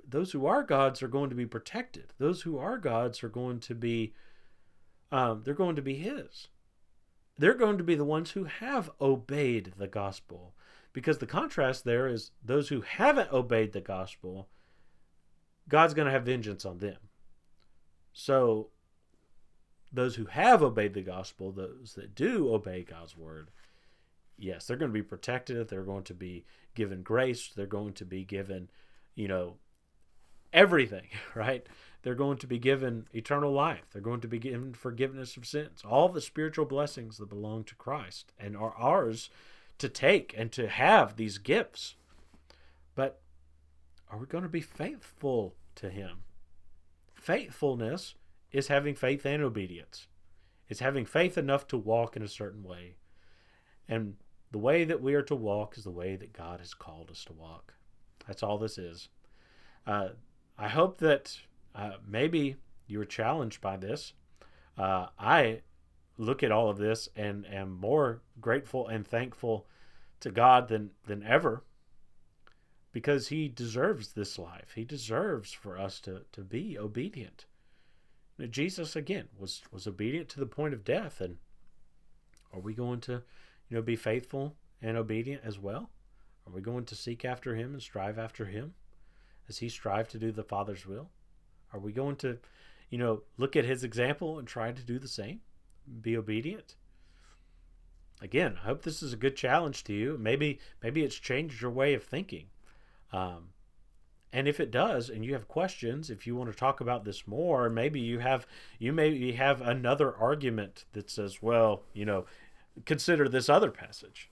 Those 0.06 0.32
who 0.32 0.44
are 0.44 0.62
God's 0.62 1.02
are 1.02 1.08
going 1.08 1.30
to 1.30 1.36
be 1.36 1.46
protected. 1.46 2.12
Those 2.18 2.42
who 2.42 2.58
are 2.58 2.78
God's 2.78 3.22
are 3.22 3.28
going 3.28 3.60
to 3.60 3.74
be 3.74 4.12
um, 5.12 5.42
they're 5.44 5.54
going 5.54 5.76
to 5.76 5.82
be 5.82 5.96
his. 5.96 6.48
They're 7.36 7.54
going 7.54 7.78
to 7.78 7.84
be 7.84 7.94
the 7.94 8.04
ones 8.04 8.32
who 8.32 8.44
have 8.44 8.90
obeyed 9.00 9.72
the 9.76 9.88
gospel. 9.88 10.54
Because 10.92 11.18
the 11.18 11.26
contrast 11.26 11.84
there 11.84 12.06
is 12.06 12.32
those 12.44 12.68
who 12.68 12.82
haven't 12.82 13.32
obeyed 13.32 13.72
the 13.72 13.80
gospel, 13.80 14.48
God's 15.68 15.94
going 15.94 16.06
to 16.06 16.12
have 16.12 16.24
vengeance 16.24 16.64
on 16.64 16.78
them. 16.78 16.96
So, 18.12 18.70
those 19.92 20.16
who 20.16 20.26
have 20.26 20.62
obeyed 20.62 20.94
the 20.94 21.02
gospel, 21.02 21.52
those 21.52 21.94
that 21.96 22.14
do 22.14 22.52
obey 22.52 22.82
God's 22.82 23.16
word, 23.16 23.50
yes, 24.38 24.66
they're 24.66 24.76
going 24.76 24.90
to 24.90 24.98
be 24.98 25.02
protected. 25.02 25.68
They're 25.68 25.82
going 25.82 26.04
to 26.04 26.14
be 26.14 26.44
given 26.74 27.02
grace. 27.02 27.50
They're 27.54 27.66
going 27.66 27.94
to 27.94 28.04
be 28.04 28.24
given, 28.24 28.70
you 29.14 29.28
know, 29.28 29.56
everything, 30.52 31.08
right? 31.34 31.66
They're 32.02 32.14
going 32.14 32.38
to 32.38 32.46
be 32.46 32.58
given 32.58 33.06
eternal 33.12 33.52
life. 33.52 33.84
They're 33.92 34.00
going 34.00 34.22
to 34.22 34.28
be 34.28 34.38
given 34.38 34.72
forgiveness 34.72 35.36
of 35.36 35.46
sins. 35.46 35.82
All 35.86 36.08
the 36.08 36.20
spiritual 36.20 36.64
blessings 36.64 37.18
that 37.18 37.28
belong 37.28 37.64
to 37.64 37.74
Christ 37.74 38.32
and 38.38 38.56
are 38.56 38.74
ours 38.76 39.28
to 39.78 39.88
take 39.88 40.34
and 40.36 40.50
to 40.52 40.68
have 40.68 41.16
these 41.16 41.38
gifts. 41.38 41.96
But 42.94 43.20
are 44.10 44.18
we 44.18 44.26
going 44.26 44.42
to 44.42 44.48
be 44.48 44.60
faithful 44.60 45.54
to 45.76 45.90
Him? 45.90 46.22
Faithfulness 47.14 48.14
is 48.52 48.68
having 48.68 48.94
faith 48.94 49.24
and 49.24 49.42
obedience. 49.42 50.06
It's 50.68 50.80
having 50.80 51.04
faith 51.04 51.36
enough 51.36 51.66
to 51.68 51.76
walk 51.76 52.16
in 52.16 52.22
a 52.22 52.28
certain 52.28 52.62
way. 52.62 52.96
And 53.88 54.14
the 54.52 54.58
way 54.58 54.84
that 54.84 55.02
we 55.02 55.14
are 55.14 55.22
to 55.22 55.34
walk 55.34 55.76
is 55.76 55.84
the 55.84 55.90
way 55.90 56.16
that 56.16 56.32
God 56.32 56.60
has 56.60 56.74
called 56.74 57.10
us 57.10 57.24
to 57.24 57.32
walk. 57.32 57.74
That's 58.26 58.42
all 58.42 58.58
this 58.58 58.78
is. 58.78 59.08
Uh, 59.86 60.10
I 60.58 60.68
hope 60.68 60.98
that 60.98 61.36
uh, 61.74 61.92
maybe 62.06 62.56
you 62.86 62.98
were 62.98 63.04
challenged 63.04 63.60
by 63.60 63.76
this. 63.76 64.12
Uh, 64.76 65.06
I 65.18 65.62
look 66.18 66.42
at 66.42 66.52
all 66.52 66.68
of 66.68 66.78
this 66.78 67.08
and 67.16 67.46
am 67.46 67.80
more 67.80 68.22
grateful 68.40 68.88
and 68.88 69.06
thankful 69.06 69.66
to 70.20 70.30
God 70.30 70.68
than 70.68 70.90
than 71.06 71.22
ever 71.22 71.64
because 72.92 73.28
he 73.28 73.48
deserves 73.48 74.12
this 74.12 74.38
life. 74.38 74.72
He 74.74 74.84
deserves 74.84 75.52
for 75.52 75.78
us 75.78 76.00
to 76.00 76.22
to 76.32 76.42
be 76.42 76.78
obedient. 76.78 77.46
Jesus 78.48 78.96
again 78.96 79.28
was 79.38 79.62
was 79.70 79.86
obedient 79.86 80.28
to 80.30 80.40
the 80.40 80.46
point 80.46 80.74
of 80.74 80.84
death 80.84 81.20
and 81.20 81.36
are 82.52 82.60
we 82.60 82.74
going 82.74 83.00
to 83.02 83.22
you 83.68 83.76
know 83.76 83.82
be 83.82 83.96
faithful 83.96 84.56
and 84.82 84.96
obedient 84.96 85.42
as 85.44 85.58
well? 85.58 85.90
Are 86.46 86.52
we 86.52 86.60
going 86.60 86.84
to 86.86 86.94
seek 86.94 87.24
after 87.24 87.54
him 87.54 87.74
and 87.74 87.82
strive 87.82 88.18
after 88.18 88.46
him 88.46 88.74
as 89.48 89.58
he 89.58 89.68
strived 89.68 90.10
to 90.12 90.18
do 90.18 90.32
the 90.32 90.42
Father's 90.42 90.86
will? 90.86 91.10
Are 91.72 91.80
we 91.80 91.92
going 91.92 92.16
to, 92.16 92.38
you 92.88 92.98
know, 92.98 93.22
look 93.36 93.56
at 93.56 93.64
his 93.64 93.84
example 93.84 94.38
and 94.38 94.48
try 94.48 94.72
to 94.72 94.82
do 94.82 94.98
the 94.98 95.08
same? 95.08 95.40
Be 96.00 96.16
obedient? 96.16 96.76
Again, 98.20 98.58
I 98.62 98.66
hope 98.66 98.82
this 98.82 99.02
is 99.02 99.12
a 99.12 99.18
good 99.18 99.36
challenge 99.36 99.84
to 99.84 99.92
you. 99.92 100.18
Maybe 100.18 100.58
maybe 100.82 101.02
it's 101.02 101.16
changed 101.16 101.62
your 101.62 101.70
way 101.70 101.94
of 101.94 102.04
thinking. 102.04 102.46
Um, 103.12 103.50
and 104.32 104.46
if 104.46 104.60
it 104.60 104.70
does, 104.70 105.08
and 105.10 105.24
you 105.24 105.32
have 105.32 105.48
questions, 105.48 106.08
if 106.10 106.26
you 106.26 106.36
want 106.36 106.50
to 106.50 106.56
talk 106.56 106.80
about 106.80 107.04
this 107.04 107.26
more, 107.26 107.68
maybe 107.68 108.00
you 108.00 108.20
have 108.20 108.46
you 108.78 108.92
maybe 108.92 109.32
have 109.32 109.60
another 109.60 110.14
argument 110.16 110.84
that 110.92 111.10
says, 111.10 111.42
well, 111.42 111.82
you 111.92 112.04
know, 112.04 112.26
consider 112.84 113.28
this 113.28 113.48
other 113.48 113.70
passage. 113.70 114.30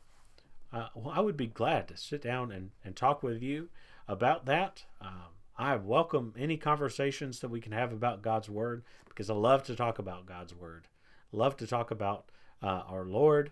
uh, 0.72 0.88
well, 0.94 1.14
I 1.16 1.20
would 1.20 1.36
be 1.36 1.46
glad 1.46 1.88
to 1.88 1.96
sit 1.96 2.22
down 2.22 2.53
and, 2.53 2.70
and 2.84 2.94
talk 2.94 3.22
with 3.22 3.42
you 3.42 3.68
about 4.07 4.46
that. 4.46 4.84
Um, 5.01 5.34
I 5.57 5.76
welcome 5.76 6.34
any 6.38 6.57
conversations 6.57 7.40
that 7.40 7.49
we 7.51 7.61
can 7.61 7.72
have 7.72 7.92
about 7.92 8.22
God's 8.22 8.49
Word 8.49 8.84
because 9.09 9.30
I 9.30 9.34
love 9.34 9.64
to 9.64 9.74
talk 9.74 9.99
about 9.99 10.26
God's 10.26 10.55
Word. 10.55 10.86
love 11.32 11.57
to 11.57 11.66
talk 11.66 11.90
about 11.90 12.30
uh, 12.62 12.82
our 12.88 13.05
Lord 13.05 13.51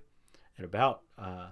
and 0.57 0.65
about 0.65 1.03
uh, 1.19 1.49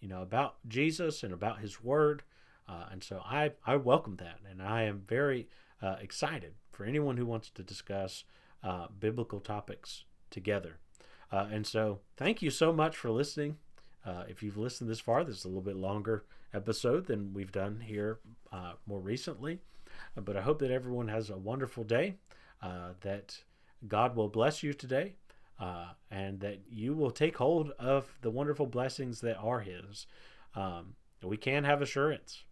you 0.00 0.08
know 0.08 0.22
about 0.22 0.56
Jesus 0.68 1.22
and 1.22 1.32
about 1.32 1.60
His 1.60 1.82
Word. 1.82 2.22
Uh, 2.68 2.84
and 2.90 3.02
so 3.02 3.22
I, 3.24 3.52
I 3.66 3.76
welcome 3.76 4.16
that, 4.16 4.40
and 4.48 4.62
I 4.62 4.82
am 4.82 5.02
very 5.06 5.48
uh, 5.82 5.96
excited 6.00 6.54
for 6.70 6.84
anyone 6.84 7.16
who 7.16 7.24
wants 7.24 7.50
to 7.50 7.62
discuss 7.62 8.24
uh, 8.62 8.88
biblical 8.98 9.40
topics 9.40 10.04
together. 10.30 10.78
Uh, 11.32 11.46
and 11.50 11.66
so, 11.66 12.00
thank 12.16 12.42
you 12.42 12.50
so 12.50 12.72
much 12.72 12.96
for 12.96 13.10
listening. 13.10 13.56
Uh, 14.04 14.24
if 14.28 14.42
you've 14.42 14.56
listened 14.56 14.90
this 14.90 15.00
far, 15.00 15.24
this 15.24 15.38
is 15.38 15.44
a 15.44 15.48
little 15.48 15.62
bit 15.62 15.76
longer 15.76 16.24
episode 16.54 17.06
than 17.06 17.32
we've 17.32 17.52
done 17.52 17.80
here 17.80 18.18
uh, 18.52 18.72
more 18.86 19.00
recently. 19.00 19.60
But 20.14 20.36
I 20.36 20.42
hope 20.42 20.58
that 20.60 20.70
everyone 20.70 21.08
has 21.08 21.30
a 21.30 21.36
wonderful 21.36 21.84
day, 21.84 22.16
that 22.62 23.38
God 23.86 24.16
will 24.16 24.28
bless 24.28 24.62
you 24.62 24.72
today, 24.72 25.14
and 26.10 26.40
that 26.40 26.60
you 26.70 26.94
will 26.94 27.10
take 27.10 27.36
hold 27.36 27.72
of 27.78 28.16
the 28.22 28.30
wonderful 28.30 28.66
blessings 28.66 29.20
that 29.20 29.36
are 29.38 29.60
His. 29.60 30.06
Um, 30.54 30.94
we 31.22 31.36
can 31.36 31.64
have 31.64 31.82
assurance, 31.82 32.44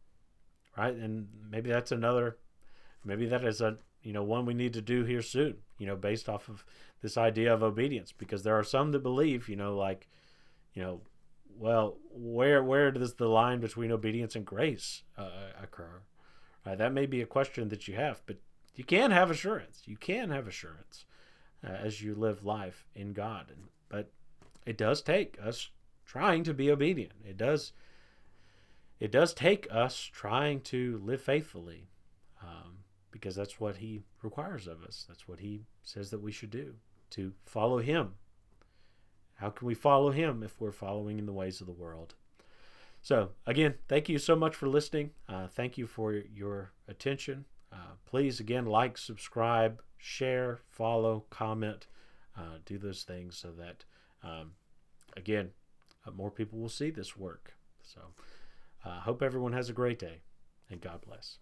right? 0.77 0.95
And 0.95 1.29
maybe 1.51 1.70
that's 1.70 1.93
another, 1.93 2.37
maybe 3.05 3.27
that 3.27 3.45
is 3.45 3.61
a 3.61 3.79
you 4.03 4.12
know 4.12 4.22
one 4.22 4.47
we 4.47 4.55
need 4.55 4.72
to 4.74 4.83
do 4.83 5.05
here 5.05 5.22
soon. 5.22 5.57
You 5.79 5.87
know, 5.87 5.97
based 5.97 6.29
off 6.29 6.49
of 6.49 6.64
this 7.03 7.16
idea 7.16 7.53
of 7.53 7.62
obedience, 7.62 8.12
because 8.12 8.43
there 8.43 8.59
are 8.59 8.64
some 8.64 8.93
that 8.93 9.03
believe, 9.03 9.49
you 9.49 9.57
know, 9.57 9.77
like, 9.77 10.09
you 10.72 10.83
know, 10.83 11.01
well, 11.59 11.99
where 12.11 12.62
where 12.62 12.91
does 12.91 13.14
the 13.14 13.29
line 13.29 13.61
between 13.61 13.93
obedience 13.93 14.37
and 14.37 14.45
grace 14.45 15.03
uh, 15.18 15.31
occur? 15.62 16.03
Right, 16.64 16.79
that 16.79 16.93
may 16.93 17.07
be 17.07 17.22
a 17.22 17.27
question 17.27 17.68
that 17.68 17.87
you 17.87 17.95
have, 17.95 18.22
but 18.27 18.37
you 18.74 18.85
can 18.85 19.11
have 19.11 19.31
assurance. 19.31 19.83
You 19.87 19.97
can 19.97 20.31
have 20.31 20.49
assurance 20.49 21.05
uh, 21.64 21.70
as 21.70 22.03
you 22.03 22.14
live 22.14 22.45
life 22.45 22.87
in 22.95 23.12
God, 23.12 23.47
and, 23.51 23.68
but 23.89 24.11
it 24.66 24.77
does 24.77 25.01
take 25.01 25.39
us 25.43 25.70
trying 26.05 26.45
to 26.45 26.55
be 26.55 26.70
obedient. 26.70 27.12
It 27.24 27.37
does. 27.37 27.72
It 28.99 29.13
does 29.13 29.35
take 29.35 29.67
us 29.71 30.01
trying 30.01 30.61
to 30.63 31.01
live 31.05 31.21
faithfully, 31.21 31.89
um, 32.43 32.79
because 33.11 33.35
that's 33.35 33.61
what 33.61 33.77
He 33.77 34.03
requires 34.23 34.67
of 34.67 34.83
us. 34.83 35.05
That's 35.09 35.29
what 35.29 35.41
He 35.41 35.67
says 35.83 36.11
that 36.11 36.23
we 36.23 36.33
should 36.33 36.51
do 36.51 36.75
to 37.11 37.33
follow 37.45 37.79
Him 37.79 38.15
how 39.37 39.51
can 39.51 39.67
we 39.67 39.75
follow 39.75 40.11
him 40.11 40.43
if 40.43 40.61
we're 40.61 40.73
following 40.73 41.19
in 41.19 41.27
the 41.27 41.33
ways 41.33 41.61
of 41.61 41.67
the 41.67 41.73
world? 41.73 42.15
So, 43.03 43.31
again, 43.47 43.75
thank 43.87 44.09
you 44.09 44.19
so 44.19 44.35
much 44.35 44.57
for 44.57 44.67
listening. 44.67 45.11
Uh, 45.29 45.47
thank 45.47 45.79
you 45.79 45.87
for 45.87 46.13
your 46.13 46.73
attention. 46.89 47.45
Uh, 47.73 47.95
please, 48.07 48.41
again, 48.41 48.67
like, 48.67 48.99
subscribe, 48.99 49.83
share, 49.99 50.61
follow, 50.71 51.25
comment, 51.31 51.87
uh, 52.37 52.59
do 52.65 52.79
those 52.79 53.03
things 53.03 53.37
so 53.37 53.53
that, 53.53 53.85
um, 54.25 54.53
again, 55.17 55.51
uh, 56.07 56.11
more 56.11 56.31
people 56.31 56.59
will 56.59 56.69
see 56.69 56.91
this 56.91 57.17
work. 57.17 57.55
So, 57.83 58.01
uh, 58.87 59.01
hope 59.01 59.22
everyone 59.22 59.53
has 59.53 59.68
a 59.68 59.72
great 59.72 59.99
day 59.99 60.22
and 60.70 60.80
God 60.80 61.01
bless. 61.07 61.39